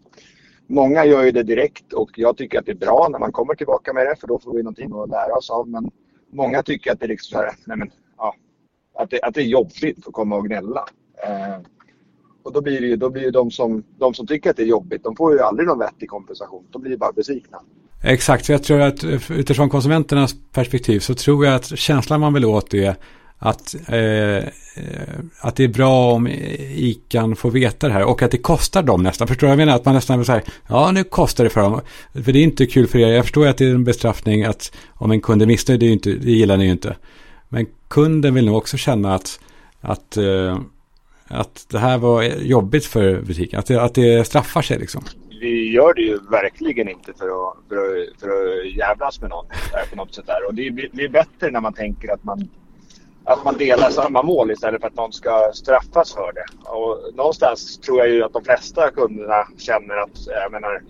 många 0.66 1.04
gör 1.04 1.22
ju 1.22 1.30
det 1.30 1.42
direkt 1.42 1.92
och 1.92 2.10
jag 2.16 2.36
tycker 2.36 2.58
att 2.58 2.66
det 2.66 2.72
är 2.72 2.76
bra 2.76 3.08
när 3.10 3.18
man 3.18 3.32
kommer 3.32 3.54
tillbaka 3.54 3.92
med 3.92 4.06
det 4.06 4.16
för 4.20 4.28
då 4.28 4.38
får 4.38 4.54
vi 4.54 4.62
någonting 4.62 4.92
att 4.94 5.08
lära 5.08 5.36
oss 5.36 5.50
av. 5.50 5.68
Men 5.68 5.90
många 6.32 6.62
tycker 6.62 6.92
att 6.92 7.00
det 7.00 7.06
är 7.06 7.08
liksom 7.08 7.36
så 7.36 7.38
här, 7.38 7.54
nej 7.64 7.76
men, 7.76 7.90
ja, 8.16 8.34
att, 8.94 9.10
det, 9.10 9.22
att 9.22 9.34
det 9.34 9.40
är 9.40 9.46
jobbigt 9.46 10.06
att 10.06 10.12
komma 10.12 10.36
och 10.36 10.46
gnälla. 10.46 10.84
Eh, 11.26 11.60
och 12.42 12.52
då 12.52 12.60
blir 12.60 12.80
det 12.80 12.86
ju, 12.86 12.96
då 12.96 13.10
blir 13.10 13.22
ju 13.22 13.30
de, 13.30 13.50
som, 13.50 13.84
de 13.98 14.14
som 14.14 14.26
tycker 14.26 14.50
att 14.50 14.56
det 14.56 14.62
är 14.62 14.66
jobbigt, 14.66 15.04
de 15.04 15.16
får 15.16 15.32
ju 15.32 15.40
aldrig 15.40 15.68
någon 15.68 15.78
vettig 15.78 16.08
kompensation. 16.08 16.66
De 16.70 16.82
blir 16.82 16.96
bara 16.96 17.12
besvikna. 17.12 17.62
Exakt, 18.02 18.44
så 18.44 18.52
jag 18.52 18.62
tror 18.62 18.80
att 18.80 19.04
eh, 19.04 19.32
utifrån 19.32 19.68
konsumenternas 19.68 20.34
perspektiv 20.52 21.00
så 21.00 21.14
tror 21.14 21.46
jag 21.46 21.54
att 21.54 21.78
känslan 21.78 22.20
man 22.20 22.34
vill 22.34 22.44
åt 22.44 22.74
är 22.74 22.94
att, 23.38 23.74
eh, 23.88 23.98
eh 23.98 24.44
att 25.40 25.56
det 25.56 25.64
är 25.64 25.68
bra 25.68 26.12
om 26.12 26.28
ICAn 26.74 27.36
får 27.36 27.50
veta 27.50 27.88
det 27.88 27.92
här 27.92 28.04
och 28.04 28.22
att 28.22 28.30
det 28.30 28.38
kostar 28.38 28.82
dem 28.82 29.02
nästan. 29.02 29.28
Förstår 29.28 29.46
du 29.46 29.46
vad 29.46 29.52
jag 29.52 29.66
menar? 29.66 29.76
Att 29.76 29.84
man 29.84 29.94
nästan 29.94 30.18
vill 30.18 30.26
säga, 30.26 30.42
ja 30.68 30.90
nu 30.90 31.04
kostar 31.04 31.44
det 31.44 31.50
för 31.50 31.60
dem. 31.60 31.80
För 32.24 32.32
det 32.32 32.38
är 32.38 32.42
inte 32.42 32.66
kul 32.66 32.86
för 32.86 32.98
er. 32.98 33.08
Jag 33.08 33.24
förstår 33.24 33.46
att 33.46 33.56
det 33.56 33.64
är 33.64 33.74
en 33.74 33.84
bestraffning 33.84 34.44
att 34.44 34.72
om 34.88 35.10
en 35.10 35.20
kund 35.20 35.42
är 35.42 35.46
missnöjd, 35.46 35.80
det, 35.80 35.86
är 35.86 35.92
inte, 35.92 36.10
det 36.10 36.32
gillar 36.32 36.56
ni 36.56 36.64
ju 36.64 36.70
inte. 36.70 36.96
Men 37.48 37.66
kunden 37.88 38.34
vill 38.34 38.46
nog 38.46 38.56
också 38.56 38.76
känna 38.76 39.14
att, 39.14 39.40
att, 39.80 40.16
eh, 40.16 40.58
att 41.28 41.66
det 41.70 41.78
här 41.78 41.98
var 41.98 42.22
jobbigt 42.22 42.84
för 42.84 43.20
butiken. 43.20 43.58
Att 43.58 43.66
det, 43.66 43.82
att 43.82 43.94
det 43.94 44.26
straffar 44.26 44.62
sig 44.62 44.78
liksom. 44.78 45.04
Vi 45.40 45.72
gör 45.72 45.94
det 45.94 46.02
ju 46.02 46.18
verkligen 46.30 46.88
inte 46.88 47.12
för 47.12 47.26
att, 47.26 47.56
för 47.68 47.76
att, 47.76 48.20
för 48.20 48.28
att 48.28 48.72
jävlas 48.72 49.20
med 49.20 49.30
någon 49.30 49.46
där 49.72 49.84
på 49.90 49.96
något 49.96 50.14
sätt. 50.14 50.26
Där. 50.26 50.46
Och 50.46 50.54
det 50.54 50.70
blir, 50.70 51.08
bättre 51.08 51.50
när 51.50 51.60
man 51.60 51.72
tänker 51.72 52.12
att 52.12 52.24
man, 52.24 52.48
att 53.24 53.44
man 53.44 53.56
delar 53.56 53.90
samma 53.90 54.22
mål 54.22 54.50
istället 54.50 54.80
för 54.80 54.88
att 54.88 54.96
någon 54.96 55.12
ska 55.12 55.50
straffas 55.54 56.14
för 56.14 56.32
det. 56.32 56.70
Och 56.70 57.14
någonstans 57.14 57.78
tror 57.78 57.98
jag 57.98 58.08
ju 58.08 58.24
att 58.24 58.32
de 58.32 58.44
flesta 58.44 58.90
kunderna 58.90 59.46
känner 59.58 59.96
att 59.96 60.26
jag 60.26 60.52
menar, 60.52 60.82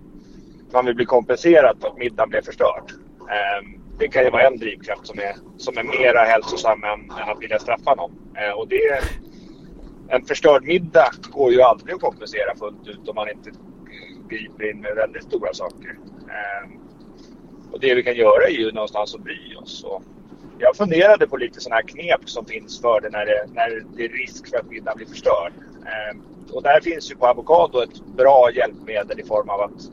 man 0.73 0.87
vill 0.87 0.95
bli 0.95 1.05
kompenserad 1.05 1.77
för 1.81 1.89
att 1.89 1.99
middagen 1.99 2.31
blev 2.31 2.43
förstörd. 2.43 2.93
Ehm, 3.21 3.81
det 3.99 4.09
kan 4.09 4.25
ju 4.25 4.31
vara 4.31 4.47
en 4.47 4.59
drivkraft 4.59 5.07
som 5.07 5.19
är, 5.19 5.35
som 5.57 5.79
är 5.79 5.83
mera 5.83 6.25
hälsosam 6.25 6.85
än, 6.85 7.01
än 7.01 7.29
att 7.29 7.43
vilja 7.43 7.59
straffa 7.59 7.95
någon. 7.95 8.13
Ehm, 8.37 8.59
och 8.59 8.69
det, 8.69 9.01
en 10.09 10.25
förstörd 10.25 10.65
middag 10.65 11.11
går 11.31 11.53
ju 11.53 11.63
aldrig 11.63 11.95
att 11.95 12.01
kompensera 12.01 12.57
fullt 12.57 12.89
ut 12.89 13.09
om 13.09 13.15
man 13.15 13.29
inte 13.29 13.51
griper 14.31 14.71
in 14.71 14.81
med 14.81 14.95
väldigt 14.95 15.25
stora 15.25 15.55
saker. 15.55 15.99
Eh, 16.29 16.71
och 17.73 17.81
det 17.81 17.95
vi 17.95 18.03
kan 18.03 18.15
göra 18.15 18.45
är 18.45 18.53
ju 18.53 18.73
någonstans 18.73 19.15
att 19.15 19.21
bry 19.21 19.55
oss. 19.57 19.85
Och 19.85 20.03
jag 20.59 20.77
funderade 20.77 21.27
på 21.27 21.37
lite 21.37 21.61
sådana 21.61 21.77
här 21.77 21.89
knep 21.89 22.31
som 22.31 22.45
finns 22.45 22.81
för 22.81 23.01
det 23.01 23.11
när, 23.11 23.27
det 23.27 23.47
när 23.55 23.85
det 23.97 24.05
är 24.05 24.09
risk 24.09 24.49
för 24.49 24.57
att 24.57 24.71
middagen 24.71 24.97
blir 24.97 25.07
förstörd. 25.07 25.53
Eh, 25.85 26.19
och 26.53 26.63
där 26.63 26.81
finns 26.81 27.11
ju 27.11 27.17
på 27.17 27.27
avokado 27.27 27.83
ett 27.83 28.07
bra 28.17 28.51
hjälpmedel 28.55 29.21
i 29.21 29.25
form 29.25 29.51
av 29.51 29.61
att 29.61 29.91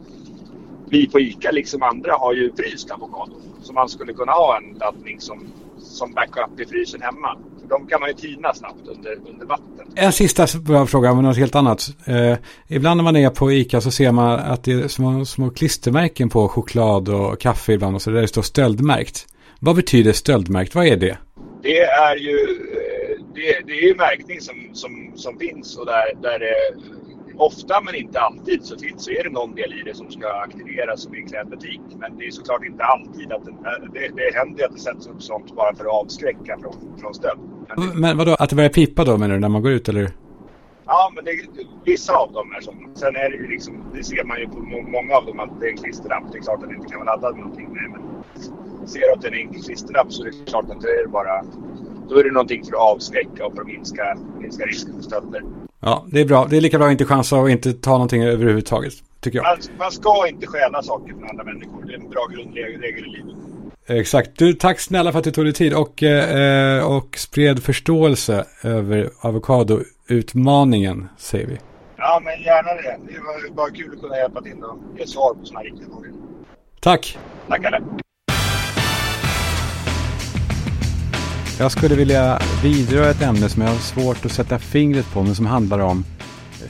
vi 0.90 1.10
på 1.10 1.20
ICA 1.20 1.52
liksom 1.52 1.84
andra 1.84 2.14
har 2.14 2.34
ju 2.34 2.52
fryst 2.54 2.92
avokado. 2.92 3.34
Så 3.62 3.74
man 3.74 3.90
skulle 3.90 4.14
kunna 4.14 4.32
ha 4.32 4.58
en 4.58 4.78
laddning 4.80 5.20
som, 5.20 5.48
som 5.78 6.14
backup 6.14 6.60
i 6.60 6.66
frysen 6.66 7.02
hemma. 7.02 7.38
De 7.70 7.88
kan 7.88 8.00
man 8.00 8.10
ju 8.10 8.16
tina 8.16 8.54
snabbt 8.54 8.88
under, 8.88 9.18
under 9.30 9.46
vatten. 9.46 9.88
En 9.96 10.12
sista 10.12 10.48
fråga 10.88 11.12
om 11.12 11.24
något 11.24 11.38
helt 11.38 11.56
annat. 11.56 11.90
Eh, 12.06 12.38
ibland 12.68 12.98
när 12.98 13.04
man 13.04 13.16
är 13.16 13.30
på 13.30 13.52
ICA 13.52 13.82
så 13.82 13.92
ser 13.92 14.12
man 14.12 14.40
att 14.40 14.64
det 14.64 14.72
är 14.72 14.88
små, 14.88 15.26
små 15.26 15.50
klistermärken 15.50 16.30
på 16.30 16.48
choklad 16.48 17.10
och 17.10 17.40
kaffe 17.40 17.74
ibland 17.74 17.96
och 17.96 18.02
så 18.02 18.10
där 18.10 18.22
det 18.22 18.28
står 18.28 18.42
stöldmärkt. 18.42 19.28
Vad 19.60 19.76
betyder 19.76 20.14
stöldmärkt? 20.14 20.76
Vad 20.76 20.88
är 20.88 20.98
det? 20.98 21.18
Det 21.62 21.80
är 21.80 22.16
ju, 22.16 22.38
eh, 22.72 23.24
det, 23.36 23.66
det 23.66 23.74
är 23.74 23.88
ju 23.88 23.96
märkning 23.96 24.42
som, 24.42 24.56
som, 24.74 25.12
som 25.16 25.40
finns 25.40 25.78
och 25.78 25.86
där, 25.86 26.22
där 26.22 26.40
det 26.40 26.54
ofta 27.38 27.82
men 27.82 27.96
inte 27.96 28.20
alltid 28.20 28.64
så, 28.64 28.80
finns, 28.80 29.04
så 29.04 29.12
är 29.12 29.24
det 29.24 29.30
någon 29.30 29.56
del 29.56 29.74
i 29.74 29.84
det 29.86 29.96
som 29.96 30.12
ska 30.12 30.28
aktiveras 30.28 31.02
som 31.02 31.16
i 31.16 31.20
en 31.22 31.28
klädbutik. 31.28 31.82
Men 31.96 32.18
det 32.18 32.26
är 32.26 32.32
såklart 32.32 32.66
inte 32.66 32.84
alltid 32.84 33.32
att 33.32 33.46
den, 33.46 33.56
det, 33.94 34.08
det 34.16 34.38
händer 34.38 34.66
att 34.66 34.74
det 34.74 34.80
sätts 34.80 35.08
upp 35.08 35.22
sånt 35.22 35.56
bara 35.56 35.76
för 35.76 35.86
att 35.86 35.92
avskräcka 35.92 36.58
från, 36.62 37.00
från 37.00 37.14
stöld. 37.14 37.40
Men, 37.96 38.18
vadå, 38.18 38.36
att 38.40 38.50
det 38.50 38.56
börjar 38.56 38.70
pipa 38.70 39.04
då 39.04 39.18
menar 39.18 39.34
du 39.34 39.40
när 39.40 39.50
man 39.50 39.62
går 39.62 39.72
ut 39.72 39.90
eller? 39.90 40.12
Ja, 40.86 41.12
men 41.16 41.26
det, 41.26 41.32
vissa 41.86 42.14
av 42.14 42.32
dem 42.32 42.52
är 42.58 42.62
sådana. 42.62 42.96
Sen 42.96 43.16
är 43.16 43.30
det 43.30 43.36
ju 43.36 43.48
liksom, 43.48 43.74
det 43.94 44.04
ser 44.04 44.24
man 44.24 44.40
ju 44.40 44.48
på 44.48 44.60
många 44.92 45.16
av 45.16 45.26
dem 45.26 45.40
att 45.40 45.60
det 45.60 45.68
är 45.68 45.72
en 45.72 45.78
klisterlapp. 45.78 46.24
Det 46.32 46.38
är 46.38 46.42
klart 46.42 46.64
att 46.64 46.70
det 46.70 46.76
inte 46.76 46.88
kan 46.88 47.00
vara 47.00 47.16
laddad 47.16 47.36
med 47.36 47.44
någonting. 47.44 47.70
Nej, 47.72 47.90
men 47.94 48.88
ser 48.88 49.00
du 49.00 49.12
att 49.14 49.22
det 49.22 49.28
är 49.28 49.34
en 49.34 49.54
klisterlapp 49.54 50.14
så 50.14 50.24
är 50.24 50.26
det 50.26 50.52
klart 50.52 50.66
att 50.70 50.82
det 50.82 50.88
är 50.88 51.08
bara 51.08 51.44
då 52.10 52.20
är 52.20 52.24
det 52.24 52.32
någonting 52.32 52.64
för 52.64 52.74
att 52.74 52.82
avskräcka 52.82 53.46
och 53.46 53.54
för 53.54 53.62
att 53.62 53.68
minska, 53.68 54.18
minska 54.40 54.66
risken 54.66 54.94
för 54.94 55.02
stölder. 55.02 55.42
Ja, 55.80 56.06
det 56.12 56.22
är 56.22 56.26
bra. 56.26 56.48
Det 56.50 56.58
är 56.58 56.62
lika 56.62 56.78
bra 56.78 56.88
att 56.88 56.92
inte 56.92 57.06
chansa 57.06 57.38
och 57.38 57.50
inte 57.50 57.74
ta 57.74 57.92
någonting 57.92 58.24
överhuvudtaget, 58.24 58.94
tycker 59.20 59.38
jag. 59.38 59.46
Man, 59.46 59.78
man 59.80 59.92
ska 59.92 60.28
inte 60.28 60.48
stjäla 60.48 60.84
saker 60.84 61.14
från 61.14 61.30
andra 61.30 61.44
människor. 61.44 61.84
Det 61.86 61.94
är 61.94 61.98
en 61.98 62.10
bra 62.10 62.28
grundregel 62.36 63.06
i 63.06 63.10
livet. 63.10 63.36
Exakt. 63.90 64.38
Du, 64.38 64.54
tack 64.54 64.80
snälla 64.80 65.12
för 65.12 65.20
att 65.20 65.26
du 65.26 65.32
tog 65.32 65.46
dig 65.46 65.54
tid 65.54 65.74
och, 65.74 66.04
eh, 66.04 66.86
och 66.86 67.18
spred 67.18 67.64
förståelse 67.64 68.46
över 68.64 69.10
avokadoutmaningen, 69.22 71.10
säger 71.18 71.48
vi. 71.48 71.58
Ja, 71.98 72.22
men 72.24 72.42
gärna 72.42 72.74
det. 72.74 73.14
Det 73.14 73.20
var 73.20 73.56
bara 73.56 73.70
kul 73.72 73.94
att 73.94 74.02
kunna 74.02 74.18
hjälpa 74.18 74.42
till 74.42 74.64
och 74.64 75.00
ge 75.00 75.08
svar 75.08 75.34
på 75.34 75.46
sådana 75.46 75.60
här 75.60 75.66
riktiga 75.66 75.88
frågor. 75.88 76.12
Tack. 76.80 77.18
Tack, 77.48 77.64
Kalle. 77.64 77.82
Jag 81.60 81.72
skulle 81.72 81.96
vilja 81.96 82.40
vidröra 82.64 83.10
ett 83.10 83.22
ämne 83.22 83.50
som 83.50 83.62
jag 83.62 83.70
har 83.70 83.78
svårt 83.78 84.26
att 84.26 84.32
sätta 84.32 84.60
fingret 84.60 85.14
på, 85.14 85.24
men 85.24 85.36
som 85.36 85.46
handlar 85.46 85.80
om 85.80 86.06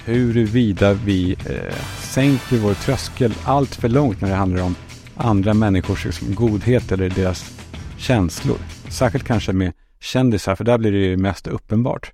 huruvida 0.05 0.93
vi 0.93 1.31
eh, 1.31 1.75
sänker 1.99 2.57
vår 2.57 2.73
tröskel 2.73 3.33
allt 3.45 3.75
för 3.75 3.89
långt 3.89 4.21
när 4.21 4.29
det 4.29 4.35
handlar 4.35 4.63
om 4.63 4.75
andra 5.17 5.53
människors 5.53 6.05
liksom, 6.05 6.35
godhet 6.35 6.91
eller 6.91 7.09
deras 7.09 7.59
känslor. 7.97 8.57
Särskilt 8.89 9.23
kanske 9.23 9.53
med 9.53 9.73
kändisar, 9.99 10.55
för 10.55 10.63
där 10.63 10.77
blir 10.77 10.91
det 10.91 10.97
ju 10.97 11.17
mest 11.17 11.47
uppenbart. 11.47 12.11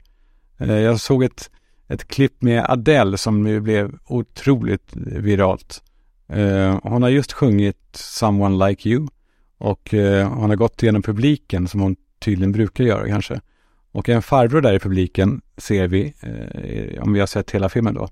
Eh, 0.58 0.74
jag 0.74 1.00
såg 1.00 1.24
ett 1.24 1.50
ett 1.88 2.08
klipp 2.08 2.42
med 2.42 2.66
Adele 2.70 3.18
som 3.18 3.48
ju 3.48 3.60
blev 3.60 3.92
otroligt 4.06 4.90
viralt. 4.96 5.84
Eh, 6.28 6.80
hon 6.84 7.04
har 7.04 7.10
just 7.10 7.34
sjungit 7.34 7.78
Someone 7.94 8.68
Like 8.68 8.90
You 8.90 9.08
och 9.58 9.94
eh, 9.94 10.30
hon 10.30 10.50
har 10.50 10.56
gått 10.56 10.84
igenom 10.84 11.02
publiken 11.02 11.68
som 11.68 11.80
hon 11.80 11.96
tydligen 12.20 12.52
brukar 12.52 12.84
göra 12.84 13.08
kanske. 13.08 13.42
Och 13.92 14.10
en 14.10 14.22
farbror 14.22 14.62
där 14.62 14.74
i 14.74 14.80
publiken 14.80 15.42
ser 15.58 15.88
vi, 15.88 16.14
om 17.02 17.14
vi 17.14 17.20
har 17.20 17.28
sett 17.28 17.52
hela 17.52 17.70
filmen 17.70 17.94
då, 17.94 18.10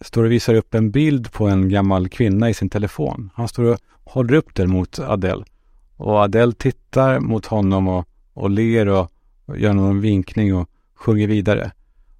står 0.00 0.24
och 0.24 0.32
visar 0.32 0.54
upp 0.54 0.74
en 0.74 0.90
bild 0.90 1.32
på 1.32 1.48
en 1.48 1.68
gammal 1.68 2.08
kvinna 2.08 2.50
i 2.50 2.54
sin 2.54 2.70
telefon. 2.70 3.30
Han 3.34 3.48
står 3.48 3.64
och 3.64 3.78
håller 4.04 4.34
upp 4.34 4.54
den 4.54 4.70
mot 4.70 4.98
Adele. 4.98 5.44
Och 5.96 6.20
Adele 6.20 6.52
tittar 6.52 7.20
mot 7.20 7.46
honom 7.46 7.88
och, 7.88 8.08
och 8.34 8.50
ler 8.50 8.88
och, 8.88 9.12
och 9.46 9.58
gör 9.58 9.72
någon 9.72 10.00
vinkning 10.00 10.54
och 10.54 10.68
sjunger 10.94 11.26
vidare. 11.26 11.72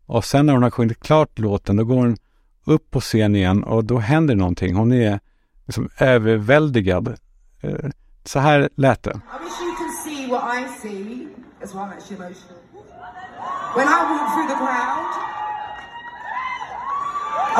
Och 0.07 0.24
sen 0.24 0.47
när 0.47 0.53
hon 0.53 0.62
har 0.62 0.70
sjungit 0.70 1.01
klart 1.01 1.39
låten, 1.39 1.76
då 1.76 1.85
går 1.85 1.97
hon 1.97 2.16
upp 2.64 2.91
på 2.91 3.01
scen 3.01 3.37
igen 3.37 3.64
och 3.64 3.85
då 3.85 3.99
händer 3.99 4.35
någonting. 4.35 4.74
Hon 4.74 4.93
är 4.93 5.20
liksom 5.66 5.89
överväldigad. 5.99 7.16
Eh, 7.61 7.91
så 8.24 8.39
här 8.39 8.68
lät 8.74 9.03
det. 9.03 9.11
I 9.11 9.20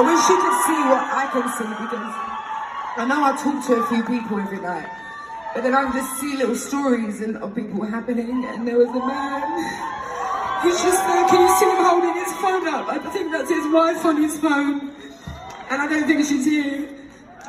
I 0.01 0.03
wish 0.03 0.25
you 0.33 0.39
could 0.41 0.59
see 0.65 0.81
what 0.89 1.05
I 1.13 1.29
can 1.29 1.45
see 1.61 1.73
because 1.77 2.15
I 2.97 3.05
know 3.05 3.21
I 3.21 3.37
talk 3.37 3.61
to 3.69 3.85
a 3.85 3.87
few 3.93 4.01
people 4.09 4.41
every 4.41 4.57
night, 4.57 4.89
but 5.53 5.61
then 5.61 5.77
I 5.77 5.93
just 5.93 6.17
see 6.17 6.41
little 6.41 6.57
stories 6.57 7.21
and, 7.21 7.37
of 7.37 7.53
people 7.55 7.85
happening. 7.85 8.49
And 8.49 8.65
there 8.65 8.81
was 8.81 8.89
a 8.89 8.97
man. 8.97 9.45
He's 10.65 10.81
just 10.81 11.05
there. 11.05 11.29
Can 11.29 11.45
you 11.45 11.53
see 11.53 11.69
him 11.69 11.85
holding 11.85 12.17
his 12.17 12.33
phone 12.41 12.65
up? 12.73 12.89
I 12.89 12.97
think 13.13 13.29
that's 13.29 13.53
his 13.53 13.69
wife 13.69 14.01
on 14.09 14.17
his 14.25 14.41
phone, 14.41 14.89
and 15.69 15.77
I 15.77 15.87
don't 15.87 16.09
think 16.09 16.25
she's 16.25 16.49
here. 16.49 16.89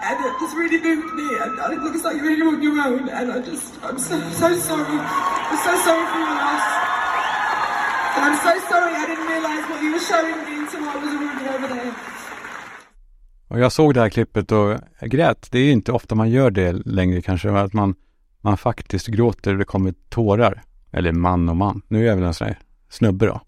And 0.04 0.16
it 0.20 0.36
just 0.44 0.52
really 0.52 0.84
moved 0.84 1.08
me. 1.16 1.32
And 1.40 1.56
it 1.56 1.80
looks 1.88 2.04
like 2.04 2.20
you're 2.20 2.36
on 2.36 2.60
your 2.60 2.76
own. 2.84 3.08
And 3.08 3.32
I 3.32 3.40
just, 3.40 3.80
I'm 3.80 3.96
so, 3.96 4.20
so 4.36 4.52
sorry. 4.60 5.00
I'm 5.00 5.56
so 5.56 5.72
sorry 5.88 6.04
for 6.04 6.20
your 6.20 6.36
loss. 6.36 6.68
And 8.12 8.22
I'm 8.28 8.38
so 8.44 8.54
sorry 8.68 8.92
I 8.92 9.06
didn't 9.08 9.24
realise 9.24 9.64
what 9.72 9.80
you 9.80 9.92
were 9.96 10.04
showing 10.04 10.36
me 10.44 10.68
until 10.68 10.84
I 10.84 10.96
was 11.00 11.16
already 11.16 11.48
over 11.48 11.68
there. 11.80 12.11
Och 13.52 13.60
jag 13.60 13.72
såg 13.72 13.94
det 13.94 14.00
här 14.00 14.10
klippet 14.10 14.52
och 14.52 14.78
grät. 15.02 15.48
Det 15.52 15.60
är 15.60 15.72
inte 15.72 15.92
ofta 15.92 16.16
man 16.16 16.30
gör 16.30 16.52
det 16.52 16.72
längre 16.72 17.22
kanske, 17.22 17.52
att 17.52 17.74
man, 17.74 17.96
man 18.42 18.58
faktiskt 18.58 19.08
gråter 19.08 19.52
och 19.52 19.58
det 19.58 19.66
kommer 19.66 19.94
tårar. 20.10 20.64
Eller 20.92 21.12
man 21.12 21.50
och 21.50 21.58
man. 21.58 21.82
Nu 21.88 22.04
är 22.04 22.08
jag 22.08 22.16
väl 22.16 22.26
en 22.26 22.34
sån 22.34 22.48
här 22.48 22.60
snubbe 22.90 23.26
då. 23.26 23.42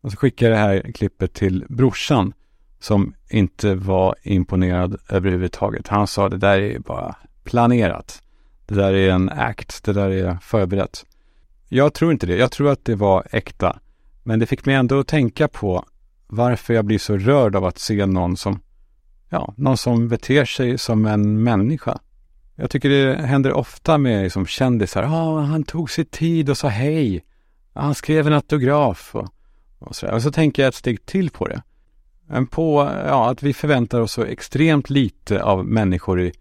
Och 0.00 0.10
så 0.10 0.16
skickade 0.16 0.50
jag 0.50 0.60
det 0.60 0.66
här 0.66 0.92
klippet 0.92 1.34
till 1.34 1.64
brorsan 1.68 2.32
som 2.80 3.14
inte 3.30 3.74
var 3.74 4.14
imponerad 4.22 4.96
överhuvudtaget. 5.08 5.88
Han 5.88 6.06
sa 6.06 6.28
det 6.28 6.36
där 6.36 6.60
är 6.60 6.78
bara 6.78 7.16
planerat. 7.44 8.22
Det 8.66 8.74
där 8.74 8.92
är 8.94 9.10
en 9.10 9.30
act, 9.30 9.84
det 9.84 9.92
där 9.92 10.10
är 10.10 10.38
förberett. 10.42 11.06
Jag 11.68 11.94
tror 11.94 12.12
inte 12.12 12.26
det. 12.26 12.36
Jag 12.36 12.52
tror 12.52 12.70
att 12.70 12.84
det 12.84 12.94
var 12.94 13.26
äkta. 13.30 13.78
Men 14.22 14.38
det 14.38 14.46
fick 14.46 14.66
mig 14.66 14.74
ändå 14.74 15.00
att 15.00 15.08
tänka 15.08 15.48
på 15.48 15.84
varför 16.26 16.74
jag 16.74 16.84
blir 16.84 16.98
så 16.98 17.16
rörd 17.16 17.56
av 17.56 17.64
att 17.64 17.78
se 17.78 18.06
någon 18.06 18.36
som, 18.36 18.60
ja, 19.28 19.54
någon 19.56 19.76
som 19.76 20.08
beter 20.08 20.44
sig 20.44 20.78
som 20.78 21.06
en 21.06 21.42
människa. 21.42 21.98
Jag 22.56 22.70
tycker 22.70 22.88
det 22.88 23.22
händer 23.22 23.52
ofta 23.52 23.98
med 23.98 24.22
liksom, 24.22 24.46
kändisar. 24.46 25.02
Ja, 25.02 25.08
ah, 25.08 25.40
han 25.40 25.64
tog 25.64 25.90
sig 25.90 26.04
tid 26.04 26.50
och 26.50 26.58
sa 26.58 26.68
hej. 26.68 27.24
Han 27.72 27.94
skrev 27.94 28.26
en 28.26 28.32
autograf 28.32 29.14
och, 29.14 29.28
och 29.78 29.96
så 29.96 30.14
Och 30.14 30.22
så 30.22 30.32
tänker 30.32 30.62
jag 30.62 30.68
ett 30.68 30.74
steg 30.74 31.06
till 31.06 31.30
på 31.30 31.46
det. 31.46 31.62
Men 32.28 32.46
på 32.46 32.90
ja, 33.06 33.30
att 33.30 33.42
vi 33.42 33.54
förväntar 33.54 34.00
oss 34.00 34.12
så 34.12 34.24
extremt 34.24 34.90
lite 34.90 35.42
av 35.42 35.66
människor 35.66 36.20
i 36.20 36.32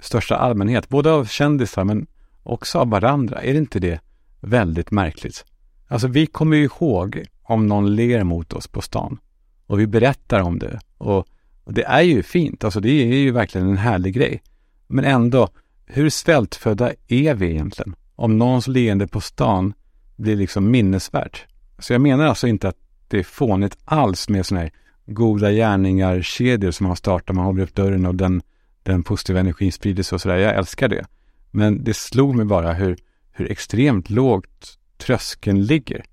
största 0.00 0.36
allmänhet. 0.36 0.88
Både 0.88 1.10
av 1.10 1.24
kändisar 1.24 1.84
men 1.84 2.06
också 2.42 2.78
av 2.78 2.90
varandra. 2.90 3.42
Är 3.42 3.52
det 3.52 3.58
inte 3.58 3.78
det 3.78 4.00
väldigt 4.40 4.90
märkligt? 4.90 5.44
Alltså 5.88 6.08
vi 6.08 6.26
kommer 6.26 6.56
ju 6.56 6.64
ihåg 6.64 7.24
om 7.42 7.66
någon 7.66 7.96
ler 7.96 8.24
mot 8.24 8.52
oss 8.52 8.68
på 8.68 8.80
stan. 8.80 9.18
Och 9.66 9.80
vi 9.80 9.86
berättar 9.86 10.40
om 10.40 10.58
det. 10.58 10.80
Och, 10.98 11.26
och 11.64 11.74
det 11.74 11.84
är 11.84 12.02
ju 12.02 12.22
fint. 12.22 12.64
Alltså 12.64 12.80
det 12.80 12.88
är 12.88 13.16
ju 13.16 13.30
verkligen 13.30 13.68
en 13.68 13.76
härlig 13.76 14.14
grej. 14.14 14.42
Men 14.86 15.04
ändå, 15.04 15.48
hur 15.86 16.10
svältfödda 16.10 16.92
är 17.08 17.34
vi 17.34 17.50
egentligen? 17.50 17.94
Om 18.16 18.38
någons 18.38 18.68
leende 18.68 19.06
på 19.06 19.20
stan 19.20 19.74
blir 20.16 20.36
liksom 20.36 20.70
minnesvärt. 20.70 21.44
Så 21.78 21.92
jag 21.92 22.00
menar 22.00 22.26
alltså 22.26 22.46
inte 22.46 22.68
att 22.68 22.76
det 23.08 23.18
är 23.18 23.22
fånigt 23.22 23.78
alls 23.84 24.28
med 24.28 24.46
sådana 24.46 24.62
här 24.62 24.72
goda 25.06 25.52
gärningar-kedjor 25.52 26.70
som 26.70 26.86
man 26.86 26.96
startar. 26.96 27.34
Man 27.34 27.44
håller 27.44 27.62
upp 27.62 27.74
dörren 27.74 28.06
och 28.06 28.14
den, 28.14 28.42
den 28.82 29.02
positiva 29.02 29.40
energin 29.40 29.72
sprider 29.72 30.02
sig 30.02 30.16
och 30.16 30.20
sådär. 30.20 30.36
Jag 30.36 30.56
älskar 30.56 30.88
det. 30.88 31.04
Men 31.50 31.84
det 31.84 31.94
slog 31.94 32.34
mig 32.34 32.44
bara 32.44 32.72
hur, 32.72 32.96
hur 33.32 33.50
extremt 33.50 34.10
lågt 34.10 34.78
tröskeln 34.96 35.62
ligger. 35.64 36.04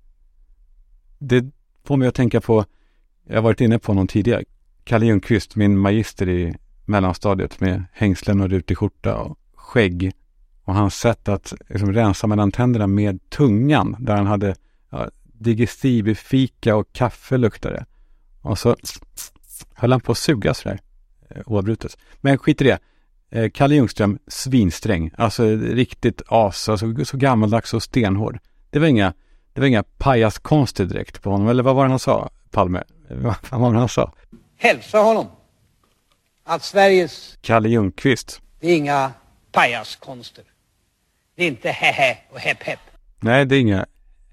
Det 1.18 1.44
får 1.84 1.96
mig 1.96 2.08
att 2.08 2.14
tänka 2.14 2.40
på, 2.40 2.64
jag 3.26 3.34
har 3.34 3.42
varit 3.42 3.60
inne 3.60 3.78
på 3.78 3.94
någon 3.94 4.06
tidigare, 4.06 4.44
Kalle 4.84 5.06
Ljungqvist, 5.06 5.56
min 5.56 5.78
magister 5.78 6.28
i 6.28 6.54
mellanstadiet 6.84 7.60
med 7.60 7.84
hängslen 7.92 8.40
och 8.40 8.50
rutig 8.50 8.78
skjorta 8.78 9.16
och 9.16 9.38
skägg. 9.54 10.12
Och 10.64 10.74
hans 10.74 10.94
sätt 10.94 11.28
att 11.28 11.54
liksom 11.68 11.92
rensa 11.92 12.26
mellan 12.26 12.52
tänderna 12.52 12.86
med 12.86 13.30
tungan, 13.30 13.96
där 13.98 14.16
han 14.16 14.26
hade 14.26 14.54
ja, 14.90 15.08
digestivfika 15.22 16.76
och 16.76 16.92
kaffe 16.92 17.36
luktade. 17.36 17.84
Och 18.40 18.58
så 18.58 18.76
höll 19.74 19.92
han 19.92 20.00
på 20.00 20.12
att 20.12 20.18
suga 20.18 20.54
sådär 20.54 20.80
eh, 21.30 21.42
oavbrutet. 21.46 21.98
Men 22.20 22.38
skit 22.38 22.60
i 22.60 22.64
det. 22.64 22.78
Eh, 23.30 23.50
Kalle 23.50 23.74
Ljungström, 23.74 24.18
svinsträng. 24.26 25.10
Alltså 25.16 25.44
riktigt 25.56 26.22
as, 26.26 26.68
alltså, 26.68 27.04
så 27.04 27.16
gammaldags 27.16 27.74
och 27.74 27.82
stenhård. 27.82 28.38
Det 28.70 28.78
var 28.78 28.86
inga, 28.86 29.12
det 29.52 29.60
var 29.60 29.68
inga 29.68 29.82
pajaskonster 29.82 30.84
direkt 30.84 31.22
på 31.22 31.30
honom. 31.30 31.48
Eller 31.48 31.62
vad 31.62 31.74
var 31.74 31.84
det 31.84 31.90
han 31.90 31.98
sa, 31.98 32.30
Palme? 32.50 32.82
Vad 33.50 33.60
var 33.60 33.72
det 33.72 33.78
han 33.78 33.88
sa? 33.88 34.12
Hälsa 34.62 34.98
honom 34.98 35.26
att 36.44 36.62
Sveriges... 36.62 37.38
Kalle 37.40 37.68
Ljungqvist. 37.68 38.40
Det 38.60 38.70
är 38.70 38.76
inga 38.76 39.12
pajaskonster. 39.52 40.44
Det 41.36 41.44
är 41.44 41.48
inte 41.48 41.70
hehe 41.70 42.18
och 42.30 42.38
hepp 42.38 42.62
hepp. 42.62 42.78
Nej, 43.20 43.46
det 43.46 43.56
är 43.56 43.60
inga 43.60 43.86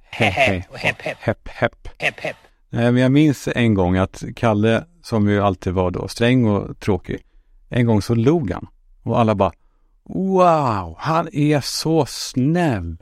hehe 0.09 0.63
och 0.69 0.77
hepp 0.77 1.01
hepp. 1.01 1.17
Hepp 1.19 1.47
hepp. 1.47 1.87
Hepp 1.97 2.19
hepp. 2.19 2.35
Nej, 2.69 2.91
men 2.91 3.01
jag 3.01 3.11
minns 3.11 3.47
en 3.55 3.73
gång 3.73 3.97
att 3.97 4.23
Kalle, 4.35 4.85
som 5.03 5.29
ju 5.29 5.41
alltid 5.41 5.73
var 5.73 5.91
då 5.91 6.07
sträng 6.07 6.45
och 6.45 6.79
tråkig, 6.79 7.23
en 7.69 7.85
gång 7.85 8.01
så 8.01 8.15
log 8.15 8.51
han. 8.51 8.67
Och 9.03 9.19
alla 9.19 9.35
bara 9.35 9.51
Wow, 10.03 10.95
han 10.97 11.29
är 11.33 11.61
så 11.61 12.05
snäll! 12.05 12.97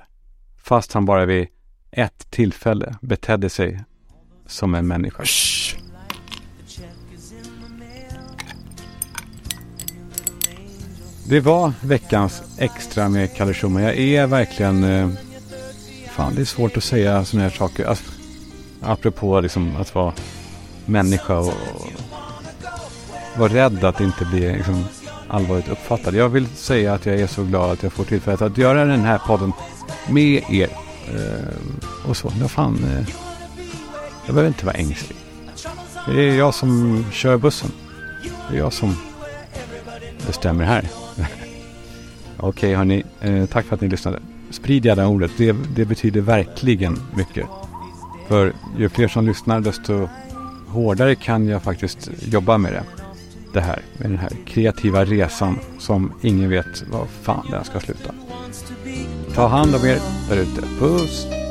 Fast 0.63 0.93
han 0.93 1.05
bara 1.05 1.25
vid 1.25 1.47
ett 1.91 2.31
tillfälle 2.31 2.95
betedde 3.01 3.49
sig 3.49 3.83
som 4.45 4.75
en 4.75 4.87
människa. 4.87 5.23
Shh. 5.25 5.86
Det 11.29 11.39
var 11.39 11.73
veckans 11.81 12.43
extra 12.57 13.09
med 13.09 13.35
Kalle 13.35 13.53
Schumann. 13.53 13.83
Jag 13.83 13.97
är 13.97 14.27
verkligen... 14.27 14.83
Eh, 14.83 15.09
fan, 16.11 16.35
det 16.35 16.41
är 16.41 16.45
svårt 16.45 16.77
att 16.77 16.83
säga 16.83 17.25
sådana 17.25 17.49
här 17.49 17.57
saker. 17.57 17.85
Alltså, 17.85 18.03
apropå 18.81 19.39
liksom 19.39 19.75
att 19.75 19.95
vara 19.95 20.13
människa 20.85 21.37
och, 21.37 21.47
och 21.47 21.87
vara 23.37 23.53
rädd 23.53 23.83
att 23.83 24.01
inte 24.01 24.25
bli 24.25 24.53
liksom, 24.53 24.85
allvarligt 25.27 25.67
uppfattad. 25.69 26.15
Jag 26.15 26.29
vill 26.29 26.47
säga 26.47 26.93
att 26.93 27.05
jag 27.05 27.19
är 27.19 27.27
så 27.27 27.43
glad 27.43 27.71
att 27.71 27.83
jag 27.83 27.93
får 27.93 28.03
tillfället 28.03 28.41
att 28.41 28.57
göra 28.57 28.85
den 28.85 29.01
här 29.01 29.17
podden 29.17 29.53
med 30.09 30.43
er. 30.49 30.69
Eh, 31.13 32.09
och 32.09 32.17
så, 32.17 32.31
Ja, 32.41 32.47
fan. 32.47 32.83
Eh, 32.83 33.15
jag 34.25 34.35
behöver 34.35 34.47
inte 34.47 34.65
vara 34.65 34.75
ängslig. 34.75 35.17
Det 36.07 36.21
är 36.21 36.35
jag 36.35 36.53
som 36.53 37.05
kör 37.11 37.37
bussen. 37.37 37.71
Det 38.49 38.55
är 38.55 38.59
jag 38.59 38.73
som 38.73 38.95
bestämmer 40.27 40.65
här. 40.65 41.06
Okej 42.39 42.49
okay, 42.49 42.75
hörni, 42.75 43.03
eh, 43.21 43.45
tack 43.45 43.65
för 43.65 43.75
att 43.75 43.81
ni 43.81 43.87
lyssnade. 43.87 44.19
Sprid 44.49 44.85
gärna 44.85 45.07
ordet, 45.07 45.31
det, 45.37 45.55
det 45.75 45.85
betyder 45.85 46.21
verkligen 46.21 46.99
mycket. 47.15 47.45
För 48.27 48.53
ju 48.77 48.89
fler 48.89 49.07
som 49.07 49.27
lyssnar 49.27 49.61
desto 49.61 50.09
hårdare 50.67 51.15
kan 51.15 51.47
jag 51.47 51.63
faktiskt 51.63 52.09
jobba 52.21 52.57
med 52.57 52.73
det. 52.73 52.83
Det 53.53 53.61
här, 53.61 53.81
med 53.97 54.09
den 54.09 54.17
här 54.17 54.31
kreativa 54.45 55.05
resan 55.05 55.59
som 55.79 56.13
ingen 56.21 56.49
vet 56.49 56.83
vad 56.91 57.07
fan 57.07 57.47
den 57.51 57.63
ska 57.63 57.79
sluta. 57.79 58.13
Ta 59.35 59.47
hand 59.47 59.75
om 59.75 59.85
er 59.85 59.99
där 60.29 60.37
ute. 60.37 60.61
Puss! 60.79 61.46